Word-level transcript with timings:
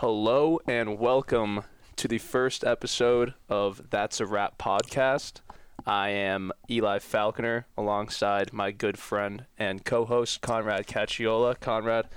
Hello 0.00 0.60
and 0.68 0.98
welcome 0.98 1.62
to 1.96 2.06
the 2.06 2.18
first 2.18 2.64
episode 2.64 3.32
of 3.48 3.88
That's 3.88 4.20
a 4.20 4.26
Wrap 4.26 4.58
podcast. 4.58 5.40
I 5.86 6.10
am 6.10 6.52
Eli 6.68 6.98
Falconer 6.98 7.66
alongside 7.78 8.52
my 8.52 8.72
good 8.72 8.98
friend 8.98 9.46
and 9.58 9.86
co-host 9.86 10.42
Conrad 10.42 10.86
Cacciola. 10.86 11.58
Conrad, 11.58 12.08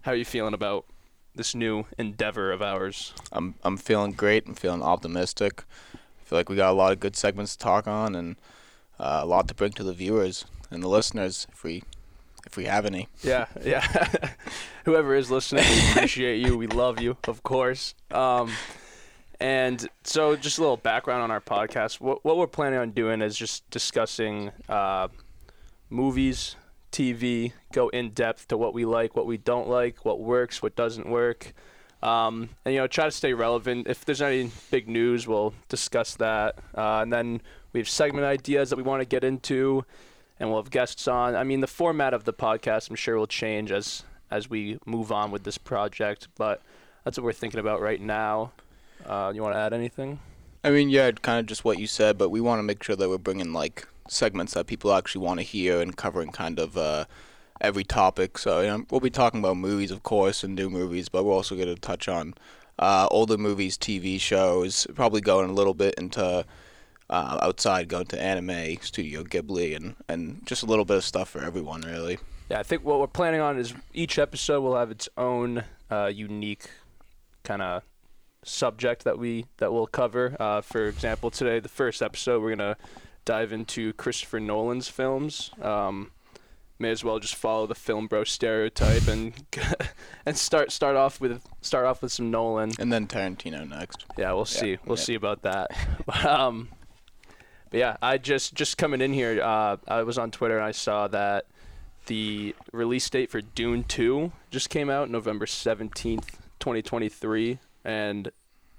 how 0.00 0.10
are 0.10 0.16
you 0.16 0.24
feeling 0.24 0.52
about 0.52 0.86
this 1.32 1.54
new 1.54 1.84
endeavor 1.96 2.50
of 2.50 2.60
ours? 2.60 3.14
I'm 3.30 3.54
I'm 3.62 3.76
feeling 3.76 4.14
great. 4.14 4.48
I'm 4.48 4.54
feeling 4.56 4.82
optimistic. 4.82 5.62
I 5.94 6.24
feel 6.24 6.40
like 6.40 6.48
we 6.48 6.56
got 6.56 6.72
a 6.72 6.72
lot 6.72 6.90
of 6.90 6.98
good 6.98 7.14
segments 7.14 7.52
to 7.52 7.62
talk 7.62 7.86
on 7.86 8.16
and 8.16 8.34
uh, 8.98 9.20
a 9.22 9.26
lot 9.26 9.46
to 9.46 9.54
bring 9.54 9.70
to 9.74 9.84
the 9.84 9.92
viewers 9.92 10.44
and 10.72 10.82
the 10.82 10.88
listeners 10.88 11.46
if 11.52 11.62
we 11.62 11.84
if 12.48 12.56
we 12.56 12.64
have 12.64 12.86
any. 12.86 13.08
Yeah, 13.22 13.46
yeah. 13.62 13.86
Whoever 14.86 15.14
is 15.14 15.30
listening, 15.30 15.64
we 15.64 15.90
appreciate 15.90 16.38
you. 16.38 16.56
We 16.56 16.66
love 16.66 16.98
you, 16.98 17.18
of 17.28 17.42
course. 17.42 17.94
Um, 18.10 18.50
and 19.38 19.86
so, 20.02 20.34
just 20.34 20.56
a 20.56 20.62
little 20.62 20.78
background 20.78 21.22
on 21.22 21.30
our 21.30 21.42
podcast. 21.42 22.00
What, 22.00 22.24
what 22.24 22.38
we're 22.38 22.46
planning 22.46 22.78
on 22.78 22.92
doing 22.92 23.20
is 23.20 23.36
just 23.36 23.68
discussing 23.68 24.50
uh, 24.66 25.08
movies, 25.90 26.56
TV, 26.90 27.52
go 27.72 27.90
in 27.90 28.10
depth 28.10 28.48
to 28.48 28.56
what 28.56 28.72
we 28.72 28.86
like, 28.86 29.14
what 29.14 29.26
we 29.26 29.36
don't 29.36 29.68
like, 29.68 30.06
what 30.06 30.18
works, 30.18 30.62
what 30.62 30.74
doesn't 30.74 31.06
work. 31.06 31.52
Um, 32.02 32.48
and 32.64 32.74
you 32.74 32.80
know, 32.80 32.86
try 32.86 33.04
to 33.04 33.10
stay 33.10 33.34
relevant. 33.34 33.88
If 33.88 34.06
there's 34.06 34.22
any 34.22 34.50
big 34.70 34.88
news, 34.88 35.28
we'll 35.28 35.52
discuss 35.68 36.14
that. 36.16 36.56
Uh, 36.74 37.00
and 37.02 37.12
then 37.12 37.42
we 37.74 37.80
have 37.80 37.88
segment 37.90 38.24
ideas 38.24 38.70
that 38.70 38.76
we 38.76 38.82
want 38.82 39.02
to 39.02 39.06
get 39.06 39.22
into 39.22 39.84
and 40.38 40.50
we'll 40.50 40.62
have 40.62 40.70
guests 40.70 41.08
on. 41.08 41.34
I 41.34 41.44
mean, 41.44 41.60
the 41.60 41.66
format 41.66 42.14
of 42.14 42.24
the 42.24 42.32
podcast, 42.32 42.90
I'm 42.90 42.96
sure, 42.96 43.16
will 43.16 43.26
change 43.26 43.70
as 43.72 44.04
as 44.30 44.50
we 44.50 44.78
move 44.84 45.10
on 45.10 45.30
with 45.30 45.44
this 45.44 45.56
project, 45.56 46.28
but 46.36 46.60
that's 47.04 47.16
what 47.16 47.24
we're 47.24 47.32
thinking 47.32 47.60
about 47.60 47.80
right 47.80 48.00
now. 48.00 48.52
Uh, 49.06 49.32
you 49.34 49.42
want 49.42 49.54
to 49.54 49.58
add 49.58 49.72
anything? 49.72 50.20
I 50.62 50.70
mean, 50.70 50.90
yeah, 50.90 51.10
kind 51.12 51.40
of 51.40 51.46
just 51.46 51.64
what 51.64 51.78
you 51.78 51.86
said, 51.86 52.18
but 52.18 52.28
we 52.28 52.40
want 52.40 52.58
to 52.58 52.62
make 52.62 52.82
sure 52.82 52.96
that 52.96 53.08
we're 53.08 53.16
bringing 53.16 53.52
like 53.52 53.86
segments 54.08 54.54
that 54.54 54.66
people 54.66 54.92
actually 54.92 55.24
want 55.24 55.40
to 55.40 55.44
hear 55.44 55.80
and 55.80 55.96
covering 55.96 56.30
kind 56.30 56.58
of 56.58 56.76
uh, 56.76 57.06
every 57.60 57.84
topic. 57.84 58.38
So 58.38 58.60
you 58.60 58.66
know, 58.66 58.84
we'll 58.90 59.00
be 59.00 59.10
talking 59.10 59.40
about 59.40 59.56
movies, 59.56 59.90
of 59.90 60.02
course, 60.02 60.44
and 60.44 60.54
new 60.54 60.68
movies, 60.68 61.08
but 61.08 61.24
we're 61.24 61.32
also 61.32 61.54
going 61.54 61.68
to 61.68 61.76
touch 61.76 62.08
on 62.08 62.34
uh, 62.78 63.08
older 63.10 63.38
movies, 63.38 63.78
TV 63.78 64.20
shows, 64.20 64.86
probably 64.94 65.20
going 65.20 65.48
a 65.48 65.54
little 65.54 65.74
bit 65.74 65.94
into 65.96 66.44
uh, 67.10 67.38
outside, 67.42 67.88
going 67.88 68.06
to 68.06 68.20
anime, 68.20 68.76
Studio 68.80 69.24
Ghibli, 69.24 69.76
and, 69.76 69.96
and 70.08 70.42
just 70.46 70.62
a 70.62 70.66
little 70.66 70.84
bit 70.84 70.96
of 70.96 71.04
stuff 71.04 71.28
for 71.30 71.42
everyone, 71.42 71.82
really. 71.82 72.18
Yeah, 72.50 72.60
I 72.60 72.62
think 72.62 72.84
what 72.84 73.00
we're 73.00 73.06
planning 73.06 73.40
on 73.40 73.58
is 73.58 73.74
each 73.92 74.18
episode 74.18 74.60
will 74.62 74.76
have 74.76 74.90
its 74.90 75.08
own 75.16 75.64
uh, 75.90 76.10
unique 76.12 76.68
kind 77.44 77.62
of 77.62 77.82
subject 78.44 79.04
that 79.04 79.18
we 79.18 79.46
that 79.58 79.72
we'll 79.72 79.86
cover. 79.86 80.36
Uh, 80.40 80.60
for 80.60 80.86
example, 80.86 81.30
today 81.30 81.60
the 81.60 81.68
first 81.68 82.02
episode 82.02 82.42
we're 82.42 82.54
gonna 82.54 82.76
dive 83.24 83.52
into 83.52 83.92
Christopher 83.94 84.40
Nolan's 84.40 84.88
films. 84.88 85.50
Um, 85.60 86.12
may 86.78 86.90
as 86.90 87.02
well 87.02 87.18
just 87.18 87.34
follow 87.34 87.66
the 87.66 87.74
film 87.74 88.06
bro 88.06 88.24
stereotype 88.24 89.08
and 89.08 89.34
and 90.26 90.36
start 90.36 90.72
start 90.72 90.96
off 90.96 91.20
with 91.20 91.42
start 91.60 91.84
off 91.84 92.02
with 92.02 92.12
some 92.12 92.30
Nolan. 92.30 92.72
And 92.78 92.92
then 92.92 93.06
Tarantino 93.06 93.68
next. 93.68 94.06
Yeah, 94.16 94.32
we'll 94.32 94.44
see. 94.44 94.78
We'll 94.86 94.96
yeah. 94.96 95.04
see 95.04 95.14
about 95.14 95.42
that. 95.42 95.70
um, 96.24 96.68
but 97.70 97.78
yeah, 97.78 97.96
I 98.02 98.18
just 98.18 98.54
just 98.54 98.78
coming 98.78 99.00
in 99.00 99.12
here. 99.12 99.42
Uh, 99.42 99.76
I 99.86 100.02
was 100.02 100.18
on 100.18 100.30
Twitter 100.30 100.56
and 100.56 100.66
I 100.66 100.72
saw 100.72 101.08
that 101.08 101.46
the 102.06 102.54
release 102.72 103.08
date 103.10 103.30
for 103.30 103.40
Dune 103.40 103.84
2 103.84 104.32
just 104.50 104.70
came 104.70 104.88
out 104.88 105.10
November 105.10 105.44
17th, 105.44 106.30
2023, 106.58 107.58
and 107.84 108.30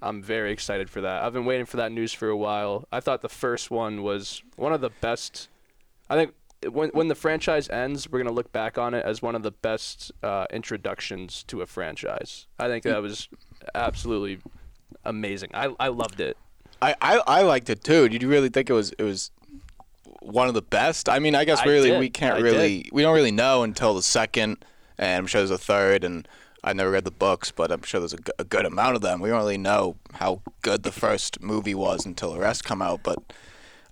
I'm 0.01 0.23
very 0.23 0.51
excited 0.51 0.89
for 0.89 1.01
that. 1.01 1.23
I've 1.23 1.33
been 1.33 1.45
waiting 1.45 1.65
for 1.65 1.77
that 1.77 1.91
news 1.91 2.11
for 2.11 2.29
a 2.29 2.37
while. 2.37 2.87
I 2.91 2.99
thought 2.99 3.21
the 3.21 3.29
first 3.29 3.69
one 3.69 4.01
was 4.01 4.41
one 4.55 4.73
of 4.73 4.81
the 4.81 4.89
best. 5.01 5.47
I 6.09 6.15
think 6.15 6.33
when 6.71 6.89
when 6.89 7.07
the 7.07 7.15
franchise 7.15 7.69
ends, 7.69 8.09
we're 8.09 8.19
gonna 8.19 8.33
look 8.33 8.51
back 8.51 8.77
on 8.77 8.93
it 8.93 9.05
as 9.05 9.21
one 9.21 9.35
of 9.35 9.43
the 9.43 9.51
best 9.51 10.11
uh, 10.23 10.45
introductions 10.51 11.43
to 11.43 11.61
a 11.61 11.65
franchise. 11.65 12.47
I 12.57 12.67
think 12.67 12.83
that 12.83 13.01
was 13.01 13.29
absolutely 13.75 14.39
amazing. 15.05 15.51
I 15.53 15.73
I 15.79 15.89
loved 15.89 16.19
it. 16.19 16.37
I, 16.81 16.95
I, 17.01 17.21
I 17.27 17.41
liked 17.43 17.69
it 17.69 17.83
too. 17.83 18.07
Did 18.09 18.21
you 18.21 18.29
really 18.29 18.49
think 18.49 18.69
it 18.69 18.73
was 18.73 18.91
it 18.97 19.03
was 19.03 19.31
one 20.21 20.47
of 20.47 20.53
the 20.53 20.61
best? 20.61 21.09
I 21.09 21.19
mean, 21.19 21.35
I 21.35 21.45
guess 21.45 21.65
really 21.65 21.97
we 21.97 22.09
can't 22.09 22.37
I 22.37 22.39
really 22.39 22.83
did. 22.83 22.91
we 22.91 23.01
don't 23.01 23.13
really 23.15 23.31
know 23.31 23.63
until 23.63 23.93
the 23.93 24.03
second, 24.03 24.63
and 24.97 25.17
I'm 25.17 25.27
sure 25.27 25.41
there's 25.41 25.51
a 25.51 25.57
third, 25.57 26.03
and 26.03 26.27
I 26.63 26.73
never 26.73 26.91
read 26.91 27.05
the 27.05 27.11
books, 27.11 27.51
but 27.51 27.71
I'm 27.71 27.81
sure 27.83 27.99
there's 28.01 28.13
a, 28.13 28.17
g- 28.17 28.31
a 28.37 28.43
good 28.43 28.65
amount 28.65 28.95
of 28.95 29.01
them. 29.01 29.19
We 29.21 29.29
don't 29.29 29.37
really 29.39 29.57
know 29.57 29.95
how 30.13 30.41
good 30.61 30.83
the 30.83 30.91
first 30.91 31.41
movie 31.41 31.75
was 31.75 32.05
until 32.05 32.33
the 32.33 32.39
rest 32.39 32.63
come 32.63 32.81
out, 32.81 33.01
but 33.03 33.17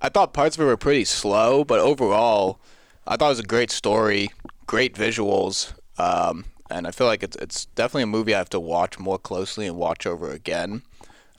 I 0.01 0.09
thought 0.09 0.33
parts 0.33 0.57
of 0.57 0.61
it 0.61 0.65
were 0.65 0.77
pretty 0.77 1.05
slow, 1.05 1.63
but 1.63 1.79
overall, 1.79 2.59
I 3.07 3.15
thought 3.15 3.27
it 3.27 3.29
was 3.29 3.39
a 3.39 3.43
great 3.43 3.71
story, 3.71 4.29
great 4.65 4.95
visuals, 4.95 5.73
um, 5.97 6.45
and 6.69 6.85
I 6.85 6.91
feel 6.91 7.07
like 7.07 7.23
it's 7.23 7.37
it's 7.37 7.65
definitely 7.67 8.03
a 8.03 8.07
movie 8.07 8.35
I 8.35 8.37
have 8.37 8.49
to 8.49 8.59
watch 8.59 8.99
more 8.99 9.17
closely 9.17 9.65
and 9.65 9.77
watch 9.77 10.05
over 10.05 10.31
again. 10.31 10.83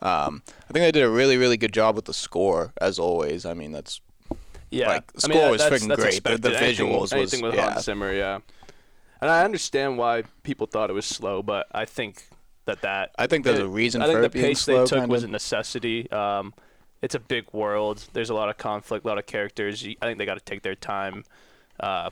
Um, 0.01 0.43
I 0.69 0.73
think 0.73 0.85
they 0.85 0.93
did 0.93 1.03
a 1.03 1.11
really, 1.11 1.37
really 1.37 1.57
good 1.57 1.73
job 1.73 1.97
with 1.97 2.05
the 2.05 2.15
score, 2.15 2.73
as 2.81 2.99
always. 2.99 3.45
I 3.45 3.55
mean, 3.55 3.73
that's 3.73 4.01
yeah. 4.71 4.89
like 4.89 5.13
the 5.13 5.29
I 5.29 5.35
score 5.35 5.51
was 5.51 5.63
freaking 5.63 5.97
great, 5.97 6.23
but 6.23 6.43
the 6.43 6.49
expected. 6.51 6.55
Anything- 6.63 6.87
visuals 6.87 7.01
was 7.01 7.13
anything 7.13 7.43
with 7.43 7.55
yeah. 7.55 7.73
Hans 7.73 7.85
Zimmer, 7.85 8.13
yeah. 8.13 8.39
And 9.21 9.31
I 9.31 9.45
understand 9.45 9.99
why 9.99 10.23
people 10.45 10.67
thought 10.69 10.91
it 10.91 10.93
was 10.93 11.07
slow, 11.07 11.43
but 11.43 11.67
I 11.73 11.85
think 11.85 12.25
that 12.67 12.83
that 12.83 13.11
I 13.19 13.27
think 13.27 13.45
there's 13.45 13.59
it- 13.59 13.65
a 13.65 13.69
reason 13.69 14.01
I 14.03 14.07
think 14.07 14.19
for 14.19 14.23
the 14.23 14.29
being 14.31 14.45
pace 14.47 14.61
slow. 14.61 14.85
they 14.85 14.87
took 14.87 14.99
kind 15.01 15.11
was 15.11 15.25
a 15.25 15.29
necessity. 15.29 16.11
Um, 16.13 16.55
it's 17.03 17.15
a 17.15 17.21
big 17.21 17.47
world. 17.53 18.05
There's 18.13 18.31
a 18.31 18.35
lot 18.35 18.49
of 18.49 18.59
conflict, 18.59 19.05
a 19.05 19.09
lot 19.09 19.19
of 19.19 19.27
characters. 19.27 19.85
I 19.85 20.07
think 20.07 20.19
they 20.19 20.27
got 20.27 20.35
to 20.39 20.45
take 20.45 20.63
their 20.63 20.75
time, 20.75 21.25
uh, 21.81 22.11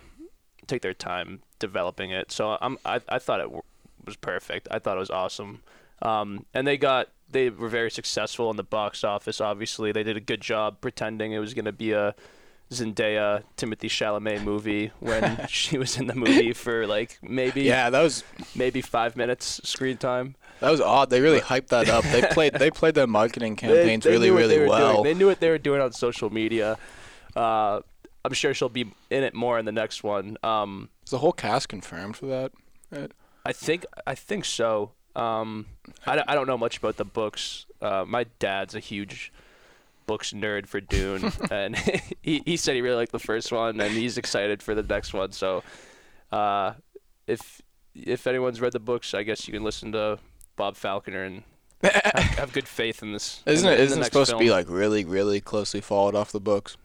take 0.67 0.83
their 0.83 0.95
time 0.95 1.43
developing 1.59 2.11
it. 2.11 2.33
So 2.33 2.59
I'm 2.61 2.79
I 2.85 3.01
I 3.09 3.19
thought 3.21 3.41
it 3.41 3.45
w- 3.45 3.63
was 4.05 4.17
perfect. 4.17 4.67
I 4.71 4.79
thought 4.81 4.97
it 4.97 5.01
was 5.01 5.11
awesome. 5.11 5.63
Um, 6.03 6.45
and 6.55 6.67
they 6.67 6.77
got 6.77 7.09
they 7.29 7.51
were 7.51 7.69
very 7.69 7.91
successful 7.91 8.51
in 8.51 8.57
the 8.57 8.63
box 8.65 9.05
office. 9.05 9.41
Obviously, 9.41 9.93
they 9.93 10.03
did 10.03 10.17
a 10.17 10.21
good 10.21 10.41
job 10.41 10.81
pretending 10.81 11.33
it 11.33 11.39
was 11.39 11.55
going 11.55 11.65
to 11.65 11.73
be 11.73 11.93
a 11.93 12.15
Zendaya 12.71 13.45
Timothée 13.57 13.89
Chalamet 13.89 14.43
movie 14.43 14.91
when 15.01 15.45
she 15.49 15.79
was 15.79 15.97
in 15.97 16.07
the 16.07 16.15
movie 16.15 16.53
for 16.53 16.87
like 16.87 17.19
maybe 17.23 17.63
yeah, 17.63 17.91
that 17.91 18.03
was 18.03 18.25
maybe 18.55 18.81
five 18.81 19.17
minutes 19.17 19.61
screen 19.65 19.97
time. 19.97 20.35
that 20.61 20.71
was 20.71 20.81
odd. 20.81 21.11
They 21.11 21.21
really 21.21 21.41
hyped 21.53 21.69
that 21.69 21.89
up. 21.89 22.05
They 22.05 22.23
played 22.23 22.55
they 22.55 22.71
played 22.71 22.95
their 22.95 23.07
marketing 23.07 23.57
campaigns 23.57 24.05
they 24.05 24.11
really, 24.11 24.31
they 24.31 24.37
really 24.37 24.57
doing. 24.57 24.69
well. 24.69 25.03
They 25.03 25.15
knew 25.15 25.27
what 25.27 25.41
they 25.41 25.51
were 25.51 25.59
doing 25.59 25.81
on 25.81 25.93
social 25.93 26.31
media. 26.31 26.77
Uh, 27.35 27.81
I'm 28.25 28.33
sure 28.33 28.53
she'll 28.55 28.69
be 28.69 28.93
in 29.11 29.23
it 29.23 29.35
more 29.35 29.59
in 29.59 29.65
the 29.65 29.73
next 29.73 30.03
one. 30.03 30.37
Um, 30.43 30.91
Is 31.05 31.11
the 31.11 31.19
whole 31.19 31.33
cast 31.33 31.69
confirmed 31.69 32.17
for 32.17 32.27
that? 32.27 32.51
Right? 32.91 33.13
I 33.45 33.53
think 33.53 33.87
I 34.07 34.17
think 34.17 34.45
so. 34.45 34.93
Um, 35.17 35.67
I, 36.07 36.17
don't- 36.17 36.29
I 36.31 36.35
don't 36.35 36.47
know 36.47 36.59
much 36.59 36.79
about 36.79 36.97
the 36.97 37.05
books. 37.05 37.67
Uh, 37.81 38.05
my 38.07 38.25
dad's 38.39 38.75
a 38.75 38.81
huge 38.81 39.33
books 40.07 40.33
nerd 40.33 40.67
for 40.67 40.81
Dune, 40.81 41.33
and 41.51 41.77
he, 42.23 42.43
he 42.45 42.57
said 42.57 42.75
he 42.75 42.81
really 42.83 42.97
liked 42.97 43.13
the 43.13 43.19
first 43.19 43.51
one, 43.51 43.81
and 43.81 43.93
he's 43.93 44.19
excited 44.19 44.63
for 44.63 44.75
the 44.75 44.83
next 44.83 45.13
one. 45.15 45.33
So, 45.33 45.63
uh, 46.33 46.75
if 47.27 47.61
if 47.95 48.27
anyone's 48.27 48.61
read 48.61 48.73
the 48.73 48.79
books, 48.81 49.15
I 49.15 49.23
guess 49.23 49.47
you 49.49 49.53
can 49.55 49.65
listen 49.65 49.93
to 49.93 50.19
Bob 50.57 50.77
Falconer 50.77 51.25
and 51.25 51.43
have, 51.83 52.23
have 52.39 52.53
good 52.53 52.69
faith 52.69 53.03
in 53.03 53.13
this. 53.13 53.43
Isn't 53.47 53.67
the- 53.67 53.73
it 53.73 53.75
in 53.75 53.79
the 53.79 53.85
isn't 53.85 53.99
it 53.99 54.01
next 54.03 54.13
supposed 54.13 54.31
to 54.33 54.39
be 54.39 54.51
like 54.51 54.67
really, 54.69 55.05
really 55.05 55.41
closely 55.41 55.81
followed 55.81 56.15
off 56.15 56.31
the 56.33 56.41
books? 56.41 56.77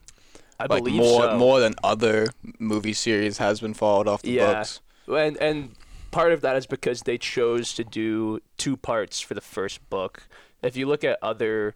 I 0.60 0.66
like 0.68 0.84
believe 0.84 1.00
more 1.02 1.24
so. 1.24 1.38
more 1.38 1.60
than 1.60 1.74
other 1.84 2.28
movie 2.60 2.94
series 2.94 3.40
has 3.40 3.60
been 3.60 3.74
followed 3.74 4.08
off 4.08 4.22
the 4.22 4.32
Yeah. 4.32 4.54
books. 4.54 4.80
and 5.08 5.36
and 5.38 5.76
part 6.12 6.32
of 6.32 6.42
that 6.42 6.56
is 6.56 6.68
because 6.68 7.02
they 7.02 7.18
chose 7.18 7.74
to 7.74 7.84
do 7.84 8.40
two 8.58 8.78
parts 8.78 9.20
for 9.20 9.34
the 9.34 9.42
first 9.42 9.90
book. 9.90 10.28
If 10.62 10.78
you 10.78 10.86
look 10.86 11.04
at 11.04 11.18
other 11.22 11.76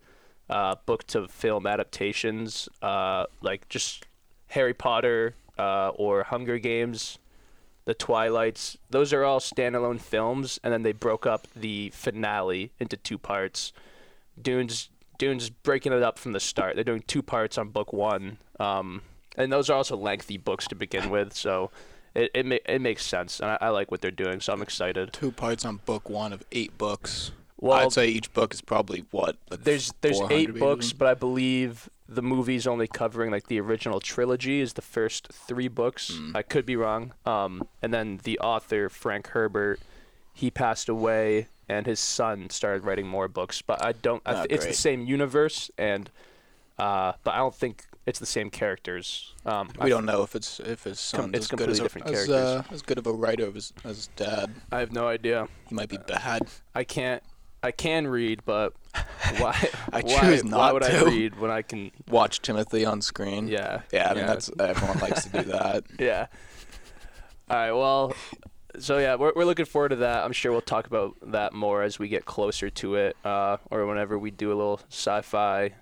uh, 0.50 0.76
book 0.86 1.08
to 1.08 1.28
film 1.28 1.66
adaptations, 1.66 2.70
uh, 2.82 3.26
like 3.42 3.68
just 3.70 4.06
Harry 4.48 4.74
Potter 4.74 5.36
uh, 5.58 5.90
or 5.90 6.24
Hunger 6.24 6.60
Games, 6.60 7.18
The 7.86 7.94
Twilights, 7.94 8.78
those 8.90 9.14
are 9.14 9.24
all 9.24 9.40
standalone 9.40 10.00
films, 10.00 10.60
and 10.64 10.72
then 10.72 10.84
they 10.84 10.92
broke 10.92 11.26
up 11.26 11.48
the 11.56 11.90
finale 11.92 12.72
into 12.80 12.98
two 12.98 13.18
parts. 13.18 13.74
Dune's 14.40 14.90
Dune's 15.18 15.50
breaking 15.50 15.94
it 15.94 16.04
up 16.04 16.20
from 16.20 16.34
the 16.34 16.42
start. 16.42 16.76
They're 16.76 16.84
doing 16.84 17.04
two 17.08 17.22
parts 17.22 17.58
on 17.58 17.70
book 17.70 17.94
one, 17.94 18.38
um, 18.60 19.02
and 19.38 19.50
those 19.50 19.70
are 19.70 19.78
also 19.78 19.96
lengthy 19.96 20.38
books 20.38 20.68
to 20.68 20.76
begin 20.76 21.10
with, 21.10 21.34
so 21.34 21.72
it 22.16 22.32
it, 22.34 22.46
ma- 22.46 22.58
it 22.66 22.80
makes 22.82 23.06
sense, 23.06 23.40
and 23.40 23.50
I, 23.52 23.58
I 23.62 23.70
like 23.70 23.92
what 23.92 24.02
they're 24.02 24.12
doing, 24.12 24.40
so 24.42 24.54
I'm 24.54 24.62
excited. 24.62 25.14
Two 25.14 25.32
parts 25.32 25.66
on 25.66 25.78
book 25.86 26.10
one 26.10 26.34
of 26.34 26.44
eight 26.52 26.78
books. 26.78 27.32
Well, 27.58 27.74
I'd 27.74 27.92
say 27.94 28.08
each 28.08 28.34
book 28.34 28.54
is 28.54 28.62
probably 28.62 29.06
what 29.12 29.38
like 29.50 29.64
there's 29.64 29.94
there's 30.02 30.20
eight 30.30 30.48
pages? 30.48 30.60
books, 30.60 30.94
but 30.94 31.08
I 31.08 31.14
believe 31.14 31.90
the 32.08 32.22
movie's 32.22 32.68
only 32.68 32.88
covering 32.88 33.32
like 33.32 33.48
the 33.48 33.60
original 33.60 34.00
trilogy 34.00 34.62
is 34.62 34.74
the 34.74 34.82
first 34.82 35.30
three 35.32 35.68
books. 35.68 36.12
Mm. 36.12 36.36
I 36.36 36.42
could 36.44 36.66
be 36.66 36.76
wrong. 36.76 37.14
Um, 37.26 37.68
and 37.82 37.94
then 37.94 38.20
the 38.24 38.38
author 38.40 38.90
Frank 38.90 39.30
Herbert, 39.30 39.80
he 40.34 40.52
passed 40.52 40.88
away 40.88 41.48
and 41.68 41.88
his 41.88 42.00
son 42.00 42.50
started 42.52 42.84
writing 42.84 43.08
more 43.08 43.28
books. 43.28 43.62
But 43.62 43.84
I 43.84 43.94
don't. 43.94 44.22
I 44.26 44.34
Ah, 44.34 44.44
th- 44.44 44.52
it's 44.52 44.66
the 44.68 44.74
same 44.74 45.06
universe, 45.06 45.72
and 45.78 46.12
uh, 46.78 47.14
but 47.24 47.34
I 47.34 47.38
don't 47.38 47.56
think 47.56 47.86
it's 48.06 48.20
the 48.20 48.26
same 48.26 48.50
characters. 48.50 49.34
Um, 49.46 49.70
I 49.80 49.86
We 49.86 49.90
don't 49.90 50.06
know 50.06 50.22
if 50.24 50.36
it's 50.36 50.60
if 50.60 50.84
his 50.84 51.12
Com- 51.12 51.22
son's 51.22 51.36
it's 51.36 51.46
as 51.46 51.50
good 51.50 51.58
completely 51.58 51.72
as, 51.72 51.80
a, 51.80 51.84
different 51.84 52.10
as, 52.10 52.30
uh, 52.30 52.64
as 52.72 52.82
good 52.82 52.98
of 52.98 53.08
a 53.08 53.14
writer 53.14 53.52
as, 53.56 53.74
as 53.84 54.08
dad. 54.16 54.54
I 54.72 54.80
have 54.80 54.92
no 54.92 55.08
idea. 55.08 55.48
He 55.68 55.76
might 55.76 55.90
be 55.90 55.98
bad. 55.98 56.48
I 56.74 56.84
can't. 56.84 57.24
I 57.64 57.72
can 57.72 58.06
read, 58.06 58.42
but 58.46 58.74
why? 59.40 59.70
I 59.92 60.02
why, 60.02 60.20
choose 60.20 60.44
Why 60.44 60.50
not 60.50 60.74
would 60.76 60.84
I 60.84 61.04
read 61.04 61.40
when 61.40 61.50
I 61.50 61.64
can? 61.64 61.92
Watch 62.10 62.42
Timothy 62.44 62.86
on 62.86 63.02
screen. 63.02 63.48
Yeah. 63.48 63.82
Yeah, 63.92 64.12
I 64.12 64.14
mean 64.14 64.28
that's 64.28 64.52
everyone 64.60 65.00
likes 65.00 65.24
to 65.24 65.30
do 65.30 65.42
that. 65.52 65.84
Yeah. 65.98 66.28
All 67.50 67.58
right. 67.58 67.72
Well, 67.72 68.14
so 68.78 69.00
yeah, 69.00 69.16
we're 69.16 69.34
we're 69.36 69.46
looking 69.46 69.66
forward 69.66 69.90
to 69.90 69.96
that. 69.98 70.24
I'm 70.24 70.32
sure 70.32 70.52
we'll 70.52 70.62
talk 70.62 70.86
about 70.86 71.16
that 71.32 71.54
more 71.54 71.82
as 71.82 71.98
we 71.98 72.08
get 72.08 72.26
closer 72.26 72.70
to 72.70 72.96
it, 72.96 73.18
uh, 73.26 73.58
or 73.72 73.88
whenever 73.88 74.20
we 74.20 74.30
do 74.30 74.50
a 74.50 74.56
little 74.56 74.80
sci-fi 74.90 75.74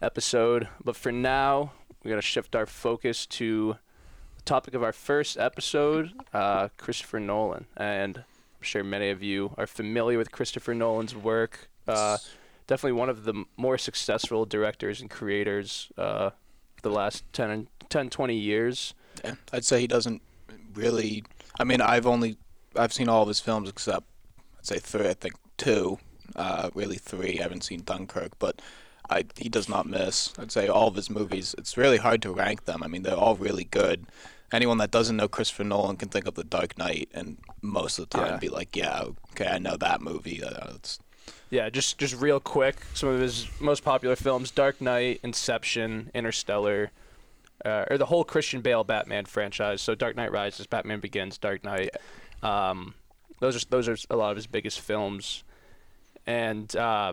episode. 0.00 0.68
But 0.82 0.96
for 0.96 1.12
now, 1.12 1.72
we're 2.02 2.10
gonna 2.10 2.22
shift 2.22 2.54
our 2.54 2.66
focus 2.66 3.26
to 3.26 3.76
the 4.36 4.42
topic 4.42 4.74
of 4.74 4.82
our 4.82 4.92
first 4.92 5.38
episode, 5.38 6.12
uh, 6.32 6.68
Christopher 6.76 7.20
Nolan, 7.20 7.66
and 7.76 8.18
I'm 8.18 8.62
sure 8.62 8.84
many 8.84 9.10
of 9.10 9.22
you 9.22 9.54
are 9.56 9.66
familiar 9.66 10.18
with 10.18 10.32
Christopher 10.32 10.74
Nolan's 10.74 11.14
work. 11.14 11.68
Uh, 11.86 12.18
definitely 12.66 12.98
one 12.98 13.08
of 13.08 13.24
the 13.24 13.44
more 13.56 13.78
successful 13.78 14.44
directors 14.44 15.00
and 15.00 15.10
creators 15.10 15.90
uh, 15.96 16.30
the 16.82 16.90
last 16.90 17.24
10, 17.32 17.68
10 17.88 18.10
20 18.10 18.34
years. 18.36 18.94
Yeah, 19.24 19.34
I'd 19.52 19.64
say 19.64 19.80
he 19.80 19.86
doesn't 19.86 20.22
really. 20.74 21.24
I 21.58 21.64
mean, 21.64 21.80
I've 21.80 22.06
only 22.06 22.36
I've 22.76 22.92
seen 22.92 23.08
all 23.08 23.22
of 23.22 23.28
his 23.28 23.40
films 23.40 23.68
except 23.68 24.04
I'd 24.58 24.66
say 24.66 24.78
three. 24.78 25.08
I 25.08 25.14
think 25.14 25.34
two. 25.56 25.98
Uh, 26.34 26.70
really 26.74 26.96
three. 26.96 27.38
I 27.38 27.42
haven't 27.42 27.64
seen 27.64 27.82
Dunkirk, 27.82 28.38
but 28.38 28.60
I 29.10 29.24
he 29.36 29.48
does 29.48 29.68
not 29.68 29.86
miss. 29.86 30.32
I'd 30.38 30.52
say 30.52 30.68
all 30.68 30.88
of 30.88 30.94
his 30.96 31.10
movies. 31.10 31.54
It's 31.58 31.76
really 31.76 31.98
hard 31.98 32.22
to 32.22 32.32
rank 32.32 32.64
them. 32.64 32.82
I 32.82 32.88
mean, 32.88 33.02
they're 33.02 33.16
all 33.16 33.36
really 33.36 33.64
good. 33.64 34.06
Anyone 34.52 34.78
that 34.78 34.90
doesn't 34.92 35.16
know 35.16 35.26
Christopher 35.28 35.64
Nolan 35.64 35.96
can 35.96 36.08
think 36.08 36.26
of 36.26 36.34
The 36.34 36.44
Dark 36.44 36.78
Knight 36.78 37.08
and 37.12 37.36
most 37.62 37.98
of 37.98 38.08
the 38.08 38.18
time 38.18 38.32
Yeah. 38.34 38.38
be 38.38 38.48
like, 38.48 38.76
yeah, 38.76 39.04
okay, 39.32 39.48
I 39.48 39.58
know 39.58 39.76
that 39.76 40.00
movie. 40.00 40.42
Uh, 40.42 40.74
it's, 40.76 40.98
Yeah, 41.50 41.68
just 41.68 41.98
just 41.98 42.14
real 42.20 42.38
quick, 42.40 42.76
some 42.94 43.08
of 43.08 43.20
his 43.20 43.48
most 43.60 43.82
popular 43.84 44.14
films: 44.16 44.50
Dark 44.50 44.80
Knight, 44.80 45.20
Inception, 45.22 46.10
Interstellar, 46.14 46.90
uh, 47.64 47.84
or 47.90 47.98
the 47.98 48.06
whole 48.06 48.24
Christian 48.24 48.60
Bale 48.60 48.84
Batman 48.84 49.24
franchise. 49.26 49.80
So 49.82 49.94
Dark 49.94 50.14
Knight 50.16 50.30
Rises, 50.32 50.66
Batman 50.66 51.00
Begins, 51.00 51.38
Dark 51.38 51.64
Knight. 51.64 51.90
Um, 52.42 52.94
those 53.40 53.56
are 53.56 53.66
those 53.70 53.88
are 53.88 53.96
a 54.10 54.16
lot 54.16 54.30
of 54.30 54.36
his 54.36 54.46
biggest 54.46 54.80
films, 54.80 55.42
and 56.26 56.74
uh, 56.76 57.12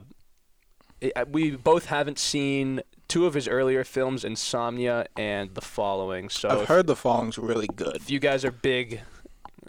we 1.32 1.52
both 1.52 1.86
haven't 1.88 2.20
seen 2.20 2.82
two 3.08 3.26
of 3.26 3.34
his 3.34 3.48
earlier 3.48 3.84
films, 3.84 4.24
Insomnia 4.24 5.06
and 5.16 5.54
The 5.54 5.62
Following. 5.62 6.30
So 6.30 6.50
I've 6.50 6.62
if- 6.62 6.68
heard 6.68 6.88
the 6.88 6.96
following's 6.96 7.38
really 7.38 7.68
good. 7.68 7.96
if 7.98 8.10
you 8.10 8.20
guys 8.20 8.44
are 8.46 8.52
big, 8.52 9.02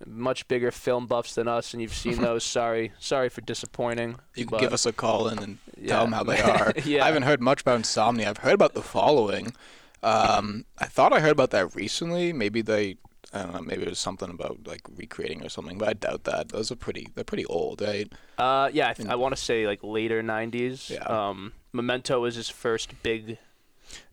much 0.06 0.46
bigger 0.48 0.70
film 0.70 1.06
buffs 1.06 1.34
than 1.34 1.48
us, 1.48 1.72
and 1.72 1.80
you've 1.82 1.94
seen 1.94 2.20
those, 2.22 2.44
sorry, 2.44 2.92
sorry 2.98 3.28
for 3.28 3.40
disappointing. 3.40 4.16
You 4.34 4.46
can 4.46 4.58
give 4.58 4.72
us 4.72 4.86
a 4.86 4.92
call 4.92 5.28
in 5.28 5.38
and 5.38 5.58
Yeah. 5.80 5.88
tell 5.96 6.04
them 6.04 6.12
how 6.12 6.22
they 6.24 6.40
are. 6.52 6.72
Yeah. 6.84 7.02
I 7.04 7.06
haven't 7.06 7.22
heard 7.24 7.40
much 7.40 7.60
about 7.62 7.76
Insomnia. 7.76 8.30
I've 8.30 8.38
heard 8.38 8.54
about 8.54 8.74
the 8.74 8.82
following. 8.82 9.54
Um, 10.02 10.64
I 10.78 10.86
thought 10.86 11.12
I 11.12 11.20
heard 11.20 11.32
about 11.32 11.50
that 11.50 11.74
recently. 11.74 12.32
Maybe 12.32 12.60
they, 12.62 12.96
I 13.34 13.42
don't 13.42 13.52
know. 13.52 13.60
Maybe 13.62 13.82
it 13.82 13.88
was 13.88 13.98
something 13.98 14.30
about 14.30 14.60
like 14.66 14.82
recreating 14.96 15.44
or 15.44 15.48
something, 15.48 15.76
but 15.76 15.88
I 15.88 15.92
doubt 15.94 16.24
that. 16.24 16.50
Those 16.50 16.70
are 16.70 16.76
pretty. 16.76 17.08
They're 17.14 17.24
pretty 17.24 17.44
old, 17.46 17.80
right? 17.82 18.10
Uh, 18.38 18.70
yeah, 18.72 18.90
I, 18.90 18.92
th- 18.94 19.08
I 19.08 19.16
want 19.16 19.34
to 19.36 19.42
say 19.42 19.66
like 19.66 19.80
later 19.82 20.22
'90s. 20.22 20.88
Yeah. 20.90 21.02
Um, 21.02 21.52
Memento 21.72 22.20
was 22.20 22.36
his 22.36 22.48
first 22.48 23.02
big, 23.02 23.38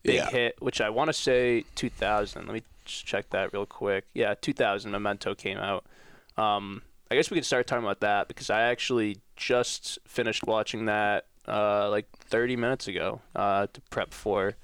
big 0.03 0.15
Yeah. 0.15 0.29
hit, 0.29 0.55
which 0.59 0.81
I 0.81 0.89
want 0.89 1.09
to 1.09 1.13
say 1.13 1.65
2000. 1.75 2.45
Let 2.47 2.53
me 2.53 2.63
just 2.85 3.05
check 3.05 3.29
that 3.29 3.53
real 3.53 3.67
quick. 3.67 4.05
Yeah, 4.15 4.33
2000. 4.33 4.89
Memento 4.91 5.35
came 5.35 5.59
out. 5.59 5.85
Um, 6.37 6.81
I 7.11 7.15
guess 7.15 7.29
we 7.29 7.35
could 7.37 7.45
start 7.45 7.67
talking 7.67 7.83
about 7.85 7.99
that 7.99 8.27
because 8.27 8.49
I 8.49 8.61
actually 8.63 9.17
just 9.35 9.99
finished 10.07 10.47
watching 10.47 10.85
that 10.85 11.27
uh, 11.47 11.89
like 11.89 12.07
30 12.17 12.55
minutes 12.55 12.87
ago 12.87 13.21
uh, 13.35 13.67
to 13.71 13.81
prep 13.91 14.13
for 14.13 14.55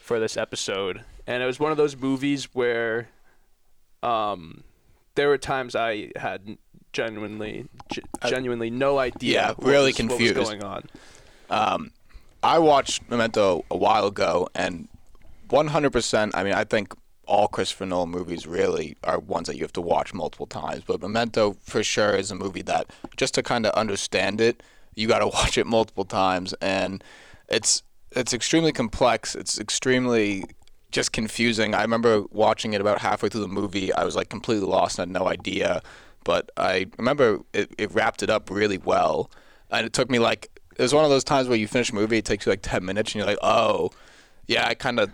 for 0.00 0.18
this 0.18 0.36
episode, 0.36 1.04
and 1.26 1.42
it 1.42 1.46
was 1.46 1.60
one 1.60 1.70
of 1.70 1.76
those 1.76 1.96
movies 1.96 2.48
where 2.54 3.08
um, 4.02 4.62
there 5.14 5.28
were 5.28 5.38
times 5.38 5.74
I 5.76 6.10
had 6.16 6.56
genuinely 6.92 7.66
ge- 7.92 8.00
I- 8.22 8.30
genuinely 8.30 8.70
no 8.70 8.98
idea. 8.98 9.34
Yeah, 9.34 9.48
what 9.50 9.66
really 9.66 9.92
was- 9.92 10.00
what 10.08 10.20
was 10.20 10.32
going 10.32 10.64
on. 10.64 10.88
Um, 11.50 11.90
I 12.42 12.58
watched 12.58 13.08
Memento 13.10 13.64
a 13.70 13.76
while 13.76 14.06
ago, 14.06 14.48
and 14.54 14.88
100%. 15.48 16.30
I 16.34 16.44
mean, 16.44 16.54
I 16.54 16.64
think 16.64 16.94
all 17.26 17.48
Christopher 17.48 17.86
Nolan 17.86 18.08
movies 18.10 18.46
really 18.46 18.96
are 19.04 19.18
ones 19.18 19.46
that 19.46 19.56
you 19.56 19.62
have 19.62 19.72
to 19.74 19.80
watch 19.80 20.12
multiple 20.14 20.46
times. 20.46 20.82
But 20.86 21.00
Memento, 21.00 21.56
for 21.64 21.82
sure, 21.84 22.14
is 22.14 22.30
a 22.30 22.34
movie 22.34 22.62
that 22.62 22.86
just 23.16 23.34
to 23.34 23.42
kind 23.42 23.66
of 23.66 23.72
understand 23.74 24.40
it, 24.40 24.62
you 24.94 25.06
got 25.06 25.20
to 25.20 25.26
watch 25.38 25.58
it 25.58 25.66
multiple 25.66 26.04
times, 26.04 26.54
and 26.60 27.02
it's 27.48 27.82
it's 28.12 28.32
extremely 28.32 28.72
complex. 28.72 29.34
It's 29.36 29.58
extremely 29.60 30.44
just 30.90 31.12
confusing. 31.12 31.74
I 31.74 31.82
remember 31.82 32.24
watching 32.30 32.72
it 32.72 32.80
about 32.80 33.00
halfway 33.00 33.28
through 33.28 33.42
the 33.42 33.48
movie. 33.48 33.92
I 33.92 34.04
was 34.04 34.16
like 34.16 34.28
completely 34.28 34.66
lost 34.66 34.98
and 34.98 35.14
had 35.14 35.22
no 35.22 35.28
idea. 35.28 35.82
But 36.24 36.50
I 36.56 36.86
remember 36.98 37.40
it, 37.52 37.72
it 37.78 37.92
wrapped 37.92 38.22
it 38.22 38.30
up 38.30 38.50
really 38.50 38.78
well. 38.78 39.30
And 39.70 39.86
it 39.86 39.92
took 39.92 40.10
me 40.10 40.18
like, 40.18 40.50
it 40.76 40.82
was 40.82 40.92
one 40.94 41.04
of 41.04 41.10
those 41.10 41.24
times 41.24 41.48
where 41.48 41.56
you 41.58 41.66
finish 41.68 41.90
a 41.90 41.94
movie, 41.94 42.18
it 42.18 42.24
takes 42.24 42.46
you 42.46 42.52
like 42.52 42.62
10 42.62 42.84
minutes, 42.84 43.12
and 43.12 43.20
you're 43.20 43.26
like, 43.26 43.38
oh, 43.42 43.90
yeah, 44.46 44.66
I 44.66 44.74
kind 44.74 44.98
of 44.98 45.10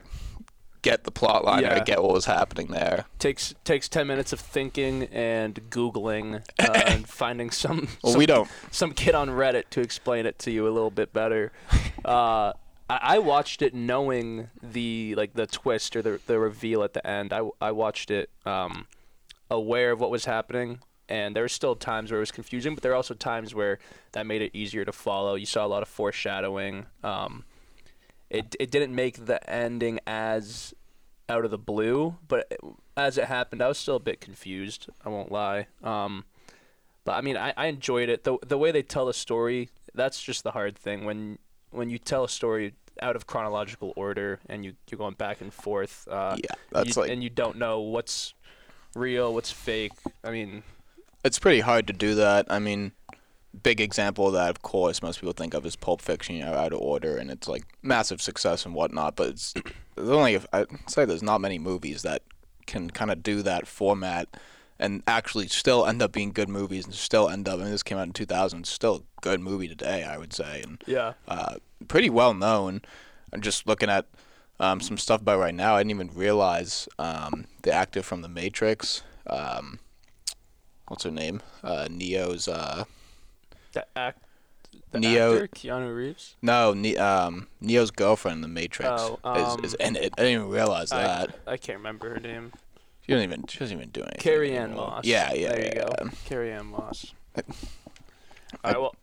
get 0.82 1.04
the 1.04 1.10
plot 1.10 1.44
line. 1.44 1.64
or 1.64 1.72
I 1.72 1.80
get 1.80 2.00
what 2.02 2.12
was 2.12 2.26
happening 2.26 2.68
there. 2.68 3.06
Takes 3.18 3.54
takes 3.64 3.88
10 3.88 4.06
minutes 4.06 4.32
of 4.32 4.38
thinking 4.40 5.04
and 5.04 5.68
googling 5.68 6.36
uh, 6.60 6.72
and 6.86 7.08
finding 7.08 7.50
some 7.50 7.88
Well, 8.02 8.12
some, 8.12 8.18
we 8.18 8.26
don't. 8.26 8.48
some 8.70 8.92
kid 8.92 9.14
on 9.16 9.28
Reddit 9.28 9.64
to 9.70 9.80
explain 9.80 10.26
it 10.26 10.38
to 10.40 10.50
you 10.50 10.66
a 10.66 10.70
little 10.70 10.90
bit 10.90 11.12
better. 11.12 11.52
Uh, 12.04 12.52
I, 12.88 12.98
I 13.02 13.18
watched 13.18 13.62
it 13.62 13.74
knowing 13.74 14.50
the 14.62 15.14
like 15.16 15.34
the 15.34 15.46
twist 15.46 15.96
or 15.96 16.02
the 16.02 16.20
the 16.26 16.38
reveal 16.38 16.82
at 16.82 16.92
the 16.92 17.06
end. 17.06 17.32
I, 17.32 17.48
I 17.60 17.72
watched 17.72 18.10
it 18.10 18.30
um, 18.44 18.86
aware 19.50 19.92
of 19.92 20.00
what 20.00 20.10
was 20.10 20.24
happening, 20.24 20.80
and 21.08 21.34
there 21.34 21.42
were 21.42 21.48
still 21.48 21.74
times 21.76 22.10
where 22.10 22.18
it 22.18 22.22
was 22.22 22.32
confusing, 22.32 22.74
but 22.74 22.82
there 22.82 22.92
were 22.92 22.96
also 22.96 23.14
times 23.14 23.54
where 23.54 23.78
that 24.12 24.26
made 24.26 24.42
it 24.42 24.52
easier 24.54 24.84
to 24.84 24.92
follow. 24.92 25.34
You 25.34 25.46
saw 25.46 25.64
a 25.64 25.68
lot 25.68 25.82
of 25.82 25.88
foreshadowing. 25.88 26.86
Um, 27.02 27.44
it 28.30 28.56
it 28.58 28.70
didn't 28.70 28.94
make 28.94 29.26
the 29.26 29.48
ending 29.48 30.00
as 30.06 30.74
out 31.28 31.44
of 31.44 31.50
the 31.50 31.58
blue, 31.58 32.16
but 32.28 32.52
as 32.96 33.18
it 33.18 33.24
happened, 33.24 33.62
I 33.62 33.68
was 33.68 33.78
still 33.78 33.96
a 33.96 34.00
bit 34.00 34.20
confused. 34.20 34.88
I 35.04 35.08
won't 35.08 35.32
lie. 35.32 35.66
Um, 35.82 36.24
but 37.04 37.12
I 37.12 37.20
mean, 37.20 37.36
I, 37.36 37.52
I 37.56 37.66
enjoyed 37.66 38.08
it. 38.08 38.24
the 38.24 38.38
The 38.46 38.58
way 38.58 38.70
they 38.70 38.82
tell 38.82 39.06
the 39.06 39.14
story, 39.14 39.70
that's 39.94 40.22
just 40.22 40.44
the 40.44 40.52
hard 40.52 40.76
thing. 40.76 41.04
When 41.04 41.38
when 41.70 41.90
you 41.90 41.98
tell 41.98 42.24
a 42.24 42.28
story 42.28 42.74
out 43.02 43.16
of 43.16 43.26
chronological 43.26 43.92
order 43.96 44.40
and 44.48 44.64
you 44.64 44.74
you're 44.90 44.98
going 44.98 45.14
back 45.14 45.40
and 45.40 45.52
forth, 45.52 46.08
uh, 46.10 46.36
Yeah, 46.42 46.50
that's 46.70 46.96
you- 46.96 47.02
like- 47.02 47.10
and 47.10 47.22
you 47.22 47.30
don't 47.30 47.56
know 47.56 47.80
what's 47.80 48.34
real, 48.94 49.34
what's 49.34 49.52
fake. 49.52 49.92
I 50.24 50.30
mean, 50.30 50.62
It's 51.24 51.38
pretty 51.38 51.60
hard 51.60 51.86
to 51.88 51.92
do 51.92 52.14
that. 52.14 52.46
I 52.48 52.58
mean, 52.60 52.92
big 53.62 53.80
example 53.80 54.28
of 54.28 54.32
that, 54.34 54.48
of 54.50 54.62
course, 54.62 55.02
most 55.02 55.18
people 55.20 55.32
think 55.32 55.54
of 55.54 55.66
is 55.66 55.74
Pulp 55.76 56.00
Fiction, 56.00 56.36
you 56.36 56.44
know, 56.44 56.54
out 56.54 56.72
of 56.72 56.78
order, 56.80 57.16
and 57.16 57.30
it's 57.30 57.48
like 57.48 57.64
massive 57.82 58.22
success 58.22 58.64
and 58.64 58.74
whatnot. 58.74 59.16
But 59.16 59.28
it's 59.30 59.52
there's 59.96 60.08
only 60.08 60.40
I'd 60.52 60.66
say 60.88 61.04
there's 61.04 61.22
not 61.24 61.40
many 61.40 61.58
movies 61.58 62.02
that 62.02 62.22
can 62.66 62.90
kind 62.90 63.10
of 63.10 63.22
do 63.22 63.42
that 63.42 63.66
format 63.66 64.28
and 64.78 65.02
actually 65.06 65.48
still 65.48 65.86
end 65.86 66.02
up 66.02 66.12
being 66.12 66.32
good 66.32 66.48
movies 66.48 66.84
and 66.84 66.94
still 66.94 67.28
end 67.28 67.48
up. 67.48 67.58
I 67.60 67.62
mean, 67.62 67.70
this 67.70 67.82
came 67.82 67.98
out 67.98 68.06
in 68.06 68.12
2000, 68.12 68.66
still 68.66 68.96
a 68.96 69.20
good 69.22 69.40
movie 69.40 69.68
today, 69.68 70.04
I 70.04 70.18
would 70.18 70.32
say, 70.32 70.62
and 70.62 70.82
yeah, 70.86 71.14
uh, 71.28 71.56
pretty 71.88 72.10
well 72.10 72.34
known. 72.34 72.82
I'm 73.32 73.40
just 73.40 73.66
looking 73.66 73.88
at 73.90 74.06
um, 74.60 74.80
some 74.80 74.96
stuff 74.98 75.24
by 75.24 75.34
right 75.36 75.54
now. 75.54 75.74
I 75.76 75.80
didn't 75.80 75.90
even 75.90 76.10
realize 76.14 76.88
um, 76.98 77.46
the 77.62 77.72
actor 77.72 78.02
from 78.02 78.22
The 78.22 78.28
Matrix. 78.28 79.02
Um, 79.26 79.80
what's 80.88 81.04
her 81.04 81.10
name? 81.10 81.42
Uh, 81.62 81.88
Neo's. 81.90 82.46
Uh, 82.48 82.84
the 83.72 83.84
act, 83.98 84.22
the 84.92 85.00
Neo- 85.00 85.34
actor 85.34 85.48
Keanu 85.48 85.94
Reeves. 85.94 86.36
no, 86.40 86.72
ne- 86.72 86.96
um, 86.96 87.48
Neo's 87.60 87.90
girlfriend 87.90 88.36
in 88.36 88.42
The 88.42 88.48
Matrix 88.48 88.90
Oh, 89.24 89.56
is, 89.58 89.72
is 89.72 89.76
um, 89.80 89.86
in 89.86 89.96
it. 89.96 90.14
I 90.16 90.22
didn't 90.22 90.32
even 90.40 90.48
realize 90.48 90.92
I, 90.92 91.02
that. 91.02 91.38
I 91.46 91.56
can't 91.56 91.78
remember 91.78 92.10
her 92.10 92.20
name. 92.20 92.52
She 93.06 93.12
doesn't 93.12 93.24
even. 93.30 93.46
She 93.46 93.58
doesn't 93.60 93.76
even 93.76 93.90
do 93.90 94.00
anything. 94.02 94.18
Carrie 94.20 94.56
Ann. 94.56 94.74
Moss. 94.74 95.04
Yeah, 95.04 95.32
yeah, 95.32 95.48
There 95.50 95.60
you 95.60 95.70
yeah. 95.76 95.84
go. 96.02 96.08
Carrie 96.24 96.52
Ann 96.52 96.66
Moss. 96.66 97.12
I- 97.36 97.42
All 98.64 98.72
right, 98.72 98.80
well, 98.80 98.94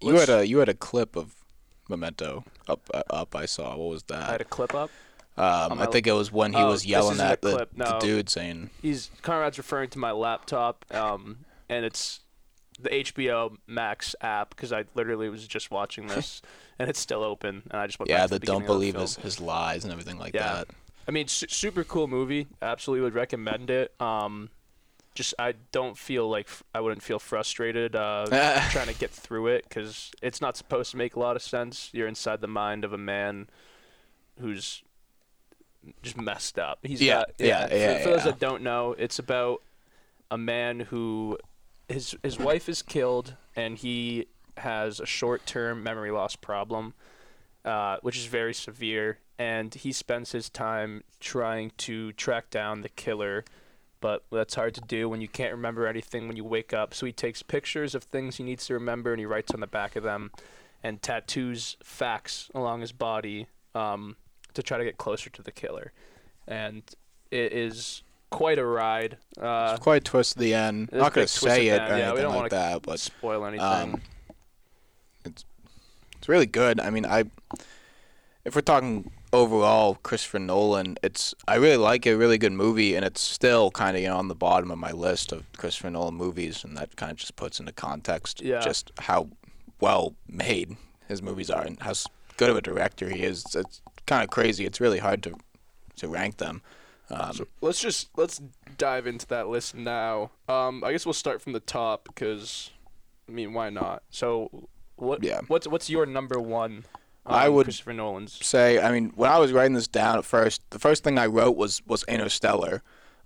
You 0.00 0.14
had 0.16 0.28
a 0.28 0.46
you 0.46 0.58
had 0.58 0.68
a 0.68 0.74
clip 0.74 1.16
of 1.16 1.34
Memento 1.88 2.44
up 2.68 2.88
uh, 2.92 3.02
up. 3.10 3.34
I 3.34 3.46
saw. 3.46 3.70
What 3.76 3.88
was 3.90 4.02
that? 4.04 4.28
I 4.28 4.32
had 4.32 4.40
a 4.40 4.44
clip 4.44 4.74
up. 4.74 4.90
Um, 5.36 5.78
I 5.80 5.86
think 5.86 6.06
it 6.08 6.12
was 6.12 6.32
when 6.32 6.52
he 6.52 6.58
Oh, 6.60 6.68
was 6.70 6.84
yelling 6.84 7.20
at 7.20 7.40
the, 7.42 7.52
clip, 7.52 7.70
the 7.76 7.98
dude 8.00 8.28
saying, 8.28 8.70
He's 8.82 9.08
Conrad's 9.22 9.56
referring 9.56 9.88
to 9.90 9.98
my 10.00 10.10
laptop, 10.10 10.84
um, 10.90 11.44
and 11.68 11.84
it's 11.84 12.20
the 12.80 12.88
HBO 12.90 13.56
Max 13.68 14.16
app 14.20 14.50
because 14.50 14.72
I 14.72 14.84
literally 14.96 15.28
was 15.28 15.46
just 15.46 15.70
watching 15.70 16.06
this, 16.08 16.42
and 16.78 16.90
it's 16.90 16.98
still 16.98 17.22
open, 17.22 17.62
and 17.70 17.80
I 17.80 17.86
just 17.86 18.00
went 18.00 18.10
Yeah, 18.10 18.26
the 18.26 18.40
the 18.40 18.46
don't 18.46 18.66
believe 18.66 18.94
film. 18.94 19.02
his, 19.02 19.14
his 19.16 19.40
lies 19.40 19.84
and 19.84 19.92
everything 19.92 20.18
like 20.18 20.34
Yeah. 20.34 20.64
that. 20.64 20.68
I 21.08 21.10
mean, 21.10 21.26
su- 21.26 21.46
super 21.48 21.84
cool 21.84 22.06
movie. 22.06 22.46
Absolutely 22.60 23.02
would 23.04 23.14
recommend 23.14 23.70
it. 23.70 23.98
Um, 24.00 24.50
just 25.14 25.34
I 25.38 25.54
don't 25.72 25.96
feel 25.96 26.28
like 26.28 26.46
f- 26.46 26.62
I 26.74 26.80
wouldn't 26.80 27.02
feel 27.02 27.18
frustrated 27.18 27.96
uh, 27.96 28.26
trying 28.70 28.88
to 28.88 28.94
get 28.94 29.10
through 29.10 29.48
it 29.48 29.64
because 29.68 30.12
it's 30.22 30.40
not 30.40 30.56
supposed 30.56 30.90
to 30.92 30.96
make 30.96 31.16
a 31.16 31.20
lot 31.20 31.34
of 31.34 31.42
sense. 31.42 31.88
You're 31.92 32.06
inside 32.08 32.40
the 32.40 32.46
mind 32.46 32.84
of 32.84 32.92
a 32.92 32.98
man 32.98 33.48
who's 34.40 34.82
just 36.02 36.16
messed 36.16 36.58
up. 36.58 36.78
He's 36.82 37.00
Yeah, 37.00 37.20
got, 37.20 37.30
yeah, 37.38 37.66
For, 37.66 37.74
yeah, 37.74 37.98
for 38.02 38.08
those 38.10 38.18
yeah. 38.18 38.24
that 38.32 38.38
don't 38.38 38.62
know, 38.62 38.94
it's 38.98 39.18
about 39.18 39.62
a 40.30 40.38
man 40.38 40.80
who 40.80 41.38
his 41.88 42.14
his 42.22 42.38
wife 42.38 42.68
is 42.68 42.82
killed 42.82 43.34
and 43.56 43.78
he 43.78 44.26
has 44.58 45.00
a 45.00 45.06
short-term 45.06 45.82
memory 45.82 46.10
loss 46.10 46.36
problem, 46.36 46.92
uh, 47.68 47.98
which 48.02 48.16
is 48.16 48.24
very 48.26 48.54
severe, 48.54 49.18
and 49.38 49.74
he 49.74 49.92
spends 49.92 50.32
his 50.32 50.48
time 50.48 51.04
trying 51.20 51.70
to 51.76 52.12
track 52.12 52.48
down 52.50 52.80
the 52.80 52.88
killer. 52.88 53.44
But 54.00 54.24
that's 54.30 54.54
hard 54.54 54.74
to 54.74 54.80
do 54.80 55.08
when 55.08 55.20
you 55.20 55.28
can't 55.28 55.52
remember 55.52 55.86
anything 55.86 56.28
when 56.28 56.36
you 56.36 56.44
wake 56.44 56.72
up. 56.72 56.94
So 56.94 57.04
he 57.04 57.12
takes 57.12 57.42
pictures 57.42 57.94
of 57.96 58.04
things 58.04 58.36
he 58.36 58.44
needs 58.44 58.64
to 58.68 58.74
remember 58.74 59.12
and 59.12 59.18
he 59.18 59.26
writes 59.26 59.52
on 59.52 59.58
the 59.60 59.66
back 59.66 59.96
of 59.96 60.04
them 60.04 60.30
and 60.84 61.02
tattoos 61.02 61.76
facts 61.82 62.48
along 62.54 62.80
his 62.80 62.92
body 62.92 63.48
um, 63.74 64.14
to 64.54 64.62
try 64.62 64.78
to 64.78 64.84
get 64.84 64.98
closer 64.98 65.30
to 65.30 65.42
the 65.42 65.50
killer. 65.50 65.90
And 66.46 66.82
it 67.32 67.52
is 67.52 68.04
quite 68.30 68.60
a 68.60 68.64
ride. 68.64 69.16
Uh, 69.36 69.70
It's 69.74 69.82
quite 69.82 70.02
a 70.02 70.04
twist 70.04 70.36
at 70.36 70.40
the 70.42 70.54
end. 70.54 70.90
There's 70.92 71.02
Not 71.02 71.12
gonna 71.12 71.26
say 71.26 71.66
it 71.66 71.82
or. 71.82 71.98
Yeah, 71.98 72.10
anything 72.12 72.28
like 72.36 72.50
that, 72.52 72.82
but 72.82 73.00
spoil 73.00 73.44
anything. 73.46 73.66
um, 73.66 74.00
it's 76.28 76.32
really 76.32 76.46
good. 76.46 76.78
I 76.78 76.90
mean, 76.90 77.06
I 77.06 77.24
if 78.44 78.54
we're 78.54 78.60
talking 78.60 79.10
overall 79.32 79.94
Christopher 80.02 80.38
Nolan, 80.38 80.96
it's 81.02 81.34
I 81.46 81.54
really 81.54 81.78
like 81.78 82.06
it, 82.06 82.16
really 82.16 82.36
good 82.38 82.52
movie, 82.52 82.94
and 82.94 83.04
it's 83.04 83.20
still 83.22 83.70
kind 83.70 83.96
of 83.96 84.02
you 84.02 84.08
know 84.08 84.18
on 84.18 84.28
the 84.28 84.34
bottom 84.34 84.70
of 84.70 84.78
my 84.78 84.92
list 84.92 85.32
of 85.32 85.50
Christopher 85.56 85.90
Nolan 85.90 86.14
movies, 86.14 86.64
and 86.64 86.76
that 86.76 86.96
kind 86.96 87.10
of 87.10 87.16
just 87.16 87.34
puts 87.36 87.58
into 87.60 87.72
context 87.72 88.42
Yeah. 88.42 88.60
just 88.60 88.92
how 88.98 89.30
well 89.80 90.14
made 90.28 90.76
his 91.08 91.22
movies 91.22 91.48
are 91.50 91.62
and 91.62 91.80
how 91.80 91.94
good 92.36 92.50
of 92.50 92.56
a 92.56 92.60
director 92.60 93.08
he 93.08 93.22
is. 93.22 93.44
It's, 93.46 93.54
it's 93.56 93.80
kind 94.06 94.22
of 94.22 94.28
crazy. 94.28 94.66
It's 94.66 94.80
really 94.82 94.98
hard 94.98 95.22
to 95.22 95.34
to 95.96 96.08
rank 96.08 96.36
them. 96.36 96.60
Um, 97.10 97.32
So 97.32 97.46
let's 97.62 97.80
just 97.80 98.10
let's 98.18 98.38
dive 98.76 99.06
into 99.06 99.26
that 99.28 99.48
list 99.48 99.74
now. 99.74 100.30
Um, 100.46 100.84
I 100.84 100.92
guess 100.92 101.06
we'll 101.06 101.14
start 101.14 101.40
from 101.40 101.54
the 101.54 101.60
top 101.60 102.04
because, 102.04 102.70
I 103.26 103.32
mean, 103.32 103.54
why 103.54 103.70
not? 103.70 104.02
So, 104.10 104.68
what? 104.98 105.22
Yeah. 105.22 105.40
What's 105.48 105.66
what's 105.66 105.88
your 105.88 106.06
number 106.06 106.38
one? 106.40 106.84
I 107.26 107.46
um, 107.46 107.54
would- 107.54 107.64
Christopher 107.66 107.92
Nolan's. 107.92 108.44
say, 108.44 108.80
I 108.80 108.90
mean, 108.90 109.12
when 109.14 109.30
I 109.30 109.38
was 109.38 109.52
writing 109.52 109.74
this 109.74 109.86
down 109.88 110.16
at 110.16 110.24
first, 110.24 110.62
the 110.70 110.78
first 110.78 111.04
thing 111.04 111.18
I 111.18 111.26
wrote 111.26 111.56
was 111.56 111.82
was 111.86 112.04
Interstellar, 112.04 112.82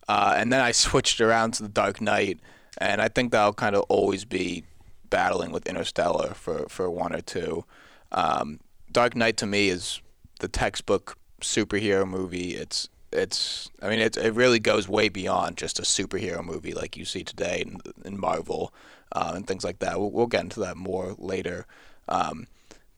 uh, 0.09 0.35
and 0.37 0.53
then 0.53 0.61
I 0.61 0.73
switched 0.85 1.21
around 1.21 1.55
to 1.55 1.63
The 1.63 1.69
Dark 1.69 2.01
Knight, 2.01 2.41
and 2.79 3.01
I 3.01 3.09
think 3.09 3.33
that'll 3.33 3.53
kind 3.53 3.77
of 3.77 3.83
always 3.89 4.25
be 4.25 4.65
battling 5.09 5.53
with 5.53 5.67
Interstellar 5.67 6.35
for 6.35 6.69
for 6.69 6.91
one 6.91 7.15
or 7.15 7.21
two. 7.21 7.65
Um, 8.11 8.61
Dark 8.91 9.15
Knight 9.17 9.37
to 9.39 9.47
me 9.47 9.69
is 9.69 10.01
the 10.41 10.49
textbook 10.49 11.17
superhero 11.41 12.07
movie. 12.07 12.57
It's 12.57 12.89
it's 13.13 13.71
I 13.81 13.89
mean 13.89 14.01
it 14.01 14.17
it 14.17 14.35
really 14.35 14.59
goes 14.59 14.89
way 14.89 15.09
beyond 15.09 15.57
just 15.57 15.79
a 15.79 15.83
superhero 15.83 16.45
movie 16.45 16.73
like 16.73 16.97
you 16.97 17.05
see 17.05 17.23
today 17.25 17.63
in, 17.67 17.79
in 18.05 18.19
Marvel 18.19 18.73
uh, 19.13 19.33
and 19.35 19.47
things 19.47 19.65
like 19.65 19.79
that. 19.81 19.99
We'll, 19.99 20.11
we'll 20.11 20.27
get 20.27 20.43
into 20.43 20.61
that 20.61 20.77
more 20.77 21.15
later. 21.19 21.67
Um, 22.09 22.47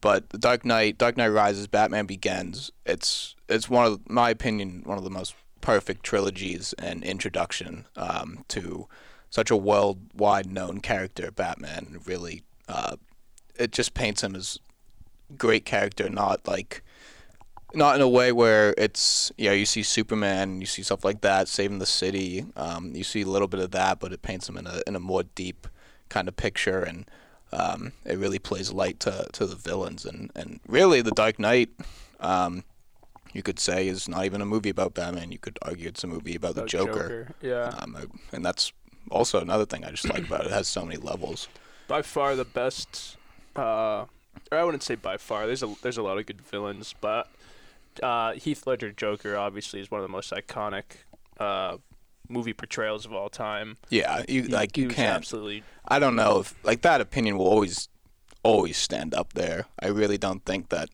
but 0.01 0.29
The 0.29 0.37
Dark 0.37 0.65
Knight, 0.65 0.97
Dark 0.97 1.17
Knight 1.17 1.29
Rises, 1.29 1.67
Batman 1.67 2.05
Begins. 2.05 2.71
It's 2.85 3.35
it's 3.47 3.69
one 3.69 3.85
of 3.85 4.09
my 4.09 4.29
opinion 4.29 4.81
one 4.85 4.97
of 4.97 5.03
the 5.03 5.09
most 5.09 5.35
perfect 5.61 6.03
trilogies 6.03 6.73
and 6.77 7.03
introduction 7.03 7.87
um, 7.95 8.45
to 8.49 8.87
such 9.29 9.49
a 9.49 9.57
worldwide 9.57 10.51
known 10.51 10.79
character, 10.79 11.31
Batman. 11.31 11.99
Really, 12.05 12.43
uh, 12.69 12.97
it 13.57 13.71
just 13.71 13.93
paints 13.93 14.23
him 14.23 14.35
as 14.35 14.59
great 15.37 15.65
character, 15.65 16.09
not 16.09 16.47
like 16.47 16.83
not 17.73 17.95
in 17.95 18.01
a 18.01 18.07
way 18.07 18.31
where 18.31 18.73
it's 18.77 19.31
yeah 19.37 19.51
you 19.51 19.65
see 19.65 19.83
Superman, 19.83 20.61
you 20.61 20.67
see 20.67 20.83
stuff 20.83 21.03
like 21.03 21.21
that 21.21 21.47
saving 21.47 21.79
the 21.79 21.85
city. 21.85 22.45
Um, 22.55 22.95
you 22.95 23.03
see 23.03 23.21
a 23.21 23.27
little 23.27 23.47
bit 23.47 23.59
of 23.59 23.71
that, 23.71 23.99
but 23.99 24.13
it 24.13 24.21
paints 24.21 24.47
him 24.47 24.57
in 24.57 24.67
a 24.67 24.81
in 24.87 24.95
a 24.95 24.99
more 24.99 25.23
deep 25.23 25.67
kind 26.09 26.27
of 26.27 26.35
picture, 26.35 26.81
and 26.81 27.09
um, 27.51 27.91
it 28.05 28.17
really 28.17 28.39
plays 28.39 28.71
light 28.71 28.99
to 29.01 29.27
to 29.33 29.45
the 29.45 29.55
villains, 29.55 30.05
and 30.05 30.31
and 30.35 30.59
really 30.67 31.01
the 31.01 31.11
Dark 31.11 31.39
Knight. 31.39 31.69
Um, 32.19 32.63
you 33.33 33.43
could 33.43 33.59
say 33.59 33.87
is 33.87 34.07
not 34.07 34.23
even 34.25 34.41
a 34.41 34.45
movie 34.45 34.69
about 34.69 34.93
Batman. 34.93 35.31
You 35.31 35.37
could 35.39 35.59
argue 35.61 35.89
it's 35.89 36.03
a 36.03 36.07
movie 36.07 36.35
about 36.35 36.55
the 36.55 36.61
about 36.61 36.69
Joker. 36.69 37.29
Yeah. 37.41 37.73
Um, 37.79 37.95
I- 37.97 38.35
and 38.35 38.45
that's 38.45 38.71
also 39.11 39.39
another 39.41 39.65
thing 39.65 39.83
I 39.83 39.91
just 39.91 40.07
like 40.09 40.25
about 40.25 40.41
it. 40.41 40.47
It 40.47 40.53
has 40.53 40.67
so 40.67 40.85
many 40.85 40.97
levels. 40.97 41.47
by 41.87 42.01
far 42.01 42.35
the 42.35 42.45
best. 42.45 43.17
Uh, 43.55 44.05
or 44.51 44.57
I 44.57 44.63
wouldn't 44.63 44.83
say 44.83 44.95
by 44.95 45.17
far. 45.17 45.45
There's 45.47 45.63
a 45.63 45.73
there's 45.81 45.97
a 45.97 46.01
lot 46.03 46.17
of 46.17 46.25
good 46.25 46.41
villains, 46.41 46.95
but 47.01 47.29
uh, 48.01 48.33
Heath 48.33 48.65
Ledger 48.67 48.91
Joker 48.91 49.35
obviously 49.37 49.79
is 49.81 49.91
one 49.91 49.99
of 50.01 50.07
the 50.07 50.11
most 50.11 50.31
iconic 50.31 50.83
uh, 51.39 51.77
movie 52.29 52.53
portrayals 52.53 53.05
of 53.05 53.13
all 53.13 53.29
time. 53.29 53.77
Yeah, 53.89 54.23
you 54.27 54.43
He- 54.43 54.47
like 54.49 54.77
you 54.77 54.87
can't. 54.89 55.15
absolutely 55.17 55.63
I 55.87 55.99
don't 55.99 56.15
know 56.15 56.39
if 56.39 56.55
like 56.63 56.81
that 56.81 57.01
opinion 57.01 57.37
will 57.37 57.47
always 57.47 57.89
always 58.43 58.77
stand 58.77 59.13
up 59.13 59.33
there. 59.33 59.65
I 59.81 59.87
really 59.87 60.17
don't 60.17 60.43
think 60.45 60.69
that. 60.69 60.89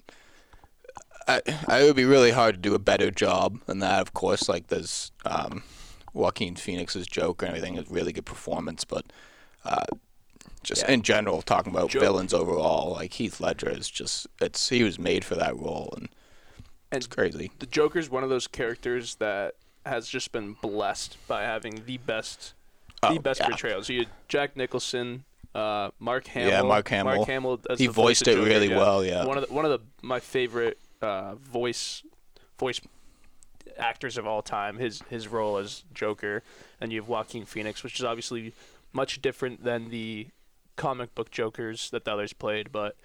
I, 1.27 1.41
I 1.67 1.81
it 1.81 1.85
would 1.85 1.95
be 1.95 2.05
really 2.05 2.31
hard 2.31 2.55
to 2.55 2.61
do 2.61 2.73
a 2.75 2.79
better 2.79 3.11
job 3.11 3.59
than 3.65 3.79
that. 3.79 4.01
Of 4.01 4.13
course, 4.13 4.49
like 4.49 4.67
there's 4.67 5.11
um, 5.25 5.63
Joaquin 6.13 6.55
Phoenix's 6.55 7.07
Joker 7.07 7.45
and 7.45 7.55
everything 7.55 7.77
is 7.77 7.89
really 7.89 8.11
good 8.11 8.25
performance, 8.25 8.83
but 8.83 9.05
uh, 9.63 9.85
just 10.63 10.81
Yeah. 10.83 10.91
in 10.91 11.01
general, 11.03 11.41
talking 11.41 11.71
about 11.71 11.91
villains 11.91 12.33
overall, 12.33 12.93
like 12.93 13.13
Heath 13.13 13.39
Ledger 13.39 13.69
is 13.69 13.89
just 13.89 14.27
it's 14.41 14.69
he 14.69 14.83
was 14.83 14.97
made 14.97 15.23
for 15.23 15.35
that 15.35 15.55
role 15.57 15.93
and, 15.97 16.09
it's 16.93 17.07
crazy. 17.07 17.51
the 17.59 17.65
Joker's 17.67 18.09
one 18.09 18.21
of 18.23 18.29
those 18.29 18.47
characters 18.47 19.15
that 19.15 19.55
has 19.85 20.07
just 20.07 20.31
been 20.31 20.53
blessed 20.61 21.17
by 21.27 21.43
having 21.43 21.83
the 21.85 21.97
best 21.97 22.53
Oh, 23.03 23.13
the 23.13 23.19
best 23.19 23.39
yeah. 23.39 23.47
portrayals. 23.47 23.89
You 23.89 23.99
had 23.99 24.09
Jack 24.27 24.55
Nicholson, 24.55 25.23
uh, 25.55 25.89
Mark 25.99 26.27
Hamill. 26.27 26.51
Yeah, 26.51 26.61
Mark 26.61 26.87
Hamill. 26.89 27.15
Mark 27.15 27.27
Hamill. 27.27 27.59
As 27.69 27.79
He 27.79 27.87
the 27.87 27.93
voiced 27.93 28.27
it 28.27 28.35
Joker, 28.35 28.45
really 28.45 28.69
yeah. 28.69 28.77
well. 28.77 29.03
Yeah. 29.03 29.25
One 29.25 29.37
of 29.39 29.47
the, 29.47 29.53
one 29.53 29.65
of 29.65 29.71
the 29.71 29.79
my 30.03 30.19
favorite 30.19 30.77
uh, 31.01 31.33
voice 31.35 32.03
voice 32.59 32.79
actors 33.77 34.17
of 34.19 34.27
all 34.27 34.43
time. 34.43 34.77
His 34.77 35.01
his 35.09 35.27
role 35.27 35.57
as 35.57 35.83
Joker, 35.95 36.43
and 36.79 36.91
you 36.91 37.01
have 37.01 37.09
Joaquin 37.09 37.45
Phoenix, 37.45 37.83
which 37.83 37.99
is 37.99 38.05
obviously 38.05 38.53
much 38.93 39.19
different 39.19 39.63
than 39.63 39.89
the 39.89 40.27
comic 40.75 41.15
book 41.15 41.31
Jokers 41.31 41.89
that 41.89 42.05
the 42.05 42.13
others 42.13 42.33
played. 42.33 42.71
But 42.71 42.95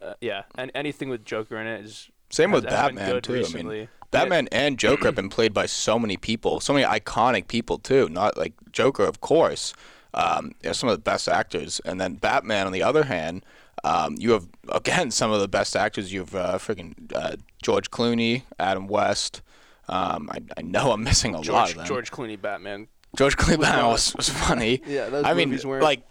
uh, 0.00 0.14
yeah, 0.20 0.44
and 0.54 0.70
anything 0.76 1.08
with 1.08 1.24
Joker 1.24 1.56
in 1.56 1.66
it 1.66 1.84
is 1.84 2.08
Same 2.30 2.52
with 2.52 2.64
Batman 2.64 3.22
too. 3.22 3.32
I 3.32 3.36
mean, 3.36 3.42
recently. 3.42 3.88
Batman 4.10 4.48
and 4.52 4.78
Joker 4.78 5.06
have 5.06 5.14
been 5.14 5.28
played 5.28 5.52
by 5.52 5.66
so 5.66 5.98
many 5.98 6.16
people, 6.16 6.60
so 6.60 6.72
many 6.72 6.84
iconic 6.84 7.48
people 7.48 7.78
too. 7.78 8.08
Not 8.08 8.36
like 8.36 8.54
Joker, 8.72 9.04
of 9.04 9.20
course. 9.20 9.74
Um, 10.14 10.52
yeah, 10.62 10.72
some 10.72 10.88
of 10.88 10.96
the 10.96 11.02
best 11.02 11.28
actors, 11.28 11.80
and 11.84 12.00
then 12.00 12.14
Batman 12.14 12.66
on 12.66 12.72
the 12.72 12.82
other 12.82 13.04
hand, 13.04 13.44
um, 13.84 14.16
you 14.18 14.32
have 14.32 14.48
again 14.70 15.10
some 15.10 15.30
of 15.30 15.40
the 15.40 15.48
best 15.48 15.76
actors. 15.76 16.12
You 16.12 16.20
have 16.20 16.34
uh, 16.34 16.58
freaking 16.58 16.94
uh, 17.14 17.36
George 17.62 17.90
Clooney, 17.90 18.42
Adam 18.58 18.88
West. 18.88 19.42
Um, 19.88 20.30
I, 20.32 20.40
I 20.56 20.62
know 20.62 20.92
I'm 20.92 21.02
missing 21.02 21.34
a 21.34 21.38
lot 21.38 21.44
George 21.44 21.70
of 21.70 21.76
them. 21.76 21.86
George 21.86 22.10
Clooney 22.10 22.40
Batman. 22.40 22.88
George 23.16 23.36
Clooney 23.36 23.60
Batman 23.60 23.86
was, 23.86 24.14
was 24.14 24.28
funny. 24.28 24.82
Yeah, 24.86 25.08
those 25.08 25.24
I 25.24 25.34
mean, 25.34 25.50
weren't 25.64 25.82
like 25.82 26.02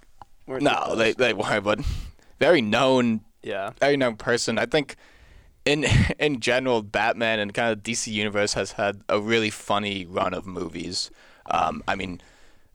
weren't 0.45 0.63
no, 0.63 0.89
the 0.89 0.95
they 0.95 1.13
they 1.13 1.33
weren't, 1.33 1.63
but 1.63 1.79
very 2.39 2.61
known 2.61 3.21
yeah. 3.41 3.71
very 3.79 3.97
known 3.97 4.15
person. 4.15 4.59
I 4.59 4.67
think 4.67 4.95
in 5.67 5.85
in 6.19 6.39
general, 6.39 6.81
Batman 6.81 7.39
and 7.39 7.53
kind 7.53 7.71
of 7.71 7.83
DC 7.83 8.07
universe 8.07 8.53
has 8.53 8.73
had 8.73 9.01
a 9.09 9.19
really 9.19 9.49
funny 9.49 10.05
run 10.05 10.33
of 10.33 10.45
movies. 10.47 11.11
Um, 11.49 11.83
I 11.87 11.95
mean, 11.95 12.21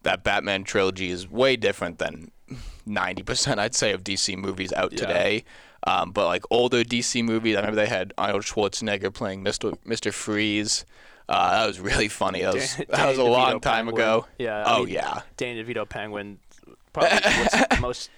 that 0.03 0.23
Batman 0.25 0.65
trilogy 0.65 1.11
is 1.11 1.29
way 1.31 1.57
different 1.57 1.99
than 1.99 2.31
ninety 2.87 3.23
percent, 3.23 3.59
I'd 3.61 3.75
say, 3.75 3.93
of 3.93 4.05
DC 4.05 4.37
movies 4.37 4.73
out 4.73 4.93
Yeah. 4.93 4.99
today. 4.99 5.45
Um, 5.85 6.13
but 6.13 6.27
like 6.27 6.45
older 6.51 6.85
DC 6.85 7.25
movies, 7.25 7.57
I 7.57 7.61
remember 7.61 7.81
they 7.81 7.89
had 7.89 8.13
Arnold 8.17 8.45
Schwarzenegger 8.45 9.13
playing 9.13 9.43
Mister 9.43 9.73
Mister 9.85 10.13
Freeze. 10.13 10.85
Uh, 11.29 11.51
that 11.61 11.67
was 11.67 11.81
really 11.81 12.09
funny. 12.09 12.43
That 12.43 12.55
was 12.55 12.77
Dan- 12.77 12.87
that 12.91 13.09
was 13.09 13.19
a 13.19 13.23
Danny 13.23 13.31
long 13.33 13.61
time 13.61 13.87
Penguin. 13.87 13.95
ago. 13.97 14.27
Yeah. 14.39 14.63
I 14.65 14.77
Oh 14.77 14.85
mean, 14.85 14.95
yeah. 14.95 15.23
Danny 15.37 15.63
DeVito 15.65 15.89
Penguin, 15.89 16.39
probably 16.93 17.11
what's 17.25 17.53
the 17.69 17.79
most 17.81 18.11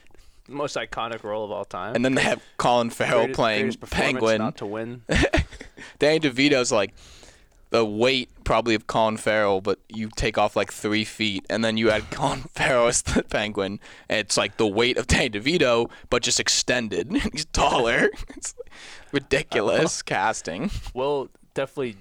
most 0.49 0.77
iconic 0.77 1.23
role 1.23 1.45
of 1.45 1.51
all 1.51 1.65
time. 1.65 1.95
And 1.95 2.05
then 2.05 2.15
they 2.15 2.23
have 2.23 2.43
Colin 2.57 2.91
Farrell 2.91 3.21
Greatest- 3.21 3.37
playing 3.37 3.63
greatest 3.67 3.91
Penguin. 3.91 4.39
Not 4.39 4.57
to 4.59 4.67
win. 4.67 5.03
Danny 5.99 6.21
DeVito's 6.21 6.71
like 6.73 6.95
the 7.71 7.85
weight 7.85 8.29
probably 8.45 8.75
of 8.75 8.87
Colin 8.87 9.17
Farrell, 9.17 9.61
but 9.61 9.81
you 9.89 10.09
take 10.15 10.39
off 10.39 10.55
like 10.55 10.73
three 10.73 11.05
feet, 11.05 11.45
and 11.51 11.65
then 11.65 11.77
you 11.77 11.91
add 11.91 12.09
Colin 12.11 12.43
Farrell 12.55 12.87
as 12.87 13.03
the 13.03 13.23
penguin, 13.25 13.81
and 14.09 14.21
it's 14.21 14.37
like 14.37 14.59
the 14.59 14.67
weight 14.67 14.97
of 14.97 15.07
Danny 15.07 15.31
DeVito, 15.31 15.91
but 16.09 16.23
just 16.23 16.39
extended. 16.39 17.11
He's 17.33 17.47
taller. 17.47 18.11
It's 18.37 18.55
ridiculous 19.13 20.03
casting. 20.03 20.71
We'll 20.95 21.31
definitely 21.55 21.97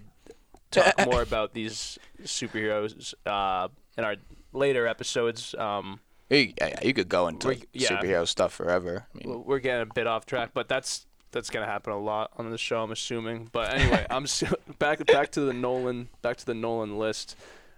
talk 0.69 1.05
more 1.05 1.21
about 1.21 1.53
these 1.53 1.97
superheroes 2.23 3.13
uh, 3.25 3.69
in 3.97 4.03
our 4.03 4.17
later 4.51 4.85
episodes. 4.85 5.55
Um, 5.55 5.99
You, 6.33 6.53
yeah, 6.59 6.79
you 6.81 6.93
could 6.93 7.09
go 7.09 7.27
into 7.27 7.57
yeah. 7.73 7.89
superhero 7.89 8.27
stuff 8.27 8.53
forever. 8.53 9.05
I 9.13 9.27
mean, 9.27 9.43
we're 9.45 9.59
getting 9.59 9.83
a 9.89 9.93
bit 9.93 10.07
off 10.07 10.25
track, 10.25 10.51
but 10.53 10.67
that's 10.67 11.05
that's 11.31 11.49
gonna 11.49 11.65
happen 11.65 11.93
a 11.93 11.99
lot 11.99 12.31
on 12.37 12.49
the 12.49 12.57
show, 12.57 12.81
I'm 12.81 12.91
assuming. 12.91 13.49
But 13.51 13.73
anyway, 13.73 14.05
I'm 14.09 14.23
s 14.23 14.43
back 14.79 15.05
back 15.05 15.31
to 15.33 15.41
the 15.41 15.53
Nolan 15.53 16.09
back 16.21 16.37
to 16.37 16.45
the 16.45 16.53
Nolan 16.53 16.97
list. 16.97 17.35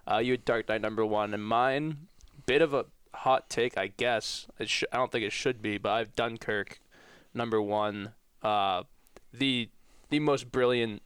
Uh, 0.09 0.17
you 0.17 0.31
had 0.31 0.45
Dark 0.45 0.69
Knight 0.69 0.81
number 0.81 1.05
one, 1.05 1.33
and 1.33 1.43
mine, 1.43 2.07
bit 2.45 2.61
of 2.61 2.73
a 2.73 2.85
hot 3.13 3.49
take, 3.49 3.77
I 3.77 3.87
guess. 3.87 4.47
It 4.59 4.69
sh- 4.69 4.83
I 4.91 4.97
don't 4.97 5.11
think 5.11 5.25
it 5.25 5.31
should 5.31 5.61
be, 5.61 5.77
but 5.77 5.91
I've 5.91 6.15
Dunkirk 6.15 6.79
number 7.33 7.61
one. 7.61 8.13
Uh, 8.41 8.83
the 9.33 9.69
the 10.09 10.19
most 10.19 10.51
brilliant 10.51 11.01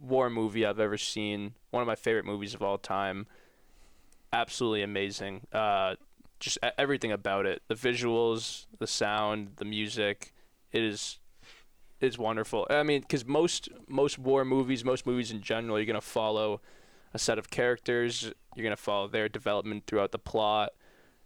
war 0.00 0.28
movie 0.28 0.66
I've 0.66 0.80
ever 0.80 0.98
seen. 0.98 1.54
One 1.70 1.80
of 1.80 1.86
my 1.86 1.94
favorite 1.94 2.24
movies 2.24 2.54
of 2.54 2.62
all 2.62 2.78
time. 2.78 3.26
Absolutely 4.32 4.82
amazing. 4.82 5.46
Uh, 5.52 5.94
just 6.44 6.58
everything 6.78 7.10
about 7.10 7.46
it. 7.46 7.62
The 7.68 7.74
visuals 7.74 8.66
the 8.78 8.86
sound 8.86 9.52
the 9.56 9.64
music 9.64 10.32
it 10.72 10.82
is 10.82 11.18
is 12.00 12.18
wonderful. 12.18 12.66
I 12.68 12.82
mean 12.82 13.00
because 13.00 13.24
most 13.24 13.68
most 13.88 14.18
war 14.18 14.44
movies 14.44 14.84
most 14.84 15.06
movies 15.06 15.30
in 15.30 15.40
general 15.40 15.78
you're 15.78 15.86
going 15.86 15.94
to 15.94 16.00
follow 16.00 16.60
a 17.14 17.18
set 17.18 17.38
of 17.38 17.48
characters 17.50 18.32
you're 18.54 18.62
going 18.62 18.76
to 18.76 18.82
follow 18.82 19.08
their 19.08 19.28
development 19.28 19.84
throughout 19.86 20.12
the 20.12 20.18
plot. 20.18 20.72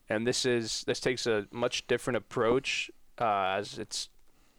And 0.09 0.27
this 0.27 0.47
is 0.47 0.85
this 0.87 1.01
takes 1.01 1.27
a 1.27 1.47
much 1.51 1.87
different 1.87 2.17
approach 2.17 2.91
uh, 3.21 3.57
as 3.59 3.79
it's 3.79 4.09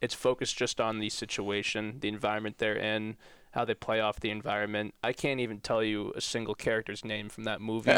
it's 0.02 0.14
focused 0.14 0.56
just 0.58 0.80
on 0.80 0.98
the 0.98 1.08
situation 1.08 2.00
the 2.00 2.08
environment 2.08 2.58
they're 2.58 2.76
in 2.76 3.16
how 3.52 3.64
they 3.64 3.74
play 3.74 4.00
off 4.00 4.20
the 4.20 4.30
environment 4.30 4.94
i 5.02 5.12
can't 5.12 5.40
even 5.40 5.58
tell 5.60 5.82
you 5.82 6.12
a 6.16 6.20
single 6.20 6.54
character's 6.54 7.04
name 7.04 7.28
from 7.28 7.44
that 7.44 7.60
movie 7.70 7.90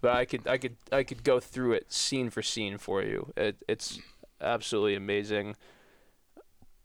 but 0.00 0.14
I 0.14 0.24
could 0.24 0.46
I 0.46 0.58
could 0.58 0.76
I 0.90 1.02
could 1.02 1.24
go 1.24 1.40
through 1.40 1.72
it 1.72 1.92
scene 1.92 2.30
for 2.30 2.42
scene 2.42 2.78
for 2.78 3.02
you. 3.02 3.32
It, 3.36 3.56
it's 3.68 3.98
absolutely 4.40 4.94
amazing. 4.94 5.56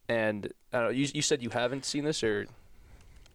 And 0.08 0.52
I 0.72 0.78
don't 0.78 0.86
know, 0.86 0.92
you 0.92 1.08
you 1.14 1.22
said 1.22 1.42
you 1.42 1.50
haven't 1.50 1.86
seen 1.86 2.04
this 2.04 2.24
or 2.24 2.48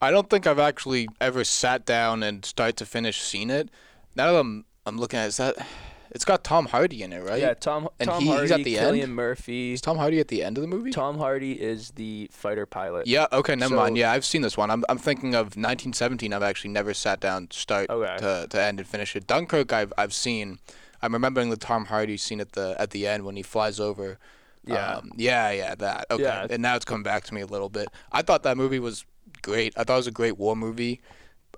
I 0.02 0.10
don't 0.10 0.30
think 0.30 0.46
I've 0.46 0.58
actually 0.58 1.08
ever 1.20 1.44
sat 1.44 1.84
down 1.84 2.22
and 2.22 2.44
start 2.44 2.76
to 2.76 2.86
finish 2.86 3.20
seen 3.20 3.50
it. 3.50 3.68
Now 4.14 4.32
that 4.32 4.38
I'm 4.38 4.64
I'm 4.86 4.98
looking 4.98 5.18
at 5.18 5.24
it, 5.24 5.28
is 5.28 5.36
that 5.38 5.66
it's 6.12 6.24
got 6.24 6.42
Tom 6.44 6.66
Hardy 6.66 7.02
in 7.02 7.12
it, 7.12 7.22
right? 7.22 7.40
yeah 7.40 7.54
Tom 7.54 7.88
And 7.98 8.08
Tom 8.10 8.20
he- 8.22 8.28
he's 8.28 8.36
Hardy 8.50 8.52
at 8.54 8.64
the 8.64 8.78
end? 8.78 8.96
Cillian 8.96 9.10
Murphy 9.10 9.72
Is 9.72 9.80
Tom 9.80 9.96
Hardy 9.96 10.20
at 10.20 10.28
the 10.28 10.42
end 10.42 10.58
of 10.58 10.62
the 10.62 10.68
movie? 10.68 10.90
Tom 10.90 11.18
Hardy 11.18 11.52
is 11.52 11.90
the 11.92 12.28
fighter 12.32 12.66
pilot. 12.66 13.06
Yeah. 13.06 13.26
Okay. 13.32 13.54
Never 13.54 13.74
mind. 13.76 13.96
Yeah, 13.96 14.12
I've 14.12 14.24
seen 14.24 14.42
this 14.42 14.56
one. 14.56 14.70
I'm 14.70 14.84
I'm 14.88 14.98
thinking 14.98 15.34
of 15.34 15.56
1917. 15.56 16.32
I've 16.32 16.42
actually 16.42 16.70
never 16.70 16.92
sat 16.94 17.20
down 17.20 17.46
to 17.48 17.58
start 17.58 17.88
Okay. 17.90 18.16
to, 18.18 18.46
to 18.50 18.60
end 18.62 18.80
and 18.80 18.88
finish 18.88 19.14
it. 19.16 19.26
Dunkirk. 19.26 19.72
I've 19.72 19.92
I've 19.96 20.12
seen. 20.12 20.58
I'm 21.02 21.12
remembering 21.14 21.50
the 21.50 21.56
Tom 21.56 21.86
Hardy 21.86 22.16
scene 22.16 22.40
at 22.40 22.52
the 22.52 22.74
at 22.78 22.90
the 22.90 23.06
end 23.06 23.24
when 23.24 23.36
he 23.36 23.42
flies 23.42 23.78
over. 23.80 24.18
Yeah. 24.66 24.96
Um, 24.96 25.12
yeah. 25.16 25.50
Yeah. 25.50 25.74
That. 25.76 26.06
Okay. 26.10 26.22
Yeah. 26.24 26.46
And 26.50 26.60
now 26.62 26.76
it's 26.76 26.84
coming 26.84 27.02
back 27.02 27.24
to 27.24 27.34
me 27.34 27.40
a 27.40 27.46
little 27.46 27.68
bit. 27.70 27.88
I 28.12 28.22
thought 28.22 28.42
that 28.42 28.56
movie 28.56 28.78
was 28.78 29.04
great. 29.42 29.72
I 29.76 29.84
thought 29.84 29.94
it 29.94 29.96
was 29.98 30.06
a 30.06 30.10
great 30.12 30.36
war 30.38 30.54
movie. 30.56 31.00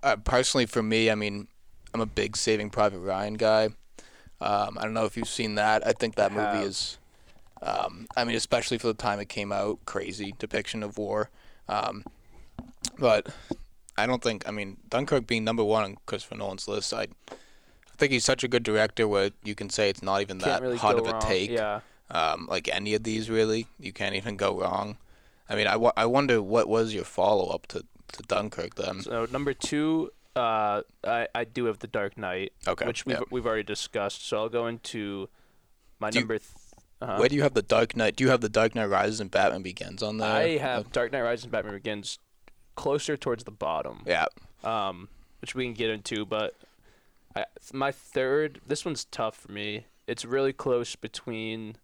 Uh, 0.03 0.17
personally, 0.17 0.67
for 0.67 0.83
me, 0.83 1.11
I 1.11 1.15
mean, 1.15 1.49
I'm 1.95 2.01
a 2.01 2.07
big 2.07 2.37
Saving 2.37 2.71
Private 2.71 3.01
Ryan 3.01 3.35
guy. 3.35 3.71
Um, 4.43 4.77
I 4.79 4.83
don't 4.83 4.95
know 4.95 5.05
if 5.05 5.17
you've 5.17 5.29
seen 5.29 5.55
that. 5.55 5.87
I 5.87 5.93
think 5.93 6.17
that 6.17 6.33
movie 6.33 6.67
is. 6.67 6.99
Um, 7.63 8.07
I 8.17 8.25
mean, 8.25 8.35
especially 8.37 8.79
for 8.79 8.89
the 8.89 8.95
time 8.95 9.21
it 9.21 9.29
came 9.29 9.53
out, 9.53 9.79
crazy 9.87 10.35
depiction 10.39 10.83
of 10.83 10.99
war. 10.99 11.31
Um, 11.69 12.05
but 12.99 13.29
I 13.97 14.07
don't 14.07 14.23
think. 14.23 14.49
I 14.49 14.51
mean, 14.51 14.79
Dunkirk 14.89 15.27
being 15.27 15.45
number 15.45 15.63
one 15.63 15.85
on 15.85 15.97
Christopher 16.07 16.37
Nolan's 16.37 16.67
list, 16.67 16.93
I, 16.93 17.03
I 17.31 17.97
think 17.97 18.13
he's 18.13 18.25
such 18.25 18.43
a 18.43 18.49
good 18.49 18.65
director 18.65 19.07
where 19.07 19.31
you 19.45 19.55
can 19.55 19.71
say 19.71 19.89
it's 19.89 20.03
not 20.03 20.21
even 20.23 20.39
Can't 20.41 20.61
that 20.61 20.63
really 20.63 20.77
hot 20.77 20.99
of 20.99 21.07
a 21.07 21.13
wrong. 21.13 21.21
take. 21.23 21.51
Yeah. 21.51 21.81
Um, 22.11 22.47
like 22.51 22.69
any 22.69 22.95
of 22.95 23.05
these, 23.05 23.31
really, 23.31 23.69
you 23.79 23.93
can't 23.93 24.15
even 24.17 24.37
go 24.37 24.61
wrong. 24.61 24.99
I 25.49 25.55
mean, 25.55 25.67
I, 25.67 25.73
w- 25.73 25.93
I 25.97 26.05
wonder 26.07 26.43
what 26.43 26.69
was 26.69 26.93
your 26.93 27.05
follow 27.05 27.49
up 27.55 27.67
to, 27.69 27.85
to 28.13 28.23
Dunkirk 28.29 28.75
then? 28.75 29.01
So 29.03 29.27
number 29.31 29.55
two, 29.55 30.11
uh, 30.37 30.83
I 31.05 31.29
I 31.35 31.45
do 31.45 31.67
have 31.67 31.79
the 31.81 31.87
Dark 31.87 32.17
Knight, 32.17 32.53
Okay. 32.67 32.87
which 32.87 33.05
we've 33.07 33.17
yeah. 33.17 33.25
we've 33.31 33.47
already 33.47 33.63
discussed. 33.65 34.27
So 34.27 34.39
I'll 34.39 34.49
go 34.49 34.67
into 34.67 35.29
my 35.99 36.11
Do 36.11 36.19
you- 36.19 36.23
number. 36.23 36.39
Th- 36.39 36.51
uh 37.01 37.17
Where 37.19 37.29
do 37.29 37.35
you 37.35 37.43
have 37.43 37.55
the 37.55 37.63
Dark 37.63 37.97
Knight? 37.97 38.15
Do 38.17 38.23
you 38.25 38.31
have 38.31 38.41
the 38.43 38.49
Dark 38.49 38.75
Knight 38.77 38.87
Rises 38.87 39.19
and 39.21 39.31
Batman 39.31 39.63
Begins 39.63 40.03
on 40.05 40.19
there? 40.19 40.31
I 40.31 40.57
have 40.59 40.93
Dark 40.93 41.11
Knight 41.13 41.23
Rises 41.23 41.45
and 41.45 41.53
Batman 41.53 41.75
Begins 41.75 42.19
closer 42.77 43.17
towards 43.17 43.43
the 43.45 43.51
bottom. 43.51 44.03
Yeah. 44.07 44.27
um, 44.65 45.09
which 45.41 45.55
we 45.57 45.65
can 45.65 45.75
get 45.75 45.91
into. 45.91 46.25
But 46.25 46.55
I, 47.35 47.47
my 47.73 47.91
third, 47.91 48.61
this 48.67 48.85
one's 48.85 49.05
tough 49.05 49.37
for 49.37 49.51
me. 49.51 49.87
It's 50.07 50.25
really 50.25 50.53
close 50.53 50.95
between 50.95 51.77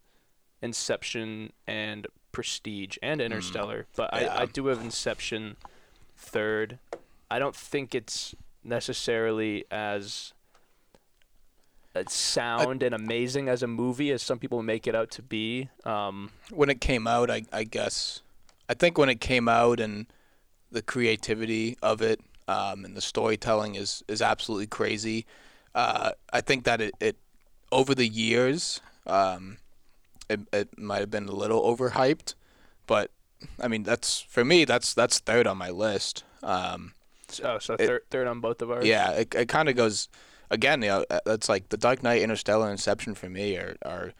Inception 0.61 1.51
and 1.67 2.07
Prestige 2.31 2.97
and 3.01 3.19
Interstellar, 3.21 3.87
but 3.95 4.09
yeah. 4.13 4.33
I, 4.33 4.41
I 4.41 4.45
do 4.45 4.67
have 4.67 4.81
Inception 4.81 5.57
third. 6.17 6.79
I 7.31 7.39
don't 7.39 7.55
think 7.55 7.93
it's 7.93 8.35
necessarily 8.63 9.65
as 9.71 10.33
uh, 11.95 12.03
sound 12.07 12.83
and 12.83 12.93
amazing 12.93 13.49
as 13.49 13.63
a 13.63 13.67
movie 13.67 14.11
as 14.11 14.21
some 14.21 14.39
people 14.39 14.61
make 14.63 14.87
it 14.87 14.95
out 14.95 15.11
to 15.11 15.21
be. 15.21 15.69
Um, 15.85 16.31
when 16.51 16.69
it 16.69 16.81
came 16.81 17.07
out, 17.07 17.29
I, 17.29 17.43
I 17.51 17.63
guess, 17.63 18.21
I 18.67 18.73
think 18.73 18.97
when 18.97 19.09
it 19.09 19.21
came 19.21 19.47
out 19.47 19.79
and 19.79 20.07
the 20.71 20.81
creativity 20.81 21.77
of 21.81 22.01
it 22.01 22.21
um, 22.47 22.85
and 22.85 22.95
the 22.95 23.01
storytelling 23.01 23.75
is, 23.75 24.03
is 24.07 24.21
absolutely 24.21 24.67
crazy. 24.67 25.25
Uh, 25.73 26.11
I 26.31 26.41
think 26.41 26.63
that 26.65 26.81
it, 26.81 26.93
it 26.99 27.17
over 27.71 27.93
the 27.93 28.07
years, 28.07 28.81
um, 29.05 29.57
it, 30.29 30.41
it 30.53 30.77
might 30.77 30.99
have 30.99 31.11
been 31.11 31.27
a 31.27 31.33
little 31.33 31.61
overhyped, 31.63 32.35
but 32.87 33.11
I 33.59 33.67
mean 33.67 33.83
that's 33.83 34.19
for 34.19 34.43
me 34.43 34.65
that's 34.65 34.93
that's 34.93 35.19
third 35.19 35.47
on 35.47 35.57
my 35.57 35.69
list. 35.69 36.23
Um, 36.43 36.93
so, 37.31 37.59
so 37.59 37.73
It- 37.75 37.87
third, 37.87 38.01
third 38.09 38.27
on 38.27 38.39
both 38.41 38.61
of 38.61 38.71
ours. 38.71 38.85
yeah, 38.85 39.11
it, 39.11 39.33
it 39.35 39.47
kind 39.49 39.69
of 39.69 39.75
goes 39.75 40.09
again. 40.49 40.81
You 40.81 40.87
know, 40.89 41.05
uh, 41.09 41.19
that's 41.25 41.49
like 41.49 41.69
the 41.69 41.77
Dark 41.77 42.03
Knight, 42.03 42.21
Interstellar, 42.21 42.69
Inception 42.71 43.15
for 43.15 43.29
me 43.29 43.55
are 43.57 43.75
are 43.85 44.13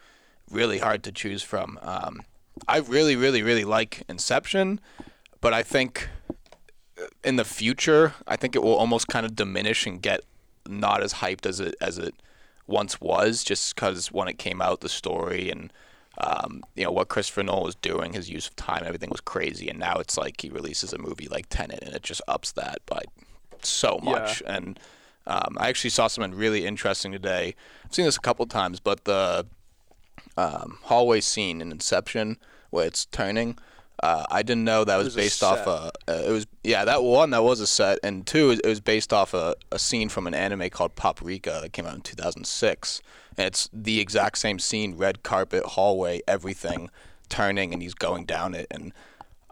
really 0.52 0.80
hard 0.80 1.04
to 1.04 1.12
choose 1.12 1.44
from. 1.44 1.78
Um, 1.82 2.22
I 2.68 2.78
really, 2.80 3.16
really, 3.16 3.42
really 3.44 3.64
like 3.66 4.04
Inception, 4.10 4.80
but 5.42 5.54
I 5.54 5.64
think 5.64 6.10
uh, 7.00 7.06
in 7.24 7.36
the 7.38 7.46
future, 7.46 8.14
I 8.28 8.36
think 8.36 8.56
it 8.56 8.64
will 8.64 8.76
almost 8.76 9.08
kind 9.08 9.26
of 9.26 9.36
diminish 9.36 9.86
and 9.86 10.02
get 10.02 10.22
not 10.68 11.02
as 11.02 11.16
hyped 11.16 11.46
as 11.46 11.60
it 11.60 11.76
as 11.82 11.98
it 11.98 12.14
once 12.68 13.00
was, 13.02 13.44
just 13.44 13.74
because 13.76 14.12
when 14.12 14.28
it 14.28 14.38
came 14.38 14.62
out, 14.62 14.82
the 14.82 14.90
story 14.90 15.50
and 15.50 15.72
um, 16.20 16.64
you 16.76 16.84
know 16.84 16.92
what 16.92 17.08
Christopher 17.08 17.44
Nolan 17.44 17.64
was 17.64 17.76
doing, 17.76 18.14
his 18.14 18.30
use 18.30 18.48
of 18.48 18.56
time, 18.56 18.84
everything 18.86 19.10
was 19.10 19.22
crazy, 19.22 19.70
and 19.70 19.80
now 19.80 19.96
it's 19.96 20.18
like 20.18 20.42
he 20.42 20.50
releases 20.50 20.92
a 20.94 20.98
movie 20.98 21.28
like 21.28 21.48
Tenet, 21.50 21.80
and 21.84 21.94
it 21.96 22.04
just 22.04 22.22
ups 22.28 22.52
that 22.54 22.80
by 22.86 23.02
so 23.62 24.00
Yeah. 24.04 24.12
much. 24.12 24.44
And 24.46 24.80
um, 25.28 25.58
I 25.60 25.70
actually 25.70 25.92
saw 25.92 26.08
something 26.08 26.34
really 26.34 26.66
interesting 26.66 27.12
today. 27.12 27.56
I've 27.86 27.94
seen 27.94 28.06
this 28.06 28.18
a 28.18 28.22
couple 28.22 28.46
times, 28.48 28.80
but 28.80 29.06
the 29.06 29.46
um, 30.38 30.78
hallway 30.84 31.22
scene 31.22 31.62
in 31.62 31.72
Inception 31.72 32.38
where 32.70 32.86
it's 32.86 33.06
turning. 33.06 33.58
Uh, 34.02 34.26
I 34.32 34.44
didn't 34.44 34.64
know 34.64 34.86
that 34.86 34.96
was, 34.96 35.08
was 35.08 35.16
a 35.16 35.18
based 35.18 35.44
off 35.44 35.58
set. 35.58 35.68
a. 35.68 35.92
Uh, 36.08 36.24
it 36.30 36.32
was 36.32 36.48
yeah 36.64 36.86
that 36.86 37.04
one 37.04 37.32
that 37.32 37.44
was 37.44 37.60
a 37.60 37.68
set, 37.68 38.00
and 38.02 38.26
two 38.26 38.52
it 38.52 38.66
was 38.66 38.80
based 38.80 39.12
off 39.12 39.34
a, 39.34 39.56
a 39.74 39.80
scene 39.80 40.08
from 40.08 40.26
an 40.26 40.34
anime 40.34 40.70
called 40.70 40.96
Paprika 40.96 41.60
that 41.62 41.74
came 41.74 41.86
out 41.86 41.96
in 41.96 42.02
2006, 42.02 43.02
and 43.29 43.29
it's 43.40 43.70
the 43.74 44.00
exact 44.00 44.38
same 44.38 44.60
scene: 44.60 44.96
red 44.98 45.24
carpet, 45.24 45.64
hallway, 45.66 46.22
everything, 46.28 46.90
turning, 47.30 47.74
and 47.74 47.82
he's 47.82 47.94
going 47.94 48.26
down 48.26 48.54
it, 48.56 48.68
and 48.72 48.92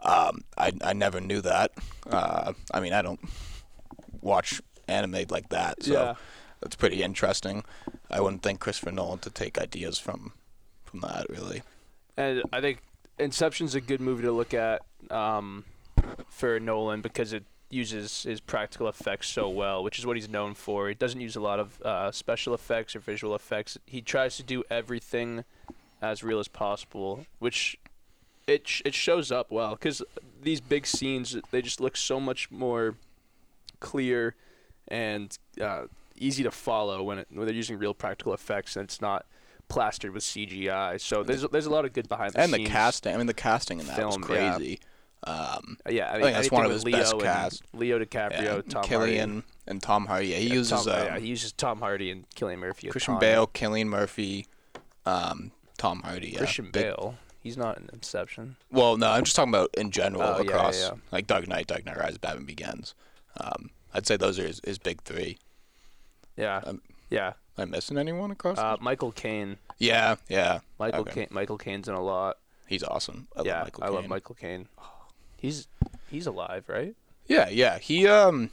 um, 0.00 0.42
I 0.56 0.72
I 0.82 0.92
never 0.92 1.20
knew 1.20 1.40
that. 1.40 1.72
Uh, 2.08 2.52
I 2.72 2.80
mean 2.80 2.92
I 2.92 3.02
don't 3.02 3.20
watch 4.20 4.60
anime 4.86 5.24
like 5.30 5.48
that, 5.50 5.82
so 5.82 5.92
Yeah. 5.92 6.14
that's 6.60 6.76
pretty 6.76 7.02
interesting. 7.02 7.64
I 8.10 8.20
wouldn't 8.20 8.42
think 8.42 8.60
Christopher 8.60 8.92
Nolan 8.92 9.18
to 9.20 9.30
take 9.30 9.58
ideas 9.58 9.98
from 9.98 10.32
from 10.84 11.00
that 11.00 11.26
really. 11.28 11.62
And 12.16 12.42
I 12.52 12.60
think 12.60 12.80
Inception's 13.18 13.74
a 13.74 13.80
good 13.80 14.00
movie 14.00 14.22
to 14.22 14.32
look 14.32 14.54
at 14.54 14.82
um, 15.10 15.64
for 16.28 16.58
Nolan 16.58 17.00
because 17.00 17.32
it 17.32 17.44
uses 17.70 18.22
his 18.22 18.40
practical 18.40 18.88
effects 18.88 19.28
so 19.28 19.48
well, 19.48 19.82
which 19.84 19.98
is 19.98 20.06
what 20.06 20.16
he's 20.16 20.28
known 20.28 20.54
for. 20.54 20.88
He 20.88 20.94
doesn't 20.94 21.20
use 21.20 21.36
a 21.36 21.40
lot 21.40 21.60
of 21.60 21.80
uh, 21.82 22.10
special 22.12 22.54
effects 22.54 22.96
or 22.96 23.00
visual 23.00 23.34
effects. 23.34 23.76
He 23.86 24.00
tries 24.00 24.36
to 24.38 24.42
do 24.42 24.64
everything 24.70 25.44
as 26.00 26.22
real 26.22 26.38
as 26.38 26.48
possible, 26.48 27.26
which 27.38 27.76
it 28.46 28.66
sh- 28.66 28.82
it 28.84 28.94
shows 28.94 29.30
up 29.30 29.50
well 29.50 29.72
because 29.72 30.02
these 30.40 30.60
big 30.60 30.86
scenes 30.86 31.36
they 31.50 31.60
just 31.60 31.80
look 31.80 31.96
so 31.96 32.18
much 32.18 32.50
more 32.50 32.94
clear 33.80 34.34
and 34.86 35.36
uh, 35.60 35.84
easy 36.16 36.42
to 36.42 36.50
follow 36.50 37.02
when, 37.02 37.18
it, 37.18 37.28
when 37.30 37.46
they're 37.46 37.54
using 37.54 37.78
real 37.78 37.94
practical 37.94 38.32
effects 38.32 38.76
and 38.76 38.84
it's 38.84 39.00
not 39.00 39.26
plastered 39.68 40.12
with 40.12 40.22
CGI. 40.22 41.00
So 41.00 41.22
there's 41.22 41.42
there's 41.42 41.66
a 41.66 41.70
lot 41.70 41.84
of 41.84 41.92
good 41.92 42.08
behind 42.08 42.32
the 42.32 42.40
and 42.40 42.52
the 42.52 42.64
casting. 42.64 43.14
I 43.14 43.18
mean, 43.18 43.26
the 43.26 43.34
casting 43.34 43.80
in 43.80 43.86
that 43.86 43.98
was 44.04 44.16
film, 44.16 44.24
yeah. 44.70 44.76
Um, 45.28 45.76
Uh, 45.86 45.90
yeah, 45.90 46.08
I, 46.10 46.12
mean, 46.14 46.22
think 46.22 46.36
that's 46.36 46.50
one 46.50 46.64
of 46.64 46.70
his 46.72 46.84
Leo 46.84 46.96
best 46.98 47.18
cast. 47.20 47.62
Leo 47.74 47.98
DiCaprio, 47.98 48.42
yeah, 48.42 48.60
Tom 48.68 48.84
Cillian 48.84 49.18
Hardy. 49.32 49.42
and 49.66 49.82
Tom 49.82 50.06
Hardy. 50.06 50.28
Yeah, 50.28 50.36
he 50.38 50.46
Yeah, 50.48 50.54
uses 50.54 50.84
Tom, 50.84 50.94
um, 50.94 51.04
yeah, 51.06 51.18
he 51.18 51.26
uses 51.26 51.52
Tom 51.52 51.80
Hardy 51.80 52.10
and 52.10 52.28
Cillian 52.30 52.58
Murphy. 52.58 52.88
Christian. 52.88 53.18
Bale, 53.18 53.46
Cillian 53.48 53.86
Murphy, 53.86 54.46
um, 55.06 55.52
Tom 55.76 56.02
Hardy. 56.02 56.30
Yeah. 56.30 56.38
Christian 56.38 56.66
Big- 56.66 56.84
Bale. 56.84 57.16
He's 57.40 57.56
not 57.56 57.78
in 57.78 57.88
Inception. 57.92 58.56
Well, 58.70 58.96
no, 58.96 59.10
I'm 59.10 59.24
just 59.24 59.36
talking 59.36 59.54
about 59.54 59.70
in 59.78 59.90
general 59.90 60.22
Oh, 60.22 60.40
across 60.42 60.90
like 61.12 61.26
Dark 61.26 61.46
Knight, 61.46 61.66
Dark 61.66 61.84
Knight 61.86 61.96
Rises, 61.96 62.18
Batman 62.18 62.44
Begins. 62.46 62.94
Um, 63.38 63.70
I'd 63.94 64.06
say 64.06 64.16
those 64.16 64.38
are 64.38 64.46
his, 64.46 64.60
his 64.64 64.78
big 64.78 65.02
three. 65.02 65.38
Yeah, 66.36 66.60
Um, 66.64 66.82
yeah. 67.10 67.34
Am 67.56 67.62
I 67.62 67.64
missing 67.66 67.96
anyone 67.98 68.30
across? 68.30 68.58
Uh, 68.58 68.76
Michael 68.80 69.12
Caine. 69.12 69.56
yeah, 69.78 70.16
yeah. 70.28 70.60
Michael 70.78 71.00
Okay. 71.02 71.12
Caine. 71.12 71.28
Michael 71.30 71.58
Caine's 71.58 71.88
in 71.88 71.94
a 71.94 72.02
lot. 72.02 72.38
He's 72.66 72.82
awesome. 72.84 73.28
I 73.36 73.42
yeah, 73.42 73.54
love 73.58 73.64
Michael 73.66 73.84
I 73.84 73.88
love 73.88 74.08
Michael 74.08 74.34
Caine. 74.34 74.68
He's 75.38 75.68
he's 76.10 76.26
alive, 76.26 76.64
right? 76.68 76.94
Yeah, 77.26 77.48
yeah. 77.48 77.78
He 77.78 78.06
um 78.06 78.50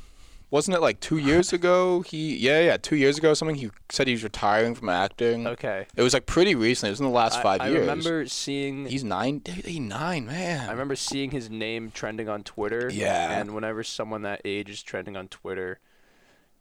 wasn't 0.52 0.78
it 0.78 0.82
like 0.82 1.00
two 1.00 1.18
years 1.18 1.52
ago? 1.52 2.02
He 2.02 2.38
yeah, 2.38 2.62
yeah, 2.62 2.78
two 2.78 2.96
years 2.96 3.18
ago 3.18 3.32
or 3.32 3.36
something. 3.36 3.56
He 3.56 3.72
said 3.90 4.08
he 4.08 4.14
was 4.14 4.24
retiring 4.24 4.76
from 4.76 4.90
acting. 4.90 5.48
Okay. 5.48 5.88
It 5.96 6.02
was 6.02 6.14
like 6.14 6.28
pretty 6.28 6.56
recently. 6.56 6.90
It 6.90 6.94
was 6.94 7.00
in 7.00 7.06
the 7.08 7.12
last 7.12 7.40
I- 7.40 7.44
five 7.44 7.62
I, 7.62 7.68
years. 7.68 7.78
I 7.78 7.92
remember 7.92 8.26
seeing. 8.28 8.86
He's 8.86 9.04
nine. 9.04 9.42
He's 9.46 9.80
nine, 9.80 10.28
man. 10.28 10.70
I 10.70 10.72
remember 10.72 10.96
seeing 10.96 11.32
his 11.32 11.50
name 11.50 11.92
trending 11.92 12.30
on 12.30 12.44
Twitter. 12.44 12.90
Yeah. 12.94 13.40
And 13.40 13.56
whenever 13.56 13.84
someone 13.84 14.22
that 14.22 14.42
age 14.46 14.70
is 14.70 14.84
trending 14.84 15.18
on 15.18 15.28
Twitter, 15.30 15.80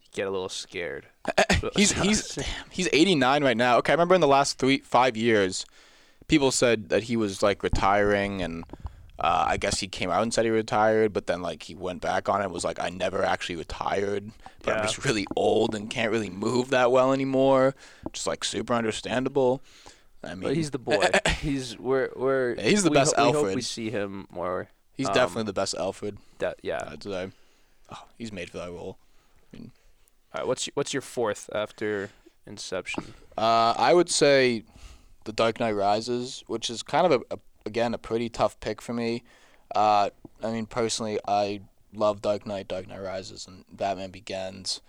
you 0.03 0.09
get 0.13 0.27
a 0.27 0.31
little 0.31 0.49
scared. 0.49 1.07
he's 1.77 1.93
he's 1.93 2.35
damn, 2.35 2.47
he's 2.71 2.89
89 2.93 3.45
right 3.45 3.57
now. 3.57 3.77
Okay, 3.79 3.93
I 3.93 3.95
remember 3.95 4.15
in 4.15 4.23
the 4.23 4.27
last 4.27 4.59
three 4.59 4.79
five 4.79 5.17
years, 5.17 5.67
people 6.27 6.51
said 6.51 6.89
that 6.89 7.05
he 7.05 7.17
was 7.17 7.43
like 7.43 7.63
retiring, 7.63 8.41
and 8.41 8.65
uh, 9.19 9.45
I 9.49 9.57
guess 9.57 9.81
he 9.81 9.87
came 9.89 10.11
out 10.11 10.23
and 10.23 10.33
said 10.35 10.45
he 10.45 10.51
retired, 10.51 11.13
but 11.13 11.27
then 11.27 11.41
like 11.43 11.63
he 11.65 11.75
went 11.75 12.01
back 12.01 12.29
on 12.29 12.41
it 12.41 12.45
and 12.45 12.53
was 12.53 12.65
like, 12.65 12.81
I 12.81 12.91
never 12.91 13.23
actually 13.25 13.57
retired, 13.57 14.31
but 14.63 14.71
Yeah. 14.73 14.77
I'm 14.81 14.83
just 14.87 15.05
really 15.05 15.27
old 15.37 15.75
and 15.75 15.89
can't 15.89 16.11
really 16.11 16.31
move 16.31 16.71
that 16.71 16.91
well 16.91 17.13
anymore. 17.13 17.75
Just 18.13 18.27
like 18.27 18.45
super 18.45 18.75
understandable. 18.75 19.63
I 20.23 20.31
mean, 20.35 20.41
But 20.43 20.57
he's 20.57 20.71
the 20.71 20.79
boy. 20.79 21.07
he's 21.41 21.79
we're 21.79 22.11
we're. 22.17 22.55
He's 22.61 22.83
the 22.83 22.91
we 22.91 22.95
best 22.95 23.15
ho- 23.17 23.27
we 23.27 23.33
hope 23.33 23.55
we 23.55 23.61
see 23.63 23.91
him 23.91 24.27
more. 24.31 24.69
he's 24.95 25.09
um, 25.09 25.15
definitely 25.15 25.45
the 25.45 25.53
best 25.53 25.75
Alfred. 25.75 26.17
That 26.39 26.59
yeah. 26.63 26.89
I'd 26.91 27.03
say. 27.03 27.31
Oh, 27.93 28.05
he's 28.19 28.33
made 28.33 28.49
for 28.51 28.59
that 28.59 28.71
role. 28.71 28.97
All 29.55 29.61
right, 30.41 30.47
what's 30.49 30.67
y- 30.67 30.73
what's 30.75 30.93
your 30.93 31.03
fourth 31.03 31.49
after 31.55 32.11
Inception? 32.47 33.15
Uh, 33.39 33.75
I 33.77 33.95
would 33.95 34.11
say 34.11 34.65
The 35.25 35.33
Dark 35.33 35.61
Knight 35.61 35.73
Rises, 35.73 36.43
which 36.49 36.71
is 36.71 36.83
kind 36.83 37.07
of 37.13 37.23
a, 37.31 37.35
a 37.35 37.39
again 37.67 37.95
a 37.95 37.99
pretty 37.99 38.29
tough 38.29 38.59
pick 38.61 38.81
for 38.81 38.93
me. 38.93 39.23
Uh, 39.75 40.11
I 40.43 40.51
mean, 40.51 40.67
personally, 40.67 41.19
I 41.27 41.61
love 41.93 42.23
Dark 42.23 42.47
Knight, 42.47 42.69
Dark 42.69 42.89
Knight 42.89 43.03
Rises, 43.03 43.47
and 43.47 43.65
Batman 43.73 44.11
Begins. 44.11 44.81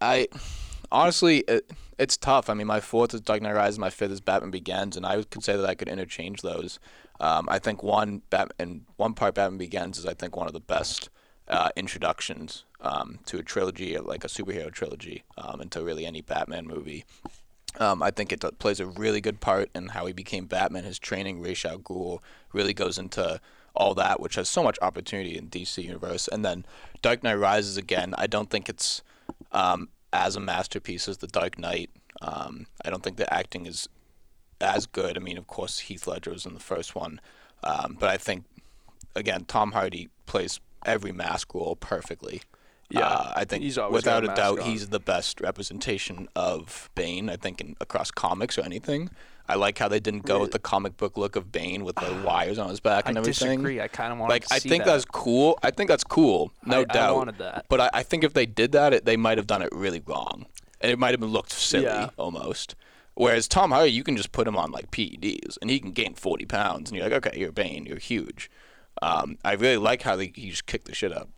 I 0.00 0.28
honestly, 0.90 1.38
it, 1.48 1.70
it's 1.98 2.16
tough. 2.16 2.48
I 2.48 2.54
mean, 2.54 2.66
my 2.66 2.80
fourth 2.80 3.14
is 3.14 3.20
Dark 3.20 3.42
Knight 3.42 3.54
Rises, 3.54 3.78
my 3.78 3.90
fifth 3.90 4.12
is 4.12 4.20
Batman 4.20 4.50
Begins, 4.50 4.96
and 4.96 5.06
I 5.06 5.22
could 5.22 5.44
say 5.44 5.56
that 5.56 5.66
I 5.66 5.74
could 5.74 5.88
interchange 5.88 6.42
those. 6.42 6.78
Um, 7.20 7.48
I 7.50 7.58
think 7.58 7.82
one 7.82 8.22
Batman, 8.30 8.86
one 8.96 9.14
part 9.14 9.34
Batman 9.34 9.58
Begins 9.58 9.98
is 9.98 10.06
I 10.06 10.14
think 10.14 10.36
one 10.36 10.46
of 10.46 10.52
the 10.52 10.60
best 10.60 11.10
uh, 11.48 11.70
introductions 11.76 12.64
um, 12.80 13.18
to 13.26 13.38
a 13.38 13.42
trilogy, 13.42 13.96
like 13.98 14.24
a 14.24 14.28
superhero 14.28 14.70
trilogy, 14.70 15.24
um, 15.36 15.60
into 15.60 15.82
really 15.82 16.06
any 16.06 16.20
Batman 16.20 16.66
movie. 16.66 17.04
Um, 17.78 18.02
I 18.02 18.10
think 18.10 18.32
it 18.32 18.40
d- 18.40 18.50
plays 18.58 18.80
a 18.80 18.86
really 18.86 19.20
good 19.20 19.40
part 19.40 19.70
in 19.74 19.88
how 19.88 20.06
he 20.06 20.12
became 20.12 20.46
Batman. 20.46 20.84
His 20.84 20.98
training, 20.98 21.40
Ra's 21.40 21.64
al 21.64 21.78
Ghul, 21.78 22.20
really 22.52 22.74
goes 22.74 22.98
into 22.98 23.40
all 23.74 23.94
that, 23.94 24.20
which 24.20 24.34
has 24.34 24.48
so 24.48 24.62
much 24.62 24.78
opportunity 24.82 25.36
in 25.36 25.48
DC 25.48 25.82
universe. 25.84 26.28
And 26.28 26.44
then 26.44 26.64
Dark 27.02 27.22
Knight 27.22 27.34
Rises 27.34 27.76
again. 27.76 28.14
I 28.18 28.26
don't 28.26 28.50
think 28.50 28.68
it's 28.68 29.02
um, 29.52 29.88
as 30.12 30.34
a 30.34 30.40
masterpiece 30.40 31.08
as 31.08 31.18
The 31.18 31.28
Dark 31.28 31.58
Knight. 31.58 31.90
Um, 32.20 32.66
I 32.84 32.90
don't 32.90 33.02
think 33.02 33.16
the 33.16 33.32
acting 33.32 33.66
is 33.66 33.88
as 34.60 34.86
good. 34.86 35.16
I 35.16 35.20
mean, 35.20 35.38
of 35.38 35.46
course, 35.46 35.78
Heath 35.80 36.06
Ledger 36.06 36.32
was 36.32 36.46
in 36.46 36.54
the 36.54 36.60
first 36.60 36.94
one, 36.96 37.20
um, 37.62 37.96
but 37.98 38.08
I 38.08 38.16
think 38.16 38.44
again, 39.14 39.44
Tom 39.44 39.72
Hardy 39.72 40.08
plays 40.26 40.60
every 40.84 41.12
mask 41.12 41.54
role 41.54 41.76
perfectly. 41.76 42.42
Yeah, 42.90 43.00
Uh, 43.06 43.32
I 43.36 43.44
think 43.44 43.62
without 43.90 44.24
a 44.24 44.32
a 44.32 44.34
doubt, 44.34 44.60
on. 44.60 44.70
he's 44.70 44.88
the 44.88 45.00
best 45.00 45.40
representation 45.42 46.28
of 46.34 46.88
Bane. 46.94 47.28
I 47.28 47.36
think 47.36 47.60
in, 47.60 47.76
across 47.80 48.10
comics 48.10 48.56
or 48.56 48.62
anything. 48.62 49.10
I 49.50 49.54
like 49.54 49.78
how 49.78 49.88
they 49.88 50.00
didn't 50.00 50.26
go 50.26 50.40
with 50.40 50.50
the 50.52 50.58
comic 50.58 50.98
book 50.98 51.16
look 51.16 51.34
of 51.34 51.50
Bane 51.50 51.82
with 51.82 51.96
the 51.96 52.22
wires 52.24 52.58
on 52.58 52.68
his 52.68 52.80
back 52.80 53.06
I 53.06 53.10
and 53.10 53.18
everything. 53.18 53.48
disagree. 53.48 53.80
I 53.80 53.88
kind 53.88 54.12
of 54.12 54.18
want 54.18 54.28
Like 54.30 54.46
to 54.46 54.54
I 54.54 54.58
think 54.58 54.84
that. 54.84 54.90
that's 54.92 55.06
cool. 55.06 55.58
I 55.62 55.70
think 55.70 55.88
that's 55.88 56.04
cool, 56.04 56.52
no 56.66 56.78
I- 56.78 56.80
I 56.80 56.84
doubt. 56.84 57.16
wanted 57.16 57.38
that. 57.38 57.64
But 57.70 57.80
I, 57.80 57.90
I 57.94 58.02
think 58.02 58.24
if 58.24 58.34
they 58.34 58.44
did 58.44 58.72
that, 58.72 58.92
it, 58.92 59.04
they 59.06 59.16
might 59.16 59.38
have 59.38 59.46
done 59.46 59.62
it 59.62 59.70
really 59.72 60.02
wrong, 60.06 60.44
and 60.82 60.92
it 60.92 60.98
might 60.98 61.12
have 61.18 61.22
looked 61.22 61.52
silly 61.52 61.84
Yeah. 61.84 62.10
almost. 62.18 62.74
Whereas 63.14 63.48
Tom 63.48 63.70
Hardy, 63.70 63.90
you 63.90 64.04
can 64.04 64.16
just 64.18 64.32
put 64.32 64.46
him 64.46 64.56
on 64.56 64.70
like 64.70 64.90
PEDs, 64.90 65.56
and 65.62 65.70
he 65.70 65.80
can 65.80 65.92
gain 65.92 66.12
forty 66.14 66.44
pounds, 66.44 66.90
and 66.90 66.98
you're 66.98 67.08
like, 67.08 67.26
okay, 67.26 67.38
you're 67.38 67.50
Bane, 67.52 67.86
you're 67.86 67.98
huge. 67.98 68.50
Um, 69.00 69.38
I 69.44 69.52
really 69.52 69.76
like 69.78 70.02
how 70.02 70.14
they, 70.16 70.30
he 70.34 70.50
just 70.50 70.66
kicked 70.66 70.86
the 70.88 70.94
shit 70.94 71.12
up. 71.12 71.28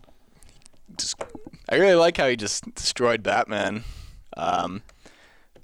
Just, 0.97 1.23
I 1.69 1.77
really 1.77 1.95
like 1.95 2.17
how 2.17 2.29
he 2.29 2.37
just 2.37 2.75
destroyed 2.75 3.23
Batman. 3.23 3.85
Um, 4.37 4.83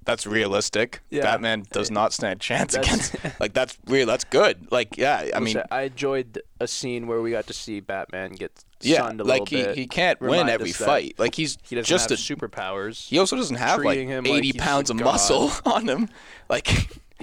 that's 0.04 0.26
realistic. 0.26 1.00
Yeah. 1.10 1.22
Batman 1.22 1.64
does 1.72 1.90
not 1.90 2.12
stand 2.12 2.36
a 2.36 2.38
chance 2.38 2.74
That's- 2.74 3.10
against. 3.10 3.40
Like 3.40 3.52
that's 3.52 3.76
real. 3.86 4.06
That's 4.06 4.24
good. 4.24 4.70
Like 4.70 4.96
yeah, 4.96 5.30
I 5.34 5.40
mean, 5.40 5.60
I 5.70 5.82
enjoyed 5.82 6.40
a 6.60 6.66
scene 6.66 7.06
where 7.06 7.20
we 7.20 7.32
got 7.32 7.46
to 7.48 7.52
see 7.52 7.80
Batman 7.80 8.32
get 8.32 8.52
yeah, 8.80 8.98
sunned 8.98 9.20
a 9.20 9.24
like 9.24 9.50
little 9.50 9.58
he, 9.58 9.64
bit. 9.64 9.76
he 9.76 9.86
can't 9.86 10.20
win 10.20 10.48
every 10.48 10.72
fight. 10.72 11.16
Like 11.18 11.34
he's 11.34 11.58
He 11.64 11.74
doesn't 11.74 11.88
just 11.88 12.10
have 12.10 12.18
a 12.18 12.22
superpowers. 12.22 13.08
He 13.08 13.18
also 13.18 13.36
doesn't 13.36 13.56
have 13.56 13.82
like 13.82 13.98
him 13.98 14.24
like 14.24 14.32
80 14.32 14.46
he's 14.46 14.56
pounds 14.56 14.90
of 14.90 14.96
muscle 15.00 15.50
on 15.66 15.88
him. 15.88 16.08
Like, 16.48 16.68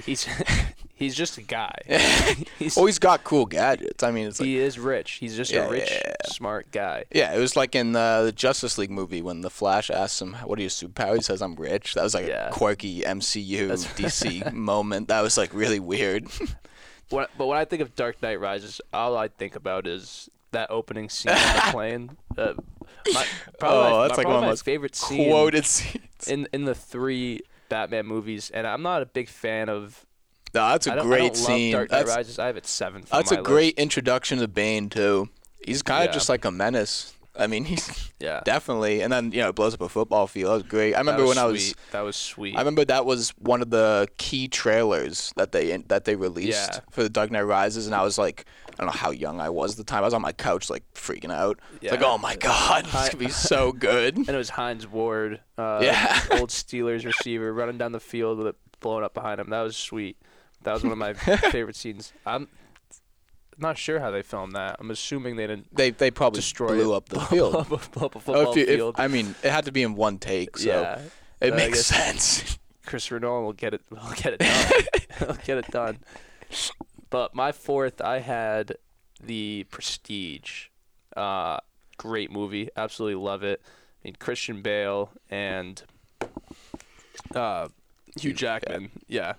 He's 0.05 0.27
he's 0.95 1.15
just 1.15 1.38
a 1.38 1.41
guy. 1.41 1.75
he's, 2.60 2.77
oh, 2.77 2.86
he's 2.86 2.99
got 2.99 3.23
cool 3.23 3.45
gadgets. 3.45 4.03
I 4.03 4.12
mean, 4.12 4.27
it's 4.27 4.39
like, 4.39 4.47
he 4.47 4.58
is 4.58 4.77
rich. 4.79 5.13
He's 5.13 5.36
just 5.36 5.51
Yeah, 5.51 5.67
a 5.67 5.69
rich, 5.71 5.89
yeah, 5.91 6.01
yeah. 6.06 6.13
smart 6.32 6.71
guy. 6.71 7.06
yeah, 7.12 7.34
it 7.34 7.39
was 7.39 7.56
like 7.56 7.75
in 7.75 7.95
uh, 7.95 8.23
the 8.23 8.32
Justice 8.32 8.77
League 8.77 8.91
movie 8.91 9.21
when 9.21 9.41
the 9.41 9.49
Flash 9.49 9.89
asks 9.89 10.21
him, 10.21 10.34
"What 10.45 10.58
are 10.60 10.62
your 10.62 10.69
superpowers?" 10.69 11.15
He 11.17 11.21
says, 11.23 11.41
"I'm 11.41 11.56
rich." 11.56 11.93
That 11.95 12.03
was 12.03 12.13
like 12.13 12.27
a 12.27 12.49
quirky 12.51 13.01
MCU 13.01 13.67
That's- 13.69 13.86
DC 13.93 14.51
moment. 14.53 15.08
That 15.10 15.21
was 15.21 15.38
like 15.38 15.53
really 15.53 15.79
weird. 15.79 16.27
When, 17.10 17.27
but 17.38 17.45
when 17.47 17.58
I 17.58 17.65
think 17.65 17.82
of 17.82 17.95
Dark 17.95 18.21
Knight 18.21 18.39
Rises, 18.39 18.82
all 18.93 19.15
I 19.17 19.27
think 19.27 19.56
about 19.56 19.86
is 19.88 20.29
that 20.51 20.71
opening 20.71 21.10
scene 21.10 21.32
on 21.34 21.56
the 21.56 21.62
plane. 21.71 22.17
Uh, 22.38 22.53
my, 23.13 23.25
probably 23.60 23.77
Oh, 23.79 23.97
my, 23.99 24.08
that's 24.08 24.17
my, 24.17 24.23
like 24.23 24.27
one 24.27 24.43
of 24.43 24.49
my 24.49 24.56
favorite 24.56 24.97
Quoted 24.99 25.65
scenes. 25.65 26.27
in 26.27 26.47
in 26.53 26.65
the 26.65 26.73
three 26.75 27.41
Batman 27.69 28.06
movies, 28.06 28.49
and 28.51 28.65
I'm 28.65 28.82
not 28.82 29.01
a 29.01 29.06
big 29.06 29.27
fan 29.29 29.69
of. 29.69 30.06
No, 30.53 30.67
that's 30.69 30.87
a 30.87 30.97
great 31.01 31.35
scene. 31.35 31.71
Dark 31.73 31.89
Knight 31.91 32.05
That's 32.05 32.15
Rises. 32.15 32.39
I 32.39 32.47
have 32.47 32.57
it 32.57 32.65
seventh. 32.67 33.09
that's 33.09 33.31
a 33.31 33.35
my 33.35 33.41
great 33.41 33.77
introduction 33.79 34.39
to 34.39 34.47
Bane 34.47 34.89
too. 34.89 35.29
He's 35.65 35.81
kind 35.81 36.03
of 36.03 36.09
Yeah. 36.09 36.13
just 36.13 36.29
like 36.29 36.45
a 36.45 36.51
menace. 36.51 37.13
I 37.35 37.47
mean, 37.47 37.65
he's 37.71 38.11
Yeah. 38.19 38.41
definitely. 38.45 39.01
And 39.01 39.11
then 39.11 39.31
you 39.31 39.39
know, 39.41 39.49
it 39.49 39.55
blows 39.55 39.73
up 39.73 39.81
a 39.81 39.89
football 39.89 40.27
field. 40.27 40.51
That 40.51 40.53
was 40.55 40.63
great. 40.63 40.93
I 40.93 40.99
remember 40.99 41.25
when 41.25 41.39
I 41.39 41.45
was. 41.45 41.73
That 41.91 42.01
was 42.01 42.15
sweet. 42.15 42.55
I 42.55 42.59
remember 42.59 42.85
that 42.85 43.05
was 43.05 43.31
one 43.39 43.63
of 43.63 43.71
the 43.71 44.07
key 44.19 44.47
trailers 44.47 45.33
that 45.37 45.51
they 45.53 45.75
that 45.87 46.05
they 46.05 46.15
released 46.15 46.73
Yeah. 46.73 46.79
for 46.91 47.01
the 47.01 47.09
Dark 47.09 47.31
Knight 47.31 47.41
Rises, 47.41 47.87
and 47.87 47.95
I 47.95 48.03
was 48.03 48.19
like, 48.19 48.45
I 48.69 48.75
don't 48.77 48.85
know 48.87 48.91
how 48.99 49.09
young 49.09 49.41
I 49.41 49.49
was 49.49 49.71
at 49.71 49.77
the 49.77 49.83
time. 49.83 50.03
I 50.03 50.05
was 50.05 50.13
on 50.13 50.21
my 50.21 50.31
couch 50.33 50.69
like 50.69 50.83
freaking 50.93 51.31
out. 51.31 51.59
It's 51.81 51.91
like, 51.91 52.03
oh 52.03 52.19
my 52.19 52.35
god, 52.35 52.85
this 52.85 53.09
could 53.09 53.19
be 53.19 53.29
so 53.29 53.71
good. 53.71 54.17
and 54.17 54.29
it 54.29 54.37
was 54.37 54.49
Hines 54.51 54.85
Ward, 54.87 55.39
uh, 55.57 55.79
Yeah. 55.81 56.19
old 56.33 56.49
Steelers 56.51 57.05
receiver, 57.05 57.51
running 57.51 57.79
down 57.79 57.91
the 57.93 57.99
field 57.99 58.37
with 58.37 58.47
it 58.47 58.55
blowing 58.81 59.03
up 59.03 59.13
behind 59.15 59.39
him. 59.39 59.49
That 59.49 59.61
was 59.61 59.75
sweet. 59.77 60.17
That 60.63 60.73
was 60.73 60.84
one 60.84 60.91
of 60.93 60.97
my 60.97 61.13
favorite 61.52 61.76
scenes. 61.76 62.13
I'm 62.26 62.47
not 63.58 63.78
sure 63.78 63.99
how 63.99 64.12
they 64.12 64.21
filmed 64.21 64.54
that. 64.54 64.78
I'm 64.80 64.89
assuming 64.91 65.36
they 65.36 65.47
didn't 65.47 65.76
They 65.76 65.91
they 65.91 66.10
probably 66.12 66.38
destroy 66.39 66.69
blew 66.76 66.93
it. 66.93 66.97
up 66.97 67.10
the 67.10 67.15
blow 67.17 67.26
field. 67.26 67.56
up, 67.56 67.71
a- 67.71 67.89
blow 67.89 68.06
up 68.08 68.15
a 68.15 68.17
Oh, 68.17 68.21
football 68.21 68.52
if 68.52 68.58
you, 68.58 68.63
if, 68.63 68.69
field. 68.69 68.95
I 68.97 69.08
mean, 69.08 69.36
it 69.43 69.52
had 69.52 69.65
to 69.65 69.71
be 69.71 69.84
in 69.84 69.95
one 69.95 70.17
take, 70.17 70.58
so 70.58 70.67
yeah, 70.69 71.02
it 71.39 71.54
I 71.54 71.56
makes 71.56 71.86
sense. 71.86 72.58
Chris 72.86 73.10
Nolan 73.10 73.45
will 73.45 73.54
get 73.54 73.73
it. 73.73 73.82
Will 73.89 73.99
get 74.15 74.34
it 74.34 74.39
done. 74.39 74.84
He'll 75.19 75.38
get 75.45 75.58
it 75.60 75.71
done. 75.71 75.99
But 77.10 77.34
my 77.34 77.52
fourth, 77.54 78.02
I 78.02 78.19
had 78.19 78.76
the 79.23 79.65
Prestige. 79.69 80.67
Uh, 81.15 81.60
great 81.97 82.30
movie. 82.32 82.69
Absolutely 82.76 83.15
love 83.23 83.43
it. 83.43 83.62
I 83.63 84.08
mean, 84.08 84.15
Christian 84.19 84.62
Bale 84.62 85.12
and 85.30 85.82
uh, 87.34 87.67
Hugh- 88.19 88.34
Jackman. 88.34 88.91
Yeah, 89.08 89.34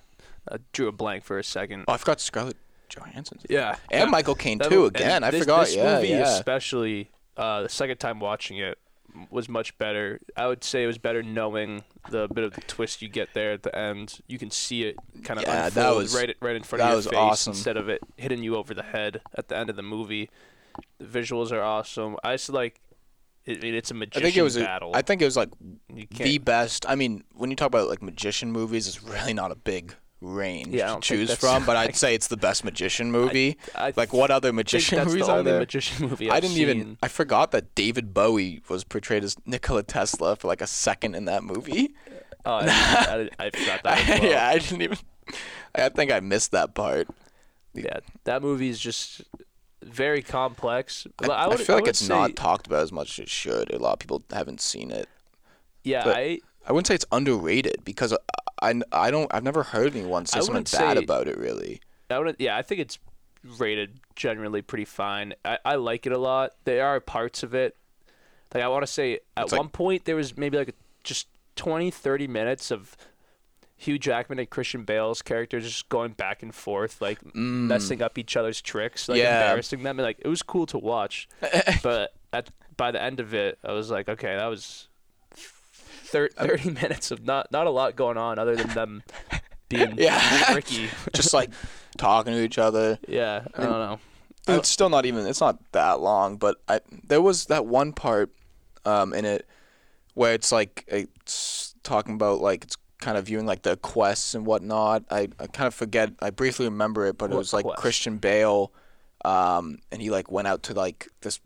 I 0.51 0.57
drew 0.73 0.87
a 0.87 0.91
blank 0.91 1.23
for 1.23 1.37
a 1.39 1.43
second. 1.43 1.85
Oh, 1.87 1.93
I 1.93 1.97
forgot 1.97 2.19
Scarlett 2.21 2.57
Johansson. 2.89 3.39
Yeah, 3.49 3.75
And. 3.91 4.11
Michael 4.11 4.35
Caine 4.35 4.59
That 4.59 4.69
too. 4.69 4.85
Again, 4.85 5.23
I 5.23 5.31
this, 5.31 5.41
forgot. 5.41 5.65
This 5.65 5.75
yeah, 5.75 5.95
movie, 5.95 6.07
yeah. 6.09 6.35
especially 6.37 7.09
uh, 7.37 7.63
the 7.63 7.69
second 7.69 7.97
time 7.97 8.19
watching 8.19 8.57
it, 8.57 8.77
was 9.29 9.47
much 9.47 9.77
better. 9.77 10.19
I 10.35 10.47
would 10.47 10.63
say 10.63 10.83
it 10.83 10.87
was 10.87 10.97
better 10.97 11.23
knowing 11.23 11.83
the 12.09 12.27
bit 12.27 12.43
of 12.43 12.53
the 12.53 12.61
twist 12.61 13.01
you 13.01 13.07
get 13.07 13.33
there 13.33 13.53
at 13.53 13.63
the 13.63 13.73
end. 13.75 14.19
You 14.27 14.37
can 14.37 14.51
see 14.51 14.83
it 14.83 14.97
kind 15.23 15.39
of 15.39 15.45
Yeah, 15.45 15.67
unfold 15.67 15.73
that 15.73 15.95
was- 15.95 16.15
right 16.15 16.35
right 16.41 16.55
in 16.55 16.63
front 16.63 16.79
that 16.81 16.87
of 16.87 16.89
your 16.91 16.95
was 16.97 17.05
face 17.07 17.15
awesome. 17.17 17.51
instead 17.51 17.77
of 17.77 17.87
it 17.89 18.01
hitting 18.17 18.43
you 18.43 18.55
over 18.55 18.73
the 18.73 18.83
head 18.83 19.21
at 19.35 19.47
the 19.47 19.57
end 19.57 19.69
of 19.69 19.77
the 19.77 19.83
movie. 19.83 20.29
The 20.99 21.05
visuals 21.05 21.51
are 21.53 21.61
awesome. 21.61 22.17
I 22.23 22.33
just 22.35 22.49
like. 22.49 22.81
It, 23.45 23.63
it's 23.63 23.91
a 23.91 23.93
I 23.93 23.97
magician 23.97 24.23
think 24.23 24.37
it 24.37 24.41
was. 24.41 24.57
A, 24.57 24.61
battle. 24.61 24.91
I 24.95 25.01
think 25.03 25.21
it 25.21 25.25
was 25.25 25.37
like 25.37 25.49
you 25.93 26.07
the 26.11 26.39
best. 26.39 26.85
I 26.89 26.95
mean, 26.95 27.23
when 27.35 27.51
you 27.51 27.55
talk 27.55 27.67
about 27.67 27.87
like 27.87 28.01
magician 28.01 28.51
movies, 28.51 28.87
it's 28.87 29.03
really 29.03 29.33
not 29.33 29.51
a 29.51 29.55
big 29.55 29.93
range 30.25 30.73
Yeah, 30.73 30.95
to 30.95 30.99
choose 31.01 31.33
from. 31.35 31.65
But 31.65 31.75
I'd 31.77 31.95
say 31.95 32.15
it's 32.15 32.27
the 32.27 32.37
best 32.37 32.63
magician 32.63 33.11
movie. 33.11 33.57
I 33.75 33.93
like 33.95 34.11
what 34.13 34.31
other 34.31 34.51
magician 34.51 34.97
that's 34.97 35.07
movies 35.09 35.27
the 35.27 35.31
are 35.33 35.39
only 35.39 35.51
there? 35.51 35.59
magician 35.59 36.09
movie 36.09 36.29
I 36.29 36.35
I've 36.35 36.41
didn't 36.41 36.55
seen. 36.55 36.69
even. 36.69 36.97
I 37.03 37.07
forgot 37.07 37.51
that 37.51 37.75
David 37.75 38.13
Bowie 38.13 38.61
was 38.69 38.83
portrayed 38.83 39.23
as 39.23 39.35
Nikola 39.45 39.83
Tesla 39.83 40.35
for 40.35 40.47
like 40.47 40.61
a 40.61 40.67
second 40.67 41.15
in 41.15 41.25
that 41.25 41.43
movie. 41.43 41.93
Oh, 42.45 42.59
I, 42.61 43.29
I, 43.39 43.45
I 43.45 43.49
forgot 43.51 43.83
that. 43.83 44.19
Well. 44.21 44.31
yeah, 44.31 44.47
I 44.49 44.57
didn't 44.59 44.81
even. 44.81 44.97
I 45.73 45.89
think 45.89 46.11
I 46.11 46.19
missed 46.19 46.51
that 46.51 46.73
part. 46.75 47.07
yeah, 47.73 47.99
that 48.25 48.41
movie 48.41 48.69
is 48.69 48.79
just 48.79 49.21
very 49.83 50.21
complex. 50.21 51.05
I, 51.23 51.27
I 51.27 51.47
would, 51.47 51.59
feel 51.59 51.75
like 51.75 51.87
it's 51.87 51.99
say, 51.99 52.07
not 52.13 52.35
talked 52.35 52.67
about 52.67 52.81
as 52.83 52.91
much 52.91 53.19
as 53.19 53.23
it 53.23 53.29
should. 53.29 53.71
A 53.73 53.77
lot 53.79 53.93
of 53.93 53.99
people 53.99 54.23
haven't 54.31 54.61
seen 54.61 54.91
it. 54.91 55.07
Yeah, 55.83 56.03
but- 56.03 56.15
I 56.15 56.39
I 56.67 56.71
wouldn't 56.71 56.87
say 56.87 56.95
it's 56.95 57.05
underrated 57.11 57.83
because 57.85 58.11
uh, 58.13 58.17
I, 58.65 58.81
I, 59.07 59.11
don't 59.11 59.33
I've 59.33 59.43
never 59.43 59.63
heard 59.63 59.95
anyone 59.95 60.25
say 60.25 60.39
something 60.41 60.63
bad 60.63 60.97
say- 60.97 61.03
about 61.03 61.27
it 61.27 61.37
really. 61.37 61.81
I 62.09 62.19
would 62.19 62.35
yeah, 62.39 62.55
I 62.57 62.61
think 62.61 62.81
it's 62.81 62.99
rated 63.59 63.99
generally 64.15 64.61
pretty 64.61 64.85
fine. 64.85 65.33
I, 65.43 65.57
I 65.65 65.75
like 65.75 66.05
it 66.05 66.11
a 66.11 66.17
lot. 66.17 66.51
There 66.65 66.85
are 66.85 66.99
parts 66.99 67.43
of 67.43 67.53
it 67.55 67.75
like 68.53 68.63
I 68.63 68.67
want 68.67 68.83
to 68.83 68.87
say 68.87 69.19
at 69.35 69.43
It's 69.43 69.51
like- 69.51 69.59
one 69.59 69.69
point 69.69 70.05
there 70.05 70.15
was 70.15 70.37
maybe 70.37 70.57
like 70.57 70.75
just 71.03 71.27
20 71.55 71.91
30 71.91 72.27
minutes 72.27 72.71
of 72.71 72.95
Hugh 73.77 73.99
Jackman 73.99 74.39
and 74.39 74.49
Christian 74.49 74.83
Bale's 74.85 75.21
characters 75.21 75.65
just 75.65 75.89
going 75.89 76.13
back 76.13 76.41
and 76.43 76.55
forth 76.55 77.01
like 77.01 77.19
messing 77.35 78.01
up 78.01 78.17
each 78.17 78.37
other's 78.37 78.61
tricks, 78.61 79.09
like 79.09 79.17
Mm. 79.17 79.23
Yeah. 79.23 79.41
embarrassing 79.41 79.83
them. 79.83 79.99
And, 79.99 80.05
like 80.05 80.19
it 80.23 80.27
was 80.29 80.41
cool 80.41 80.65
to 80.67 80.77
watch. 80.77 81.27
but 81.83 82.13
at 82.31 82.49
by 82.77 82.91
the 82.91 83.01
end 83.01 83.19
of 83.19 83.33
it, 83.33 83.57
I 83.63 83.71
was 83.73 83.89
like, 83.91 84.07
okay, 84.09 84.35
that 84.35 84.45
was 84.47 84.87
thir- 86.05 86.29
30 86.29 86.69
minutes 86.81 87.11
of 87.11 87.23
not 87.25 87.51
not 87.51 87.67
a 87.67 87.69
lot 87.69 87.95
going 87.95 88.17
on 88.17 88.39
other 88.39 88.55
than 88.55 88.69
them 88.69 89.03
being 89.69 89.97
Yeah. 89.97 90.19
tricky. 90.51 90.89
Just 91.13 91.33
like 91.33 91.49
talking 91.97 92.33
to 92.33 92.41
each 92.43 92.57
other. 92.57 92.99
Yeah, 93.07 93.45
I 93.55 93.61
don't 93.63 93.69
know. 93.71 93.99
It's 94.47 94.69
still 94.69 94.89
not 94.89 95.05
even. 95.07 95.25
It's 95.25 95.41
not 95.41 95.57
that 95.71 95.99
long, 96.01 96.37
but 96.37 96.57
I 96.67 96.79
there 97.07 97.21
was 97.21 97.45
that 97.47 97.65
one 97.65 97.93
part 97.93 98.29
um, 98.85 99.13
in 99.13 99.25
it 99.25 99.47
where 100.13 100.33
it's 100.33 100.51
like 100.51 100.85
it's 100.87 101.73
talking 101.83 102.13
about 102.13 102.41
like 102.41 102.63
it's 102.63 102.77
kind 102.99 103.17
of 103.17 103.25
viewing 103.25 103.45
like 103.47 103.63
the 103.63 103.75
quests 103.77 104.35
and 104.35 104.45
whatnot. 104.45 105.03
I, 105.09 105.29
I 105.39 105.47
kind 105.47 105.65
of 105.67 105.73
forget. 105.73 106.11
I 106.21 106.29
briefly 106.29 106.65
remember 106.65 107.07
it, 107.07 107.17
but 107.17 107.25
it 107.31 107.33
What 107.33 107.39
was 107.39 107.53
like 107.53 107.65
quest? 107.65 107.81
Christian 107.81 108.17
Bale, 108.17 108.71
um, 109.25 109.79
and 109.91 109.99
he 110.01 110.11
like 110.11 110.31
went 110.31 110.47
out 110.47 110.61
to 110.63 110.73
like 110.75 111.07
this 111.21 111.39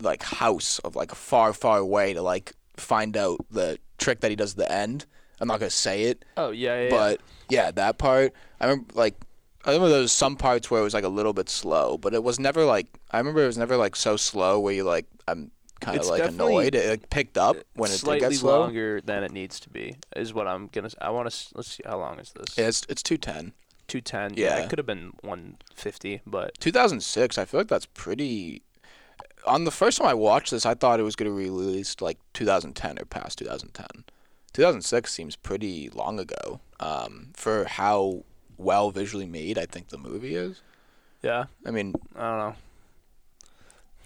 like 0.00 0.22
house 0.22 0.78
of 0.80 0.94
like 0.94 1.12
far 1.12 1.52
far 1.52 1.78
away 1.78 2.14
to 2.14 2.22
like 2.22 2.52
find 2.76 3.16
out 3.16 3.38
the 3.50 3.78
trick 3.98 4.20
that 4.20 4.30
he 4.30 4.36
does 4.36 4.52
at 4.52 4.58
the 4.58 4.72
end. 4.72 5.06
I'm 5.40 5.48
not 5.48 5.60
gonna 5.60 5.70
say 5.70 6.04
it, 6.04 6.24
Oh 6.36 6.50
yeah, 6.50 6.84
yeah. 6.84 6.90
but 6.90 7.20
yeah, 7.48 7.70
that 7.72 7.98
part. 7.98 8.32
I 8.60 8.66
remember 8.66 8.92
like 8.94 9.16
I 9.64 9.70
remember 9.70 9.88
there 9.88 10.00
was 10.00 10.12
some 10.12 10.36
parts 10.36 10.70
where 10.70 10.80
it 10.80 10.84
was 10.84 10.94
like 10.94 11.04
a 11.04 11.08
little 11.08 11.32
bit 11.32 11.48
slow, 11.48 11.98
but 11.98 12.14
it 12.14 12.22
was 12.22 12.38
never 12.38 12.64
like 12.64 12.86
I 13.10 13.18
remember 13.18 13.42
it 13.42 13.46
was 13.46 13.58
never 13.58 13.76
like 13.76 13.96
so 13.96 14.16
slow 14.16 14.60
where 14.60 14.72
you 14.72 14.84
like 14.84 15.06
I'm 15.28 15.50
kind 15.80 15.98
of 15.98 16.06
like 16.06 16.24
annoyed. 16.24 16.74
It, 16.74 16.88
like, 16.88 17.10
picked 17.10 17.38
up 17.38 17.56
when 17.74 17.90
it 17.90 17.94
did 17.94 18.00
slightly 18.00 18.28
get 18.28 18.38
slow. 18.38 18.60
longer 18.60 19.00
than 19.00 19.22
it 19.24 19.32
needs 19.32 19.60
to 19.60 19.70
be 19.70 19.96
is 20.14 20.32
what 20.32 20.46
I'm 20.46 20.68
gonna. 20.68 20.90
I 21.00 21.10
want 21.10 21.30
to. 21.30 21.48
Let's 21.54 21.72
see 21.72 21.82
how 21.84 21.98
long 21.98 22.18
is 22.18 22.32
this? 22.32 22.56
Yeah, 22.56 22.68
it's 22.68 22.86
it's 22.88 23.02
two 23.02 23.18
ten. 23.18 23.52
Two 23.88 24.00
ten. 24.00 24.34
Yeah. 24.36 24.56
it 24.58 24.68
could 24.68 24.78
have 24.78 24.86
been 24.86 25.12
one 25.20 25.56
fifty, 25.74 26.20
but 26.26 26.58
2006. 26.60 27.38
I 27.38 27.44
feel 27.44 27.60
like 27.60 27.68
that's 27.68 27.86
pretty. 27.86 28.62
On 29.46 29.64
the 29.64 29.70
first 29.70 29.98
time 29.98 30.08
I 30.08 30.14
watched 30.14 30.50
this, 30.50 30.66
I 30.66 30.74
thought 30.74 30.98
it 31.00 31.04
was 31.04 31.16
gonna 31.16 31.30
be 31.30 31.36
released 31.50 32.02
like 32.02 32.18
2010 32.34 32.98
or 32.98 33.04
past 33.04 33.38
2010. 33.38 34.04
2006 34.52 35.12
seems 35.12 35.36
pretty 35.36 35.90
long 35.90 36.18
ago 36.18 36.60
um, 36.80 37.28
for 37.34 37.64
how 37.66 38.24
well 38.56 38.90
visually 38.90 39.26
made 39.26 39.58
I 39.58 39.66
think 39.66 39.88
the 39.88 39.98
movie 39.98 40.34
is. 40.34 40.62
yeah, 41.22 41.44
I 41.66 41.70
mean, 41.70 41.94
I 42.16 42.20
don't 42.30 42.38
know. 42.38 42.54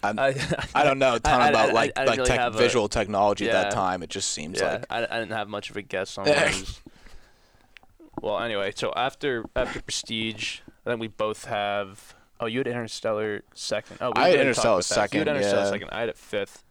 I'm- 0.02 0.18
I, 0.18 0.34
I 0.74 0.82
don't 0.84 0.98
know 0.98 1.14
a 1.14 1.20
ton 1.20 1.40
I- 1.40 1.46
I- 1.46 1.48
about 1.50 1.72
like 1.72 1.92
like 1.96 2.08
really 2.18 2.24
tech, 2.28 2.40
have 2.40 2.54
a- 2.54 2.58
visual 2.58 2.88
technology 2.88 3.48
at 3.48 3.52
that 3.52 3.72
time. 3.72 4.02
It 4.02 4.10
just 4.10 4.30
seems 4.32 4.60
yeah, 4.60 4.72
like 4.72 4.86
I, 4.90 5.04
I 5.04 5.20
didn't 5.20 5.32
have 5.32 5.48
much 5.48 5.70
of 5.70 5.76
a 5.76 5.82
guess 5.82 6.18
on 6.18 6.26
it. 6.28 6.80
Well, 8.22 8.38
anyway, 8.40 8.72
so 8.76 8.92
after 8.96 9.46
after 9.56 9.80
Prestige, 9.80 10.60
I 10.84 10.90
think 10.90 11.00
we 11.00 11.08
both 11.08 11.46
have. 11.46 12.14
Oh, 12.40 12.46
you 12.46 12.58
had 12.58 12.66
Interstellar 12.66 13.42
second. 13.54 13.98
Oh, 14.00 14.12
we 14.16 14.22
I 14.22 14.28
had 14.30 14.40
Interstellar 14.40 14.82
second. 14.82 15.18
You 15.18 15.20
had 15.26 15.28
Interstellar 15.36 15.64
yeah. 15.64 15.70
second. 15.70 15.88
I 15.92 16.00
had 16.00 16.08
it 16.08 16.16
fifth. 16.18 16.64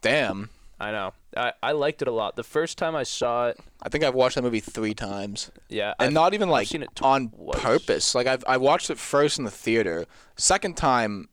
damn. 0.00 0.50
I 0.82 0.92
know. 0.92 1.12
I, 1.36 1.52
I 1.62 1.72
liked 1.72 2.00
it 2.00 2.08
a 2.08 2.10
lot. 2.10 2.36
The 2.36 2.42
first 2.42 2.78
time 2.78 2.96
I 2.96 3.02
saw 3.02 3.48
it, 3.48 3.60
I 3.82 3.90
think 3.90 4.02
I've 4.02 4.14
watched 4.14 4.36
that 4.36 4.42
movie 4.42 4.60
three 4.60 4.94
times, 4.94 5.50
yeah, 5.68 5.92
and 5.98 6.06
I've- 6.06 6.14
not 6.14 6.32
even 6.32 6.48
like 6.48 6.68
seen 6.68 6.82
it 6.82 7.02
on 7.02 7.28
purpose. 7.52 8.14
Like 8.14 8.26
I've 8.26 8.42
I 8.48 8.56
watched 8.56 8.88
it 8.88 8.96
first 8.98 9.38
in 9.38 9.44
the 9.44 9.50
theater. 9.50 10.06
Second 10.36 10.78
time, 10.78 11.28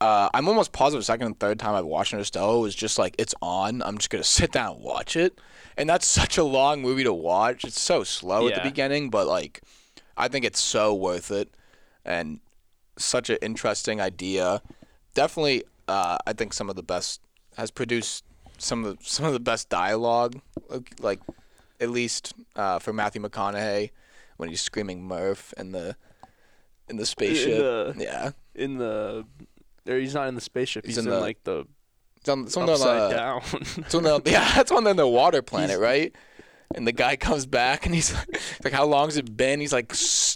uh, 0.00 0.30
I'm 0.32 0.48
almost 0.48 0.72
positive. 0.72 1.04
Second 1.04 1.26
and 1.26 1.38
third 1.38 1.58
time 1.58 1.74
I've 1.74 1.84
watched 1.84 2.14
Interstellar 2.14 2.60
was 2.60 2.74
just 2.74 2.98
like 2.98 3.14
it's 3.18 3.34
on. 3.42 3.82
I'm 3.82 3.98
just 3.98 4.08
gonna 4.08 4.24
sit 4.40 4.52
down 4.52 4.76
and 4.76 4.82
watch 4.82 5.16
it, 5.16 5.38
and 5.76 5.86
that's 5.86 6.06
such 6.20 6.38
a 6.38 6.44
long 6.44 6.80
movie 6.80 7.04
to 7.04 7.12
watch. 7.12 7.64
It's 7.64 7.78
so 7.78 8.04
slow 8.04 8.48
at 8.48 8.54
the 8.54 8.62
beginning, 8.62 9.10
but 9.10 9.26
like 9.26 9.60
I 10.16 10.28
think 10.28 10.46
it's 10.46 10.60
so 10.60 10.94
worth 10.94 11.30
it, 11.30 11.50
and 12.06 12.40
such 12.98 13.30
an 13.30 13.38
interesting 13.42 14.00
idea. 14.00 14.62
Definitely, 15.14 15.64
uh, 15.88 16.18
I 16.26 16.32
think 16.32 16.52
some 16.52 16.68
of 16.70 16.76
the 16.76 16.82
best 16.82 17.20
has 17.56 17.70
produced 17.70 18.24
some 18.58 18.84
of 18.84 18.98
the, 18.98 19.04
some 19.04 19.24
of 19.26 19.32
the 19.32 19.40
best 19.40 19.68
dialogue, 19.68 20.40
like, 20.68 20.92
like 21.00 21.20
at 21.80 21.90
least 21.90 22.34
uh, 22.56 22.78
for 22.78 22.92
Matthew 22.92 23.22
McConaughey 23.22 23.90
when 24.36 24.48
he's 24.48 24.60
screaming 24.60 25.02
Murph 25.04 25.52
in 25.56 25.72
the 25.72 25.96
in 26.88 26.96
the 26.96 27.06
spaceship. 27.06 27.58
the- 27.58 27.94
yeah, 27.98 28.30
in 28.54 28.78
the. 28.78 29.24
Or 29.86 29.96
he's 29.98 30.14
not 30.14 30.28
in 30.28 30.34
the 30.34 30.40
spaceship. 30.40 30.84
He's 30.84 30.96
He's, 30.96 31.06
in 31.06 31.10
in, 31.10 31.14
the- 31.18 31.20
like 31.20 31.42
the 31.44 31.64
it's 32.18 32.28
on, 32.28 32.42
it's 32.44 32.56
on 32.56 32.66
the, 32.66 32.72
upside 32.72 33.00
uh, 33.00 33.08
down. 33.10 33.42
it's 33.78 33.94
on 33.94 34.02
the- 34.02 34.20
yeah, 34.26 34.52
that's 34.54 34.70
on 34.72 34.84
the, 34.84 34.92
the 34.92 35.06
water 35.08 35.40
planet, 35.40 35.70
He's- 35.70 35.80
right? 35.80 36.14
And 36.74 36.86
the 36.86 36.92
guy 36.92 37.16
comes 37.16 37.46
back 37.46 37.86
and 37.86 37.94
he's 37.94 38.12
like, 38.14 38.40
like, 38.62 38.72
"How 38.74 38.84
long's 38.84 39.16
it 39.16 39.36
been?" 39.36 39.58
He's 39.58 39.72
like, 39.72 39.92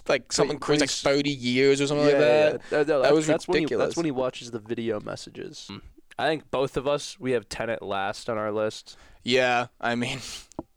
"Like 0.08 0.32
something 0.32 0.58
crazy, 0.58 0.80
like 0.80 0.90
thirty 0.90 1.30
years 1.30 1.80
or 1.80 1.86
something 1.86 2.06
yeah, 2.06 2.12
like 2.12 2.20
that." 2.20 2.60
yeah. 2.70 2.82
No, 2.84 3.02
That 3.02 3.12
was 3.14 3.26
that's 3.26 3.46
When 3.46 3.58
he, 3.58 3.64
ridiculous. 3.64 3.86
that's 3.88 3.96
when 3.96 4.06
he 4.06 4.10
watches 4.12 4.50
the 4.50 4.58
video 4.58 4.98
messages. 5.00 5.70
I 6.18 6.28
think 6.28 6.50
both 6.50 6.76
of 6.76 6.86
us 6.88 7.18
we 7.20 7.32
have 7.32 7.48
Tenet 7.48 7.82
last 7.82 8.30
on 8.30 8.38
our 8.38 8.50
list. 8.50 8.96
Yeah, 9.22 9.66
I 9.80 9.94
mean, 9.94 10.20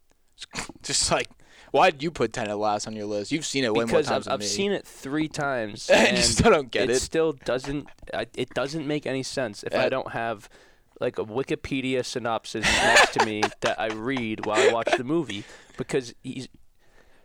just 0.83 1.11
like, 1.11 1.29
why 1.71 1.89
did 1.89 2.03
you 2.03 2.11
put 2.11 2.33
Tenet 2.33 2.57
last 2.57 2.87
on 2.87 2.93
your 2.95 3.05
list? 3.05 3.31
You've 3.31 3.45
seen 3.45 3.63
it 3.63 3.73
way 3.73 3.79
more 3.79 3.85
because 3.87 4.07
times 4.07 4.27
I've, 4.27 4.35
I've 4.41 4.43
seen 4.43 4.71
it 4.71 4.85
three 4.85 5.27
times 5.27 5.89
and 5.93 6.17
still 6.17 6.51
don't 6.51 6.71
get 6.71 6.89
it, 6.89 6.97
it. 6.97 6.99
still 7.01 7.31
doesn't 7.31 7.87
I, 8.13 8.27
it 8.35 8.49
doesn't 8.53 8.85
make 8.87 9.05
any 9.05 9.23
sense 9.23 9.63
if 9.63 9.73
Uh, 9.73 9.79
I 9.79 9.89
don't 9.89 10.11
have 10.11 10.49
like 10.99 11.17
a 11.19 11.25
Wikipedia 11.25 12.03
synopsis 12.05 12.63
next 12.65 13.13
to 13.13 13.25
me 13.25 13.41
that 13.61 13.79
I 13.79 13.87
read 13.87 14.45
while 14.45 14.69
I 14.69 14.71
watch 14.73 14.89
the 14.97 15.03
movie 15.03 15.43
because 15.77 16.13
he's 16.23 16.47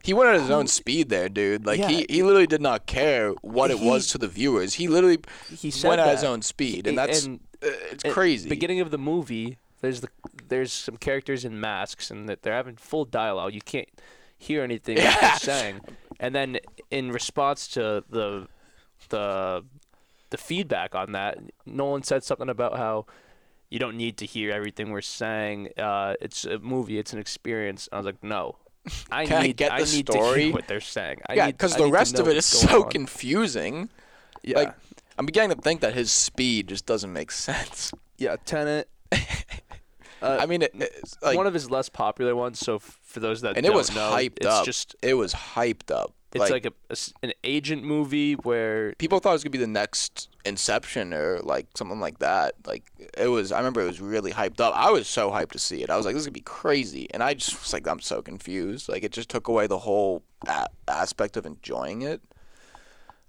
He 0.03 0.13
went 0.13 0.31
at 0.31 0.41
his 0.41 0.51
own 0.51 0.67
speed 0.67 1.09
there, 1.09 1.29
dude. 1.29 1.67
Like 1.67 1.79
Yeah. 1.79 1.89
he, 1.89 2.07
he 2.09 2.23
literally 2.23 2.47
did 2.47 2.63
not 2.63 2.87
care 2.87 3.31
what 3.43 3.71
it 3.71 3.79
He- 3.79 3.89
was 3.89 4.07
to 4.09 4.19
the 4.19 4.29
viewers. 4.29 4.75
He 4.75 4.89
literally 4.89 5.19
he 5.57 5.71
said 5.71 5.89
went 5.89 6.01
at 6.01 6.11
his 6.15 6.25
own 6.25 6.43
speed, 6.43 6.87
and 6.87 6.97
that's 6.99 7.25
and 7.25 7.41
uh, 7.63 7.69
it's 7.93 8.05
at 8.05 8.13
crazy. 8.13 8.49
Beginning 8.49 8.81
of 8.81 8.91
the 8.91 8.99
movie, 8.99 9.59
there's 9.83 10.01
the 10.01 10.09
there's 10.49 10.73
some 10.73 10.97
characters 10.97 11.45
in 11.45 11.61
masks 11.61 12.11
and 12.11 12.29
that 12.29 12.43
they're 12.43 12.55
having 12.55 12.77
full 12.77 13.05
dialogue. 13.05 13.55
You 13.55 13.61
can't 13.61 13.89
hear 14.37 14.63
anything 14.65 14.97
that 14.97 15.05
Yeah. 15.05 15.21
they're 15.21 15.39
saying. 15.55 15.81
And 16.19 16.35
then 16.35 16.59
in 16.91 17.13
response 17.13 17.69
to 17.69 18.03
the 18.11 18.49
the 19.11 19.65
the 20.31 20.39
feedback 20.39 20.95
on 20.95 21.13
that, 21.13 21.39
Nolan 21.67 22.03
said 22.05 22.25
something 22.25 22.49
about 22.49 22.77
how 22.77 23.07
you 23.71 23.79
don't 23.79 23.97
need 23.97 24.17
to 24.19 24.27
hear 24.27 24.51
everything 24.53 24.91
we're 24.91 25.01
saying. 25.01 25.71
Uh, 25.79 26.15
it's 26.21 26.45
a 26.45 26.59
movie. 26.59 26.99
It's 26.99 27.13
an 27.13 27.19
experience. 27.19 27.89
I 27.93 27.97
was 27.97 28.07
like, 28.07 28.23
no. 28.23 28.57
I 29.11 29.27
Can 29.27 29.39
I 29.39 29.43
need 29.47 29.57
get 29.57 29.73
I 29.73 29.83
the 29.83 29.93
need 29.97 30.07
to 30.09 30.35
hear 30.35 30.53
what 30.53 30.67
they're 30.69 30.81
saying. 30.81 31.21
I 31.29 31.35
yeah, 31.35 31.47
need- 31.47 31.53
because 31.53 31.77
the 31.77 31.87
rest 31.89 32.19
of 32.19 32.29
it 32.29 32.37
is 32.37 32.47
so 32.47 32.85
on. 32.85 32.91
confusing. 32.91 33.89
Yeah. 34.43 34.59
Like 34.59 34.75
I'm 35.19 35.27
beginning 35.27 35.55
to 35.57 35.63
think 35.63 35.83
that 35.83 35.95
his 35.95 36.11
speed 36.11 36.69
just 36.69 36.87
doesn't 36.87 37.13
make 37.13 37.31
sense. 37.31 37.93
yeah, 38.19 38.37
Tenet. 38.45 38.89
Uh, 39.13 39.19
I 40.41 40.47
mean, 40.47 40.63
it, 40.63 40.73
it's 40.75 41.17
like 41.23 41.37
one 41.37 41.47
of 41.47 41.53
his 41.55 41.71
less 41.71 41.89
popular 41.91 42.35
ones. 42.35 42.59
So 42.59 42.77
f- 42.77 42.99
for 43.03 43.21
those 43.21 43.43
that 43.43 43.57
and 43.57 43.67
it 43.67 43.69
don't 43.69 43.77
was 43.77 43.95
know, 43.95 44.11
hyped 44.11 44.39
it's 44.39 44.47
up. 44.47 44.65
just 44.65 44.97
it 45.03 45.15
was 45.15 45.35
hyped 45.35 45.91
up. 45.91 46.15
It's 46.33 46.51
like, 46.51 46.65
a, 46.65 46.73
a 46.89 46.93
s- 46.93 47.13
an 47.23 47.33
agent 47.43 47.83
movie 47.83 48.35
where 48.35 48.93
people 48.99 49.19
thought 49.19 49.31
it 49.31 49.33
was 49.35 49.43
gonna 49.45 49.51
be 49.51 49.59
the 49.59 49.67
next 49.67 50.29
Inception 50.45 51.13
or 51.13 51.41
like 51.41 51.67
something 51.75 51.99
like 52.01 52.21
that. 52.21 52.55
Like 52.67 52.85
it 53.19 53.27
was. 53.29 53.53
I 53.53 53.59
remember 53.59 53.81
it 53.83 53.87
was 53.87 54.01
really 54.01 54.33
hyped 54.33 54.61
up. 54.61 54.73
I 54.77 54.91
was 54.91 55.07
so 55.09 55.31
hyped 55.31 55.51
to 55.53 55.59
see 55.59 55.83
it. 55.83 55.91
I 55.91 55.97
was 55.97 56.07
like, 56.07 56.15
this 56.15 56.21
is 56.23 56.27
gonna 56.27 56.33
be 56.35 56.41
crazy, 56.41 57.09
and 57.13 57.23
I 57.23 57.35
just 57.35 57.61
was 57.61 57.73
like, 57.73 57.87
I'm 57.89 58.01
so 58.01 58.23
confused. 58.23 58.89
Like 58.89 59.03
it 59.03 59.13
just 59.13 59.29
took 59.29 59.49
away 59.49 59.67
the 59.67 59.79
whole 59.81 60.23
a- 60.47 60.69
aspect 60.89 61.37
of 61.37 61.47
enjoying 61.47 62.03
it. 62.03 62.21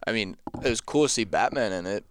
I 0.08 0.12
mean, 0.14 0.38
it 0.64 0.70
was 0.70 0.80
cool 0.82 1.04
to 1.04 1.10
see 1.10 1.24
Batman 1.26 1.72
in 1.74 1.86
it. 1.86 2.06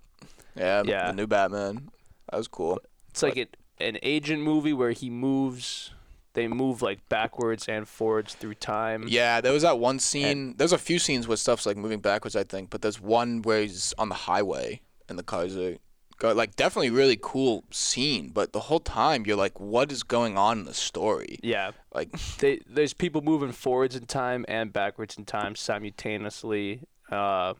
Yeah, 0.56 0.82
Yeah. 0.84 1.06
the 1.08 1.12
new 1.14 1.26
Batman. 1.26 1.88
That 2.30 2.36
was 2.36 2.48
cool. 2.48 2.80
it's 3.08 3.22
like 3.22 3.36
an, 3.36 3.48
an 3.78 3.98
agent 4.02 4.42
movie 4.42 4.72
where 4.72 4.90
he 4.92 5.08
moves. 5.10 5.92
They 6.34 6.46
move 6.46 6.80
like 6.80 7.08
backwards 7.08 7.68
and 7.68 7.88
forwards 7.88 8.34
through 8.34 8.54
time. 8.54 9.06
Yeah, 9.08 9.40
there 9.40 9.52
was 9.52 9.62
that 9.62 9.78
one 9.78 9.98
scene. 9.98 10.54
There's 10.56 10.72
a 10.72 10.78
few 10.78 10.98
scenes 10.98 11.26
where 11.26 11.36
stuff's 11.36 11.66
like 11.66 11.76
moving 11.76 12.00
backwards, 12.00 12.36
I 12.36 12.44
think, 12.44 12.70
but 12.70 12.82
there's 12.82 13.00
one 13.00 13.42
where 13.42 13.62
he's 13.62 13.92
on 13.98 14.08
the 14.08 14.14
highway 14.14 14.80
and 15.08 15.18
the 15.18 15.24
cars 15.24 15.56
are 15.56 15.76
go 16.18 16.32
like 16.32 16.54
definitely 16.54 16.90
really 16.90 17.18
cool 17.20 17.64
scene, 17.70 18.28
but 18.28 18.52
the 18.52 18.60
whole 18.60 18.78
time 18.78 19.24
you're 19.26 19.36
like, 19.36 19.58
what 19.58 19.90
is 19.90 20.02
going 20.04 20.36
on 20.38 20.60
in 20.60 20.64
the 20.66 20.74
story? 20.74 21.38
Yeah. 21.42 21.72
Like, 21.92 22.10
They, 22.38 22.60
there's 22.68 22.92
people 22.92 23.22
moving 23.22 23.50
forwards 23.52 23.96
in 23.96 24.06
time 24.06 24.44
and 24.46 24.72
backwards 24.72 25.16
in 25.16 25.24
time 25.24 25.56
simultaneously. 25.56 26.82
Uh, 27.10 27.54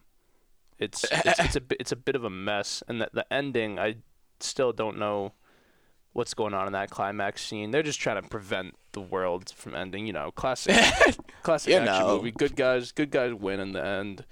it's 0.79 1.05
it's, 1.11 1.39
it's 1.41 1.57
a 1.57 1.61
bit- 1.61 1.79
it's 1.81 1.93
a 1.93 1.97
bit 1.97 2.15
of 2.15 2.25
a 2.25 2.31
mess, 2.31 2.83
and 2.89 3.01
the, 3.01 3.11
the 3.13 3.33
ending 3.33 3.79
I 3.79 3.97
still 4.39 4.73
don't 4.73 4.99
know 4.99 5.33
what's 6.13 6.35
going 6.35 6.55
on 6.55 6.67
in 6.67 6.73
that 6.73 6.91
climax 6.91 7.45
scene. 7.47 7.71
They're 7.71 7.83
just 7.83 8.01
trying 8.01 8.21
to 8.23 8.29
prevent 8.29 8.75
the 8.93 9.01
world 9.01 9.51
from 9.57 9.75
ending. 9.75 10.07
You 10.07 10.13
know, 10.13 10.31
classic 10.33 10.77
classic 11.43 11.73
You 11.73 11.79
action 11.81 11.95
know. 12.07 12.17
movie. 12.17 12.31
Good 12.33 12.57
guys, 12.57 12.93
good 12.93 13.11
guys 13.11 13.33
win 13.35 13.61
in 13.61 13.73
the 13.73 13.85
end. 13.85 14.25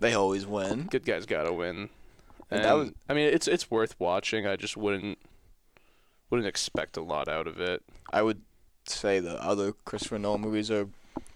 they 0.00 0.14
always 0.14 0.46
win. 0.46 0.84
Good 0.90 1.04
guys 1.04 1.26
gotta 1.26 1.52
win. 1.52 1.90
And 2.50 2.64
that 2.64 2.72
was- 2.74 2.92
I 3.08 3.14
mean, 3.14 3.26
it's 3.28 3.48
it's 3.48 3.70
worth 3.70 3.94
watching. 3.98 4.46
I 4.46 4.56
just 4.56 4.76
wouldn't 4.76 5.18
wouldn't 6.30 6.48
expect 6.48 6.96
a 6.96 7.02
lot 7.02 7.28
out 7.28 7.46
of 7.46 7.60
it. 7.60 7.82
I 8.12 8.22
would 8.22 8.42
say 8.88 9.20
the 9.20 9.42
other 9.42 9.72
Christopher 9.72 10.18
Nolan 10.18 10.40
movies 10.40 10.70
are 10.70 10.88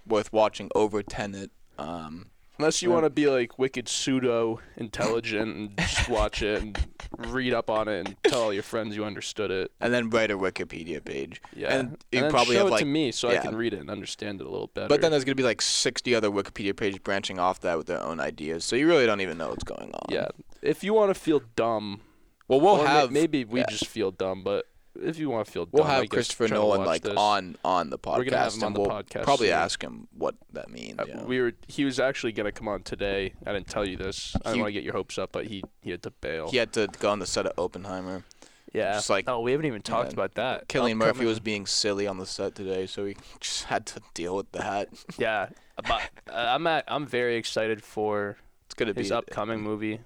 worth 0.06 0.32
watching 0.32 0.70
over 0.74 1.02
Tenet. 1.02 1.50
Um, 1.78 2.26
Unless 2.60 2.82
you 2.82 2.90
want 2.90 3.04
to 3.04 3.10
be 3.10 3.26
like 3.26 3.58
wicked 3.58 3.88
pseudo 3.88 4.60
intelligent 4.76 5.56
and 5.56 5.78
just 5.78 6.08
watch 6.10 6.42
it 6.42 6.60
and 6.60 6.78
read 7.18 7.54
up 7.54 7.70
on 7.70 7.88
it 7.88 8.06
and 8.06 8.16
tell 8.24 8.42
all 8.42 8.52
your 8.52 8.62
friends 8.62 8.94
you 8.94 9.04
understood 9.04 9.50
it. 9.50 9.72
and 9.80 9.92
then 9.94 10.10
write 10.10 10.30
a 10.30 10.36
Wikipedia 10.36 11.02
page. 11.02 11.40
Yeah, 11.56 11.74
And 11.74 11.96
you 12.12 12.20
then 12.20 12.30
probably 12.30 12.54
show 12.56 12.60
have 12.60 12.68
it 12.68 12.72
like 12.72 12.80
to 12.80 12.84
me 12.86 13.12
so 13.12 13.30
yeah. 13.30 13.38
I 13.38 13.42
can 13.42 13.56
read 13.56 13.72
it 13.72 13.80
and 13.80 13.88
understand 13.90 14.40
it 14.42 14.46
a 14.46 14.50
little 14.50 14.66
better. 14.68 14.88
But 14.88 15.00
then 15.00 15.10
there's 15.10 15.24
gonna 15.24 15.34
be 15.36 15.42
like 15.42 15.62
60 15.62 16.14
other 16.14 16.28
Wikipedia 16.30 16.76
pages 16.76 16.98
branching 16.98 17.38
off 17.38 17.60
that 17.60 17.78
with 17.78 17.86
their 17.86 18.02
own 18.02 18.20
ideas, 18.20 18.62
so 18.64 18.76
you 18.76 18.86
really 18.86 19.06
don't 19.06 19.22
even 19.22 19.38
know 19.38 19.48
what's 19.48 19.64
going 19.64 19.90
on. 19.94 20.02
yeah, 20.10 20.28
if 20.60 20.84
you 20.84 20.92
want 20.92 21.12
to 21.14 21.18
feel 21.18 21.40
dumb, 21.56 22.02
Well, 22.46 22.60
we'll 22.60 22.84
have 22.84 23.10
maybe 23.10 23.44
we 23.46 23.60
yeah. 23.60 23.66
just 23.70 23.86
feel 23.86 24.10
dumb, 24.10 24.42
but 24.44 24.66
if 25.00 25.18
you 25.18 25.30
want 25.30 25.46
to 25.46 25.52
feel 25.52 25.68
we'll 25.70 25.84
have 25.84 26.08
Christopher 26.08 26.48
Nolan 26.48 26.84
like 26.84 27.02
this. 27.02 27.14
on 27.16 27.56
on 27.64 27.90
the 27.90 27.98
podcast. 27.98 28.18
We're 28.18 28.24
gonna 28.24 28.36
have 28.38 28.54
him 28.54 28.64
on 28.64 28.72
the 28.72 28.80
we'll 28.80 28.90
podcast 28.90 29.22
Probably 29.24 29.48
soon. 29.48 29.56
ask 29.56 29.82
him 29.82 30.08
what 30.16 30.34
that 30.52 30.70
means. 30.70 30.98
Uh, 30.98 31.04
yeah. 31.08 31.22
We 31.24 31.40
were 31.40 31.52
he 31.68 31.84
was 31.84 32.00
actually 32.00 32.32
gonna 32.32 32.52
come 32.52 32.68
on 32.68 32.82
today. 32.82 33.34
I 33.46 33.52
didn't 33.52 33.68
tell 33.68 33.84
you 33.86 33.96
this. 33.96 34.34
I 34.44 34.50
don't 34.50 34.60
want 34.60 34.68
to 34.68 34.72
get 34.72 34.82
your 34.84 34.94
hopes 34.94 35.18
up, 35.18 35.30
but 35.32 35.46
he 35.46 35.62
he 35.82 35.90
had 35.90 36.02
to 36.02 36.10
bail. 36.10 36.50
He 36.50 36.56
had 36.56 36.72
to 36.74 36.88
go 36.98 37.10
on 37.10 37.18
the 37.18 37.26
set 37.26 37.46
of 37.46 37.52
Oppenheimer. 37.58 38.24
yeah. 38.72 38.92
just 38.94 39.10
like- 39.10 39.24
oh, 39.28 39.40
we 39.40 39.50
haven't 39.52 39.66
even 39.66 39.82
talked 39.82 40.10
Yeah. 40.10 40.14
about 40.14 40.34
that. 40.34 40.68
Cillian 40.68 40.96
Murphy 40.96 41.24
was 41.24 41.40
being 41.40 41.66
silly 41.66 42.06
on 42.06 42.18
the 42.18 42.26
set 42.26 42.54
today, 42.54 42.86
so 42.86 43.04
he 43.04 43.16
just 43.40 43.64
had 43.64 43.84
to 43.86 44.00
deal 44.14 44.36
with 44.36 44.50
that. 44.52 44.88
Yeah, 45.18 45.48
but 45.76 46.02
uh, 46.30 46.34
I'm 46.54 46.66
at, 46.68 46.84
I'm 46.88 47.06
very 47.06 47.36
excited 47.36 47.82
for 47.82 48.36
It's 48.66 48.74
gonna 48.74 48.92
his 48.92 49.08
be 49.08 49.14
upcoming 49.14 49.60
movie, 49.62 50.00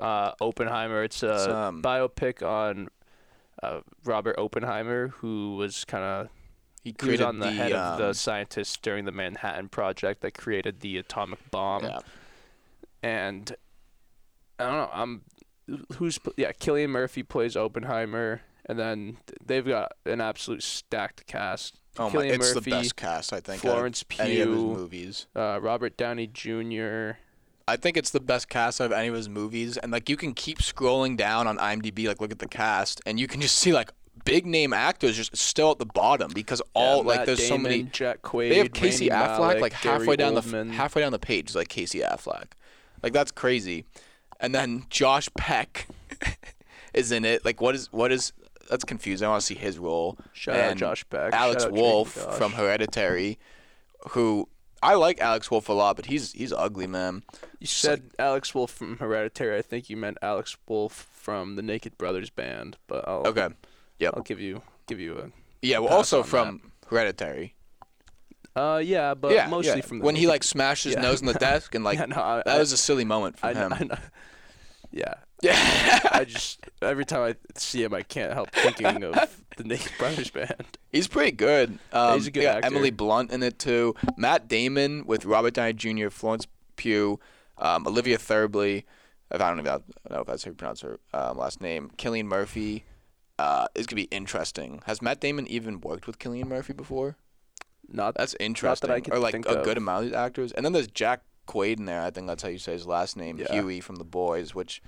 uh, 0.00 0.32
Oppenheimer. 0.40 1.02
It's 1.02 1.22
a 1.22 1.34
It's, 1.34 1.46
um, 1.48 1.82
biopic 1.82 2.46
on 2.46 2.88
uh, 3.62 3.80
Robert 4.04 4.36
Oppenheimer, 4.38 5.08
who 5.08 5.56
was 5.56 5.84
kind 5.84 6.04
of 6.04 6.28
He 6.82 6.90
he 6.90 6.92
was 6.92 6.98
created 7.04 7.26
on 7.26 7.38
the, 7.38 7.50
head 7.50 7.72
of 7.72 7.98
the 7.98 8.08
um, 8.08 8.14
scientists 8.14 8.76
during 8.76 9.04
the 9.04 9.12
Manhattan 9.12 9.68
Project 9.68 10.20
that 10.22 10.34
created 10.34 10.80
the 10.80 10.98
atomic 10.98 11.38
bomb. 11.50 11.84
yeah. 11.84 11.98
And 13.02 13.54
I 14.58 14.64
don't 14.64 14.76
know. 14.76 14.90
I'm 14.92 15.22
who's 15.96 16.18
yeah. 16.36 16.52
Cillian 16.52 16.88
Murphy 16.90 17.22
plays 17.22 17.56
Oppenheimer, 17.56 18.40
and 18.66 18.78
then 18.78 19.18
they've 19.44 19.66
got 19.66 19.92
an 20.04 20.20
absolute 20.20 20.62
stacked 20.62 21.26
cast. 21.26 21.78
Oh 21.98 22.10
my! 22.10 22.16
Cillian 22.24 22.34
It's 22.34 22.54
Murphy, 22.54 22.70
the 22.70 22.76
best 22.76 22.96
cast 22.96 23.32
I 23.32 23.40
think. 23.40 23.60
Florence 23.62 24.04
any 24.18 24.40
of 24.40 24.48
his 24.48 24.56
Pugh, 24.56 24.66
movies. 24.74 25.26
uh, 25.36 25.58
Robert 25.62 25.96
Downey 25.96 26.26
Jr. 26.26 27.18
I 27.68 27.76
think 27.76 27.96
it's 27.96 28.10
the 28.10 28.20
best 28.20 28.48
cast 28.48 28.80
out 28.80 28.86
of 28.86 28.92
any 28.92 29.08
of 29.08 29.14
his 29.14 29.28
movies, 29.28 29.76
and 29.76 29.90
like 29.90 30.08
you 30.08 30.16
can 30.16 30.34
keep 30.34 30.58
scrolling 30.58 31.16
down 31.16 31.46
on 31.46 31.58
IMDb, 31.58 32.06
like 32.06 32.20
look 32.20 32.30
at 32.30 32.38
the 32.38 32.46
cast, 32.48 33.00
and 33.06 33.18
you 33.18 33.26
can 33.26 33.40
just 33.40 33.56
see 33.56 33.72
like 33.72 33.90
big 34.24 34.46
name 34.46 34.72
actors 34.72 35.16
just 35.16 35.36
still 35.36 35.72
at 35.72 35.78
the 35.78 35.86
bottom 35.86 36.30
because 36.32 36.62
all 36.74 36.98
Yeah, 36.98 37.08
like 37.08 37.26
there's 37.26 37.46
so 37.46 37.58
many. 37.58 37.82
Jack 37.84 38.22
Quaid. 38.22 38.50
They 38.50 38.58
have 38.58 38.72
Casey 38.72 39.08
Affleck 39.08 39.60
like 39.60 39.80
Gary 39.82 39.98
halfway 39.98 40.16
down 40.16 40.34
the 40.34 40.42
Oldman. 40.42 40.70
f- 40.70 40.74
halfway 40.76 41.02
down 41.02 41.12
the 41.12 41.18
page, 41.18 41.54
like 41.54 41.68
Casey 41.68 42.00
Affleck, 42.00 42.52
like 43.02 43.12
that's 43.12 43.32
crazy. 43.32 43.84
And 44.38 44.54
then 44.54 44.84
Josh 44.90 45.28
Peck 45.36 45.88
is 46.94 47.10
in 47.10 47.24
it. 47.24 47.44
Like 47.44 47.60
what 47.60 47.74
is 47.74 47.92
what 47.92 48.12
is 48.12 48.32
that's 48.70 48.84
confusing. 48.84 49.26
I 49.26 49.30
want 49.30 49.40
to 49.40 49.46
see 49.46 49.54
his 49.54 49.78
role. 49.78 50.16
Shout 50.32 50.56
out 50.56 50.76
Josh 50.76 51.04
Peck. 51.10 51.32
Alex 51.32 51.66
Wolff 51.68 52.10
from 52.36 52.52
Hereditary, 52.52 53.38
who 54.10 54.48
I 54.86 54.94
like 54.94 55.20
Alex 55.20 55.50
Wolff 55.50 55.68
a 55.68 55.72
lot, 55.72 55.96
but 55.96 56.06
he's 56.06 56.32
he's 56.32 56.52
ugly, 56.52 56.86
man. 56.86 57.24
You 57.58 57.66
said 57.66 58.10
Alex 58.18 58.54
Wolff 58.54 58.70
from 58.70 58.98
Hereditary. 58.98 59.58
I 59.58 59.62
think 59.62 59.90
you 59.90 59.96
meant 59.96 60.16
Alex 60.22 60.56
Wolff 60.68 61.08
from 61.12 61.56
the 61.56 61.62
Naked 61.62 61.98
Brothers 61.98 62.30
band, 62.30 62.76
but 62.86 63.06
I'll 63.08 63.26
Okay. 63.26 63.48
Yep. 63.98 64.14
I'll 64.16 64.22
give 64.22 64.38
you 64.40 64.62
give 64.86 65.00
you 65.00 65.18
a 65.18 65.30
Yeah, 65.62 65.78
well, 65.80 65.92
also 65.92 66.18
on 66.18 66.24
from 66.24 66.72
Hereditary. 66.88 67.54
uh 68.54 68.80
yeah, 68.84 69.14
but 69.14 69.32
yeah, 69.32 69.48
mostly 69.48 69.76
yeah. 69.76 69.80
from 69.84 69.98
the 69.98 70.04
when 70.04 70.14
he 70.14 70.26
like 70.26 70.44
smashed 70.44 70.84
his 70.84 70.94
Yeah. 70.94 71.00
nose 71.00 71.20
in 71.20 71.26
the 71.26 71.34
desk 71.34 71.74
and 71.74 71.82
like 71.84 71.98
yeah, 72.00 72.06
no, 72.06 72.22
I, 72.22 72.36
that 72.46 72.56
I, 72.56 72.58
was 72.58 72.72
a 72.72 72.76
silly 72.76 73.04
moment 73.04 73.38
for 73.38 73.48
him. 73.52 73.72
I. 73.72 73.98
yeah. 74.96 75.14
Yeah, 75.42 76.00
I 76.12 76.24
just 76.24 76.60
every 76.80 77.04
time 77.04 77.20
I 77.20 77.34
see 77.58 77.82
him, 77.84 77.92
I 77.92 78.02
can't 78.02 78.32
help 78.32 78.50
thinking 78.52 79.04
of 79.04 79.42
the 79.58 79.64
Naked 79.64 79.92
Brothers 79.98 80.30
band. 80.30 80.64
he's 80.90 81.06
pretty 81.08 81.32
good. 81.32 81.78
Um, 81.92 82.14
He's 82.14 82.26
a 82.26 82.30
good 82.30 82.40
they 82.40 82.44
got 82.46 82.56
actor. 82.56 82.66
Emily 82.68 82.90
Blunt 82.90 83.30
in 83.30 83.42
it 83.42 83.58
too. 83.58 83.94
Matt 84.16 84.48
Damon 84.48 85.04
with 85.06 85.26
Robert 85.26 85.52
Downey 85.52 85.74
Jr., 85.74 86.08
Florence 86.08 86.46
Pugh, 86.76 87.20
um, 87.58 87.86
Olivia 87.86 88.16
Thirlby. 88.16 88.84
I 89.30 89.36
don't 89.36 89.58
even 89.58 89.64
know 90.10 90.20
if 90.20 90.26
that's 90.26 90.44
how 90.44 90.50
you 90.50 90.54
pronounce 90.54 90.80
her 90.80 90.98
um, 91.12 91.36
last 91.36 91.60
name. 91.60 91.90
Cillian 91.98 92.24
Murphy. 92.24 92.84
Uh, 93.38 93.66
is 93.74 93.86
gonna 93.86 93.96
be 94.00 94.08
interesting. 94.10 94.80
Has 94.86 95.02
Matt 95.02 95.20
Damon 95.20 95.46
even 95.48 95.82
worked 95.82 96.06
with 96.06 96.18
Cillian 96.18 96.46
Murphy 96.46 96.72
before? 96.72 97.16
Not 97.86 98.14
That's 98.14 98.34
interesting. 98.40 98.90
I 98.90 99.00
can 99.00 99.12
or 99.12 99.18
like 99.18 99.32
think 99.32 99.44
a 99.46 99.58
of. 99.58 99.64
good 99.66 99.76
amount 99.76 100.04
of 100.06 100.10
these 100.10 100.16
actors. 100.16 100.52
And 100.52 100.64
then 100.64 100.72
there's 100.72 100.88
Jack 100.88 101.20
Quaid 101.46 101.78
in 101.78 101.84
there. 101.86 102.02
I 102.02 102.10
think 102.10 102.26
that's 102.26 102.42
how 102.42 102.48
you 102.48 102.58
say 102.58 102.72
his 102.72 102.86
last 102.86 103.16
name, 103.16 103.38
Yeah. 103.38 103.52
Huey 103.52 103.80
from 103.80 103.96
The 103.96 104.04
Boys, 104.04 104.54
which 104.54 104.82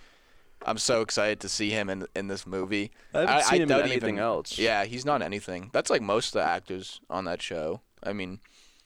I'm 0.66 0.79
so 0.79 1.01
excited 1.03 1.40
to 1.40 1.49
see 1.49 1.71
him 1.71 1.88
in 1.88 2.07
in 2.16 2.29
this 2.29 2.47
movie. 2.47 2.90
I 3.14 3.21
haven't 3.21 3.35
I- 3.37 3.40
seen 3.42 3.61
I 3.61 3.62
him 3.64 3.71
in 3.71 3.81
anything 3.90 4.14
even- 4.14 4.18
else. 4.18 4.59
Yeah, 4.59 4.85
he's 4.85 5.05
not 5.05 5.23
anything. 5.23 5.71
That's 5.73 5.90
like 5.90 6.03
most 6.03 6.29
of 6.29 6.33
the 6.35 6.42
actors 6.49 7.01
on 7.09 7.25
that 7.27 7.40
show. 7.42 7.81
I 8.03 8.12
mean, 8.12 8.40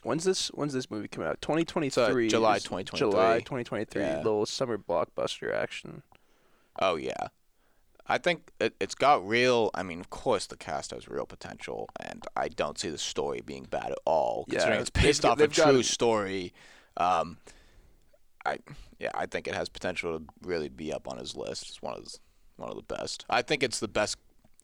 When's 0.05 0.25
this 0.25 0.49
When's 0.49 0.73
this 0.73 0.91
movie 0.91 1.07
coming 1.07 1.29
out? 1.29 1.41
2023. 1.43 2.29
July 2.29 2.59
2023. 2.59 2.99
July 2.99 3.39
2023. 3.39 4.03
Yeah. 4.03 4.17
Little 4.17 4.47
summer 4.47 4.77
blockbuster 4.77 5.55
action. 5.55 6.03
oh 6.81 6.97
yeah. 6.97 7.29
I 8.09 8.19
think 8.19 8.51
it, 8.59 8.75
it's 8.81 8.97
got 8.97 9.25
real. 9.27 9.71
I 9.75 9.85
mean, 9.85 10.01
of 10.01 10.11
course, 10.11 10.47
the 10.47 10.57
cast 10.57 10.91
has 10.91 11.09
real 11.09 11.25
potential, 11.25 11.89
and 12.01 12.27
I 12.37 12.49
don't 12.49 12.77
see 12.79 12.91
the 12.91 12.99
story 12.99 13.41
being 13.41 13.63
bad 13.63 13.93
at 13.93 13.99
all. 14.05 14.45
Yeah, 14.49 14.55
Considering 14.55 14.81
it's 14.81 14.91
they've 14.91 15.05
based 15.05 15.25
off 15.25 15.37
a 15.37 15.39
they've 15.39 15.55
got- 15.55 15.71
true 15.71 15.83
story. 15.85 16.53
Um, 16.97 17.39
I 18.45 18.59
yeah, 18.99 19.11
I 19.15 19.27
think 19.27 19.49
it 19.49 19.55
has 19.55 19.69
potential 19.69 20.19
to 20.19 20.25
really 20.43 20.69
be 20.69 20.93
up 20.93 21.09
on 21.09 21.19
his 21.19 21.37
list. 21.37 21.69
It's 21.69 21.83
one 21.83 21.95
of 21.95 22.05
his, 22.05 22.21
one 22.57 22.71
of 22.71 22.77
the 22.77 22.95
best. 22.95 23.25
I 23.29 23.43
think 23.43 23.63
it's 23.63 23.81
the 23.81 23.89
best, 23.89 24.17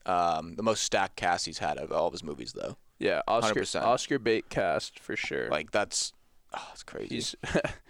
um, 0.07 0.55
the 0.55 0.63
most 0.63 0.83
stacked 0.83 1.17
cast 1.17 1.47
he's 1.47 1.59
had 1.59 1.79
of 1.79 1.93
all 1.93 2.07
of 2.07 2.13
his 2.13 2.23
movies, 2.23 2.53
though. 2.53 2.77
Yeah, 2.99 3.23
Oscar 3.29 3.63
100%. 3.63 3.83
Oscar 3.83 4.19
bait 4.19 4.49
cast 4.49 4.99
for 4.99 5.17
sure. 5.17 5.49
Like 5.49 5.71
that's, 5.71 6.13
oh, 6.55 6.69
it's 6.73 6.83
crazy. 6.83 7.15
He's 7.15 7.37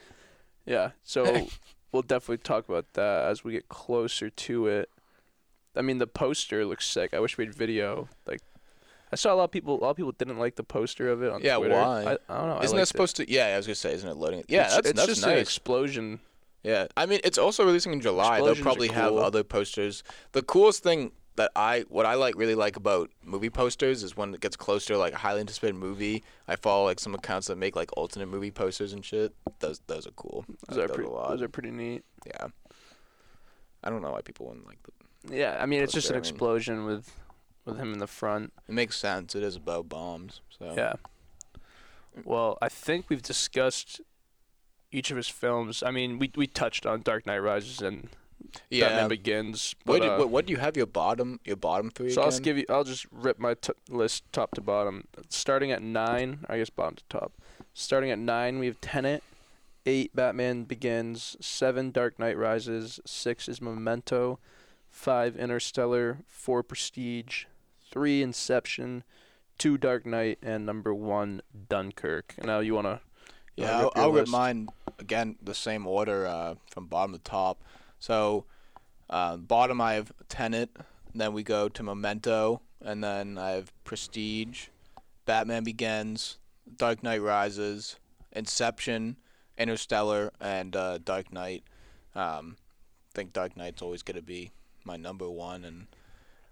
yeah. 0.67 0.91
So 1.03 1.49
we'll 1.93 2.03
definitely 2.03 2.39
talk 2.39 2.69
about 2.69 2.93
that 2.95 3.25
as 3.27 3.45
we 3.45 3.53
get 3.53 3.69
closer 3.69 4.31
to 4.31 4.67
it. 4.67 4.91
I 5.77 5.83
mean, 5.83 5.99
the 5.99 6.07
poster 6.07 6.65
looks 6.67 6.87
sick. 6.87 7.15
I 7.15 7.21
wish 7.21 7.39
we 7.39 7.45
had 7.45 7.55
video. 7.55 8.09
Like, 8.27 8.41
I 9.13 9.17
saw 9.17 9.33
a 9.33 9.37
lot 9.37 9.45
of 9.45 9.51
people. 9.51 9.79
A 9.79 9.81
lot 9.81 9.91
of 9.91 9.97
people 9.97 10.13
didn't 10.13 10.39
like 10.39 10.57
the 10.57 10.65
poster 10.65 11.11
of 11.11 11.23
it 11.23 11.31
on 11.31 11.43
Yeah, 11.43 11.57
Twitter. 11.57 11.75
why? 11.75 12.03
I, 12.05 12.35
I 12.35 12.39
don't 12.41 12.49
know. 12.49 12.63
Isn't 12.63 12.77
that 12.77 12.89
supposed 12.89 13.17
to? 13.17 13.31
Yeah, 13.31 13.47
I 13.47 13.57
was 13.57 13.67
gonna 13.67 13.75
say, 13.75 13.93
isn't 13.95 14.09
it 14.09 14.17
loading? 14.17 14.45
Yeah, 14.49 14.65
it's, 14.67 14.75
that's 14.75 14.89
it's 14.91 14.97
that's 14.97 15.09
just 15.09 15.25
an 15.27 15.39
explosion. 15.39 16.21
Yeah, 16.63 16.87
I 16.97 17.07
mean, 17.07 17.21
it's 17.25 17.39
also 17.39 17.65
releasing 17.65 17.93
in 17.93 18.01
July. 18.01 18.39
They'll 18.39 18.49
Explosions 18.49 18.61
are 18.61 18.63
probably 18.63 18.89
have 18.89 19.13
other 19.15 19.45
posters. 19.45 20.03
The 20.33 20.43
coolest 20.43 20.83
thing 20.83 21.13
that 21.37 21.53
I 21.55 21.85
what 21.89 22.05
I 22.05 22.15
like 22.15 22.35
really 22.37 22.57
like 22.57 22.75
about 22.77 23.11
movie 23.23 23.49
posters 23.49 24.03
is 24.03 24.17
when 24.17 24.35
it 24.35 24.41
gets 24.41 24.57
closer 24.57 24.95
to 24.95 24.99
like 24.99 25.13
a 25.15 25.19
highly 25.19 25.41
anticipated 25.41 25.77
movie. 25.77 26.25
I 26.49 26.57
follow 26.57 26.85
like 26.85 26.99
some 26.99 27.15
accounts 27.15 27.47
that 27.47 27.57
make 27.57 27.77
like 27.77 27.91
alternate 27.97 28.27
movie 28.27 28.51
posters 28.51 28.93
and 28.93 29.05
shit. 29.05 29.33
Those 29.61 29.81
those 29.87 30.07
are 30.07 30.11
cool. 30.13 30.45
Those 30.69 30.79
are 30.79 30.89
pretty. 30.89 31.09
Those 31.09 31.43
are 31.43 31.49
pretty 31.49 31.71
neat. 31.71 32.05
yeah. 32.27 32.49
I 33.85 33.91
don't 33.91 34.03
know 34.03 34.11
why 34.11 34.23
people 34.23 34.47
wouldn't 34.47 34.67
like 34.67 34.83
them. 34.83 35.37
Yeah, 35.39 35.57
I 35.61 35.67
mean 35.67 35.83
it's 35.83 35.93
just 35.93 36.11
an 36.11 36.17
Poster, 36.17 36.17
I 36.17 36.17
mean- 36.17 36.35
explosion 36.35 36.85
with 36.87 37.15
with 37.69 37.79
him 37.79 37.93
in 37.93 37.99
the 37.99 38.07
front. 38.07 38.53
It 38.69 38.75
makes 38.75 38.97
sense. 38.97 39.35
It 39.35 39.43
is 39.43 39.57
about 39.57 39.89
bombs. 39.89 40.41
So 40.59 40.75
Yeah. 40.77 40.95
Well, 42.25 42.59
I 42.61 42.69
think 42.69 43.07
we've 43.09 43.23
discussed 43.23 44.01
each 44.91 45.11
of 45.11 45.17
his 45.17 45.29
films. 45.29 45.83
I 45.83 45.91
mean, 45.91 46.19
we 46.19 46.33
we 46.35 46.47
touched 46.47 46.87
on 46.87 47.03
Dark 47.03 47.27
Knight 47.27 47.39
Rises 47.39 47.81
and 47.81 48.09
yeah. 48.71 48.89
Batman 48.89 49.09
Begins. 49.09 49.75
What, 49.85 50.03
do, 50.03 50.09
uh, 50.09 50.19
what 50.19 50.31
what 50.31 50.47
do 50.47 50.53
you 50.53 50.59
have 50.59 50.77
your 50.77 50.87
bottom 50.87 51.41
your 51.45 51.57
bottom 51.57 51.91
three? 51.91 52.11
so 52.11 52.23
I'll 52.23 52.29
just 52.29 52.43
give 52.43 52.59
you. 52.59 52.65
I'll 52.69 52.85
just 52.85 53.07
rip 53.13 53.39
my 53.39 53.55
t- 53.55 53.73
list 53.89 54.25
top 54.33 54.55
to 54.55 54.61
bottom. 54.61 55.05
Starting 55.29 55.71
at 55.71 55.83
nine, 55.83 56.45
I 56.49 56.59
guess 56.59 56.71
bottom 56.71 56.97
to 56.97 57.05
top. 57.09 57.33
Starting 57.75 58.11
at 58.11 58.19
nine, 58.19 58.59
we 58.59 58.67
have 58.67 58.81
Tenet. 58.81 59.23
Eight, 59.87 60.15
Batman 60.15 60.65
Begins. 60.65 61.37
Seven, 61.41 61.91
Dark 61.91 62.19
Knight 62.19 62.37
Rises. 62.37 63.01
Six 63.07 63.49
is 63.49 63.63
Memento. 63.63 64.39
Five, 64.91 65.37
Interstellar. 65.37 66.19
Four, 66.27 66.63
Prestige. 66.63 67.45
Three, 67.91 68.23
Inception. 68.23 69.05
Two, 69.59 69.77
Dark 69.77 70.07
Knight, 70.07 70.39
and 70.41 70.65
number 70.65 70.95
one, 70.95 71.43
Dunkirk. 71.69 72.35
Now 72.45 72.61
you 72.61 72.75
wanna? 72.75 73.01
you 73.57 73.65
Yeah, 73.65 73.73
wanna 73.73 73.79
I'll, 73.79 73.85
rip 73.85 73.99
I'll 73.99 74.13
rip 74.13 74.29
mine 74.29 74.69
again 75.01 75.37
the 75.43 75.55
same 75.55 75.87
order 75.87 76.27
uh, 76.27 76.55
from 76.71 76.87
bottom 76.87 77.13
to 77.15 77.19
top. 77.19 77.63
So, 77.99 78.45
uh, 79.11 79.37
bottom 79.37 79.81
I 79.81 79.95
have 79.95 80.13
Tenet, 80.29 80.71
then 81.15 81.33
we 81.33 81.43
go 81.43 81.69
to 81.69 81.83
Memento, 81.83 82.61
and 82.81 83.03
then 83.03 83.37
I 83.37 83.51
have 83.53 83.73
Prestige, 83.83 84.69
Batman 85.25 85.65
Begins, 85.65 86.39
Dark 86.77 87.03
Knight 87.03 87.21
Rises, 87.23 87.97
Inception, 88.33 89.17
Interstellar, 89.57 90.33
and 90.41 90.77
uh, 90.77 90.99
Dark 90.99 91.33
Knight. 91.33 91.65
Um, 92.15 92.57
I 93.11 93.15
think 93.15 93.33
Dark 93.33 93.57
Knight's 93.57 93.83
always 93.83 94.05
gonna 94.05 94.23
be 94.23 94.53
my 94.85 94.97
number 94.97 95.29
one, 95.29 95.65
and 95.65 95.87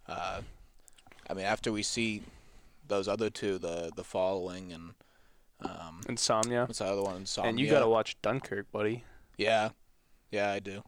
uh, 0.08 0.40
I 1.28 1.34
mean 1.34 1.44
after 1.44 1.72
we 1.72 1.82
see 1.82 2.22
those 2.86 3.08
other 3.08 3.30
two, 3.30 3.58
the 3.58 3.90
the 3.94 4.04
following 4.04 4.72
and 4.72 4.94
um, 5.60 6.00
Insomnia. 6.08 6.62
What's 6.66 6.78
the 6.78 6.86
other 6.86 7.02
one? 7.02 7.16
Insomnia. 7.16 7.50
And 7.50 7.60
you 7.60 7.68
gotta 7.70 7.88
watch 7.88 8.16
Dunkirk, 8.22 8.70
buddy. 8.72 9.04
Yeah, 9.36 9.70
yeah, 10.30 10.50
I 10.50 10.60
do. 10.60 10.82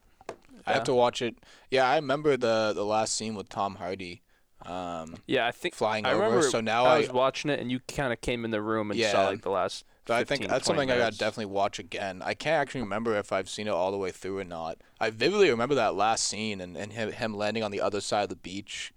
I 0.66 0.72
have 0.72 0.84
to 0.84 0.95
watch 0.95 1.22
it. 1.22 1.36
Yeah, 1.70 1.89
I 1.89 1.97
remember 1.97 2.36
the 2.36 2.72
the 2.74 2.84
last 2.84 3.14
scene 3.14 3.34
with 3.34 3.49
Tom 3.49 3.76
Hardy, 3.76 4.22
um, 4.66 5.16
Yeah, 5.26 5.47
I 5.47 5.51
think 5.51 5.74
flying 5.74 6.05
I 6.05 6.12
over. 6.12 6.43
so 6.43 6.61
now 6.61 6.84
I 6.84 6.97
I, 6.97 6.99
was 6.99 7.11
watching 7.11 7.51
it, 7.51 7.61
and 7.61 7.70
you 7.70 7.80
kind 7.89 8.12
of 8.12 8.20
came 8.20 8.45
in 8.45 8.51
the 8.51 8.61
room 8.62 8.91
and 8.91 9.01
saw 9.01 9.26
like 9.26 9.43
the 9.43 9.51
last. 9.51 9.84
so 10.07 10.14
I 10.14 10.24
think 10.24 10.43
that's 10.43 10.66
20 10.66 10.78
something 10.78 10.91
I 10.91 10.99
gotta 10.99 11.16
definitely 11.16 11.47
watch 11.47 11.78
again. 11.78 12.22
I 12.22 12.34
can't 12.34 12.61
actually 12.61 12.82
remember 12.82 13.16
if 13.16 13.32
I've 13.32 13.49
seen 13.49 13.66
it 13.66 13.70
all 13.72 13.91
the 13.91 13.97
way 13.99 14.11
through 14.11 14.39
or 14.39 14.45
not. 14.45 14.78
I 15.01 15.11
vividly 15.11 15.51
remember 15.51 15.74
that 15.76 15.95
last 15.95 16.24
scene 16.24 16.61
and, 16.61 16.76
and 16.76 16.93
him, 16.93 17.12
him 17.12 17.34
landing 17.34 17.62
on 17.62 17.70
the 17.70 17.80
other 17.80 18.01
side 18.01 18.24
of 18.24 18.28
the 18.28 18.36
beach, 18.36 18.93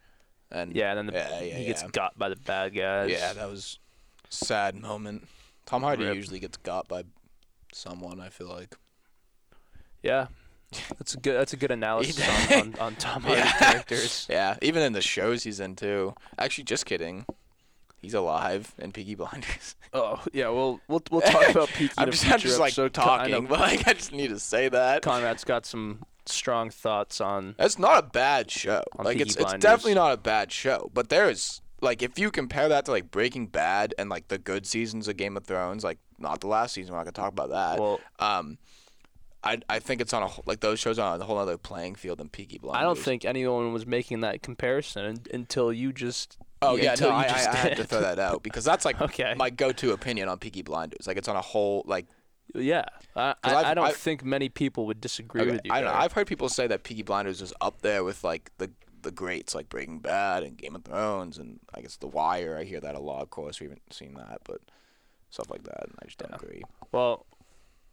and 0.52 0.76
Yeah, 0.76 0.89
and 0.91 0.97
then 0.97 1.06
the, 1.08 1.14
Yeah, 1.14 1.41
yeah, 1.41 1.56
he 1.58 1.66
gets 1.66 1.82
yeah. 1.84 1.89
got 1.91 2.18
by 2.18 2.30
the 2.30 2.36
bad 2.36 2.74
guys. 2.76 3.10
yeah, 3.12 3.34
that 3.34 3.49
was 3.49 3.80
sad 4.30 4.76
moment. 4.76 5.28
Tom 5.66 5.84
Hardy 5.84 6.06
Rip. 6.06 6.16
usually 6.16 6.39
gets 6.39 6.58
got 6.58 6.88
by 6.88 7.04
someone. 7.74 8.20
I 8.20 8.30
feel 8.30 8.47
like. 8.47 8.76
yeah. 10.04 10.28
That's 10.97 11.16
a 11.16 11.18
good. 11.18 11.36
That's 11.38 11.52
a 11.52 11.58
good 11.58 11.72
analysis 11.72 12.26
on, 12.52 12.60
on, 12.60 12.76
on 12.80 12.95
Tom 12.95 13.24
Hardy 13.24 13.41
Yeah. 13.41 13.52
characters. 13.52 14.26
Yeah, 14.30 14.56
even 14.62 14.82
in 14.84 14.93
the 14.93 15.02
shows 15.02 15.43
he's 15.43 15.60
in 15.60 15.76
too. 15.76 16.14
Actually, 16.38 16.64
just 16.64 16.86
kidding. 16.86 17.26
He's 18.02 18.14
alive 18.14 18.74
in 18.80 18.91
Peaky 18.93 19.16
Blinders. 19.16 19.76
Oh 19.93 20.24
yeah, 20.32 20.47
we'll 20.47 20.80
we'll 20.88 21.04
we'll 21.12 21.20
talk 21.20 21.49
about 21.49 21.68
Peaky 21.68 21.93
I'm 21.97 22.10
just, 22.12 22.26
I'm 22.32 22.39
just 22.39 22.58
like 22.62 22.70
episode. 22.70 22.93
Con- 22.93 23.06
talking, 23.30 23.45
but 23.47 23.60
like 23.60 23.86
I 23.86 23.91
just 23.91 24.14
need 24.14 24.30
to 24.30 24.39
say 24.39 24.70
that. 24.70 25.02
Conrad's 25.02 25.43
got 25.43 25.66
some 25.66 26.04
strong 26.26 26.69
thoughts 26.69 27.22
on. 27.22 27.55
It's 27.59 27.80
not 27.80 28.03
a 28.03 28.07
bad 28.07 28.51
show. 28.51 28.84
Like 28.97 29.17
Peaky 29.17 29.30
it's 29.30 29.36
it's 29.38 29.53
definitely 29.53 29.95
not 29.95 30.13
a 30.13 30.17
bad 30.17 30.51
show. 30.51 30.89
But 30.93 31.09
there's 31.09 31.61
like 31.82 32.01
if 32.01 32.17
you 32.19 32.32
compare 32.32 32.69
that 32.69 32.86
to 32.86 32.91
like 32.91 33.11
Breaking 33.11 33.47
Bad 33.47 33.93
and 33.97 34.09
like 34.09 34.28
the 34.28 34.38
good 34.38 34.65
seasons 34.65 35.07
of 35.07 35.17
Game 35.17 35.36
of 35.36 35.43
Thrones, 35.43 35.84
like 35.84 35.99
not 36.19 36.41
the 36.41 36.47
last 36.47 36.74
season, 36.74 36.93
we're 36.93 36.99
not 36.99 37.05
gonna 37.05 37.13
talk 37.13 37.32
about 37.32 37.49
that. 37.49 37.80
Well, 37.80 37.99
um, 38.19 38.57
I 39.43 39.59
I 39.67 39.80
think 39.80 40.01
it's 40.01 40.13
on 40.13 40.24
a 40.24 40.30
like 40.45 40.59
those 40.59 40.80
shows 40.80 40.99
on 40.99 41.19
a 41.19 41.24
whole 41.24 41.38
other 41.38 41.57
playing 41.57 41.95
field 41.95 42.19
than 42.19 42.30
Peaky 42.30 42.59
Blinders. 42.59 42.80
I 42.80 42.84
don't 42.84 42.97
think 42.97 43.26
anyone 43.26 43.74
was 43.74 43.86
making 43.86 44.22
that 44.22 44.41
comparison 44.41 45.22
until 45.34 45.74
you 45.74 45.91
just. 45.91 46.38
Oh 46.63 46.76
yeah, 46.76 46.91
until 46.91 47.09
no, 47.09 47.17
you 47.17 47.24
I, 47.24 47.26
I, 47.26 47.28
just 47.30 47.49
I 47.49 47.55
had 47.55 47.78
to 47.78 47.84
throw 47.86 48.01
that 48.01 48.19
out 48.19 48.43
because 48.43 48.63
that's 48.63 48.86
like 48.86 49.01
Okay. 49.11 49.34
my 49.36 49.49
go-to 49.49 49.93
opinion 49.93 50.30
on 50.30 50.38
Peaky 50.38 50.61
Blinders. 50.61 51.07
Like 51.07 51.17
it's 51.17 51.28
on 51.28 51.36
a 51.36 51.41
whole 51.41 51.84
like 51.88 52.05
Yeah, 52.54 52.84
I, 53.16 53.36
I've- 53.43 53.56
I 53.56 53.74
don't 53.74 53.86
I've- 53.88 53.95
think 53.95 54.24
many 54.24 54.49
people 54.49 54.86
would 54.88 54.99
disagree 55.02 55.41
Okay, 55.41 55.52
with 55.52 55.62
you. 55.66 55.72
I 55.72 55.82
don't 55.82 55.93
know. 55.93 55.99
I've 55.99 56.12
heard 56.14 56.28
people 56.28 56.49
say 56.49 56.68
that 56.68 56.84
Peaky 56.84 57.04
Blinders 57.04 57.41
is 57.41 57.54
up 57.62 57.82
there 57.82 58.04
with 58.04 58.24
like 58.24 58.52
the 58.58 58.72
the 59.04 59.12
greats 59.12 59.56
like 59.56 59.68
Breaking 59.68 59.97
Bad 59.99 60.43
and 60.43 60.56
Game 60.58 60.76
of 60.76 60.84
Thrones 60.84 61.38
and 61.39 61.60
I 61.74 61.82
guess 61.82 61.97
The 61.97 62.08
Wire. 62.08 62.58
I 62.60 62.66
hear 62.66 62.80
that 62.82 62.93
a 62.93 62.99
lot. 62.99 63.24
Of 63.24 63.30
course, 63.32 63.60
we 63.60 63.66
haven't 63.66 63.91
seen 63.93 64.14
that, 64.16 64.41
but 64.45 64.62
stuff 65.32 65.49
like 65.49 65.64
that. 65.64 65.84
And 65.86 65.95
I 66.02 66.06
just 66.06 66.18
don't 66.20 66.30
Yeah. 66.32 66.36
agree. 66.36 66.62
Well, 66.91 67.26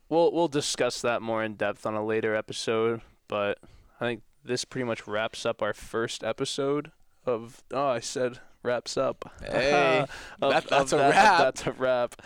we'll 0.09 0.33
we'll 0.33 0.49
discuss 0.49 1.01
that 1.03 1.23
more 1.23 1.43
in 1.45 1.55
depth 1.55 1.87
on 1.87 1.95
a 1.95 2.05
later 2.05 2.35
episode, 2.35 3.01
but 3.29 3.59
I 4.01 4.05
think 4.05 4.23
this 4.45 4.65
pretty 4.65 4.85
much 4.85 5.07
wraps 5.07 5.47
up 5.47 5.63
our 5.63 5.73
first 5.75 6.23
episode 6.25 6.91
of 7.25 7.63
oh 7.73 7.87
I 7.89 8.01
said 8.01 8.41
wraps 8.63 8.97
up. 8.97 9.33
Hey, 9.41 10.05
Of- 10.43 10.51
that- 10.51 10.65
of 10.65 10.69
that's 10.71 10.93
a 10.93 10.97
that- 10.97 11.11
wrap. 11.11 11.39
That's 11.39 11.67
a 11.67 11.73
wrap. 11.73 12.23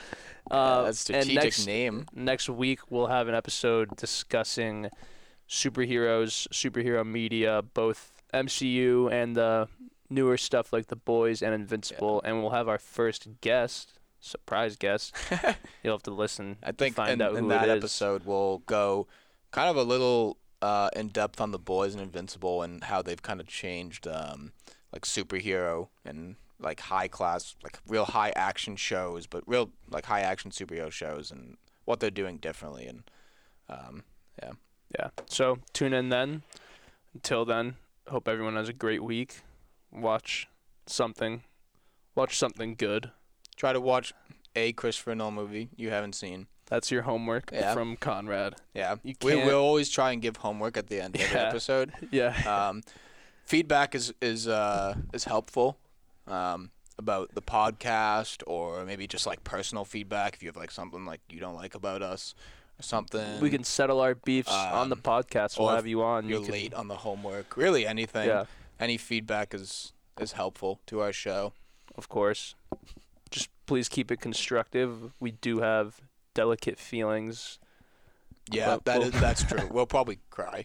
Yeah, 0.50 0.56
Uh, 0.56 0.82
that's 0.84 1.08
and 1.10 1.22
strategic 1.24 1.44
next, 1.44 1.66
name. 1.66 2.06
next 2.14 2.48
week 2.48 2.80
we'll 2.90 3.06
have 3.08 3.28
an 3.28 3.34
episode 3.34 3.96
discussing 3.96 4.88
superheroes, 5.48 6.48
superhero 6.48 7.06
media, 7.06 7.62
both 7.74 8.22
MCU 8.34 9.10
and 9.12 9.36
the 9.36 9.68
newer 10.08 10.36
stuff 10.36 10.72
like 10.72 10.86
The 10.86 10.96
Boys 10.96 11.42
and 11.42 11.54
Invincible, 11.54 12.20
and 12.24 12.40
we'll 12.40 12.50
have 12.50 12.68
our 12.68 12.78
first 12.78 13.28
guest, 13.40 13.98
surprise 14.20 14.76
guest. 14.76 15.14
You'll 15.82 15.94
have 15.94 16.02
to 16.04 16.10
listen. 16.10 16.56
I 16.62 16.72
think 16.72 16.96
to 16.96 17.02
find 17.02 17.20
in, 17.20 17.22
out 17.22 17.36
in 17.36 17.48
that 17.48 17.68
it 17.68 17.72
is. 17.72 17.84
episode 17.84 18.24
we'll 18.24 18.58
go 18.66 19.06
kind 19.50 19.68
of 19.70 19.76
a 19.76 19.82
little 19.82 20.38
uh, 20.60 20.88
in 20.96 21.08
depth 21.08 21.40
on 21.40 21.50
the 21.50 21.58
boys 21.58 21.94
and 21.94 22.02
Invincible 22.02 22.62
and 22.62 22.84
how 22.84 23.02
they've 23.02 23.20
kind 23.22 23.40
of 23.40 23.46
changed 23.46 24.06
um, 24.06 24.52
like 24.92 25.02
superhero 25.02 25.88
and 26.04 26.36
like 26.62 26.80
high 26.80 27.08
class, 27.08 27.56
like 27.62 27.78
real 27.86 28.04
high 28.04 28.32
action 28.36 28.76
shows, 28.76 29.26
but 29.26 29.42
real 29.46 29.70
like 29.90 30.06
high 30.06 30.20
action 30.20 30.50
superhero 30.50 30.90
shows 30.90 31.30
and 31.30 31.56
what 31.84 32.00
they're 32.00 32.10
doing 32.10 32.38
differently. 32.38 32.86
And 32.86 33.02
um, 33.68 34.04
yeah, 34.42 34.52
Yeah. 34.98 35.08
So 35.28 35.58
tune 35.72 35.92
in 35.92 36.08
then. 36.08 36.42
Until 37.14 37.44
then, 37.44 37.76
hope 38.08 38.26
everyone 38.28 38.56
has 38.56 38.68
a 38.68 38.72
great 38.72 39.02
week. 39.02 39.40
Watch 39.90 40.48
something. 40.86 41.42
Watch 42.14 42.38
something 42.38 42.74
good. 42.74 43.10
try 43.56 43.72
to 43.72 43.80
watch 43.80 44.12
a 44.56 44.72
Christopher 44.72 45.14
Nolan 45.14 45.34
movie 45.34 45.68
you 45.76 45.90
haven't 45.90 46.14
seen. 46.14 46.46
That's 46.66 46.90
your 46.90 47.02
homework 47.02 47.50
Yeah. 47.52 47.74
from 47.74 47.96
Conrad. 47.96 48.54
Yeah, 48.74 48.96
You 49.02 49.14
we 49.22 49.36
will 49.36 49.60
always 49.60 49.90
try 49.90 50.12
and 50.12 50.22
give 50.22 50.36
homework 50.36 50.76
at 50.78 50.86
the 50.88 51.00
end 51.00 51.14
of 51.16 51.20
every 51.22 51.38
Yeah. 51.40 51.48
episode. 51.48 51.92
Yeah. 52.10 52.34
um, 52.68 52.82
feedback 53.44 53.94
is 53.94 54.12
is 54.22 54.48
uh, 54.48 54.94
is 55.12 55.24
helpful 55.24 55.76
um, 56.32 56.70
about 56.98 57.34
the 57.34 57.42
podcast 57.42 58.42
or 58.46 58.84
maybe 58.84 59.06
just 59.06 59.26
like 59.26 59.42
personal 59.44 59.84
feedback 59.84 60.34
if 60.34 60.42
you 60.42 60.48
have 60.48 60.56
like 60.56 60.70
something 60.70 61.04
like 61.04 61.20
you 61.30 61.40
don't 61.40 61.54
like 61.56 61.74
about 61.74 62.02
us 62.02 62.34
or 62.78 62.82
something 62.82 63.40
we 63.40 63.50
can 63.50 63.64
settle 63.64 64.00
our 64.00 64.14
beefs 64.14 64.50
on 64.50 64.88
the 64.88 64.96
um, 64.96 65.02
podcast. 65.02 65.58
We'll 65.58 65.68
or 65.70 65.76
have 65.76 65.86
you 65.86 66.02
on. 66.02 66.28
you're 66.28 66.38
You 66.40 66.44
can- 66.44 66.52
late 66.52 66.74
on 66.74 66.88
the 66.88 66.96
homework 66.96 67.56
really 67.56 67.86
anything 67.86 68.28
Yeah, 68.28 68.44
any 68.80 68.96
feedback 68.98 69.54
is 69.54 69.92
is 70.20 70.32
helpful 70.32 70.80
to 70.86 71.00
our 71.00 71.12
show 71.12 71.52
of 71.96 72.08
course. 72.08 72.54
Just 73.30 73.48
please 73.66 73.88
keep 73.88 74.10
it 74.10 74.20
constructive. 74.20 75.12
We 75.20 75.30
do 75.32 75.60
have 75.60 76.00
delicate 76.34 76.78
feelings. 76.78 77.58
yeah 78.50 78.68
Well, 78.68 78.80
that 78.84 78.98
well- 78.98 79.08
is 79.08 79.20
that's 79.20 79.42
true 79.44 79.66
we'll 79.70 79.86
probably 79.86 80.18
cry 80.30 80.64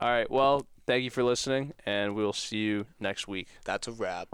All 0.00 0.08
right. 0.08 0.30
Well, 0.30 0.66
thank 0.86 1.04
you 1.04 1.10
for 1.10 1.22
listening, 1.22 1.72
and 1.84 2.14
we 2.14 2.22
will 2.24 2.32
see 2.32 2.58
you 2.58 2.86
next 3.00 3.26
week. 3.28 3.48
that's 3.64 3.86
a 3.88 3.92
wrap 3.92 4.28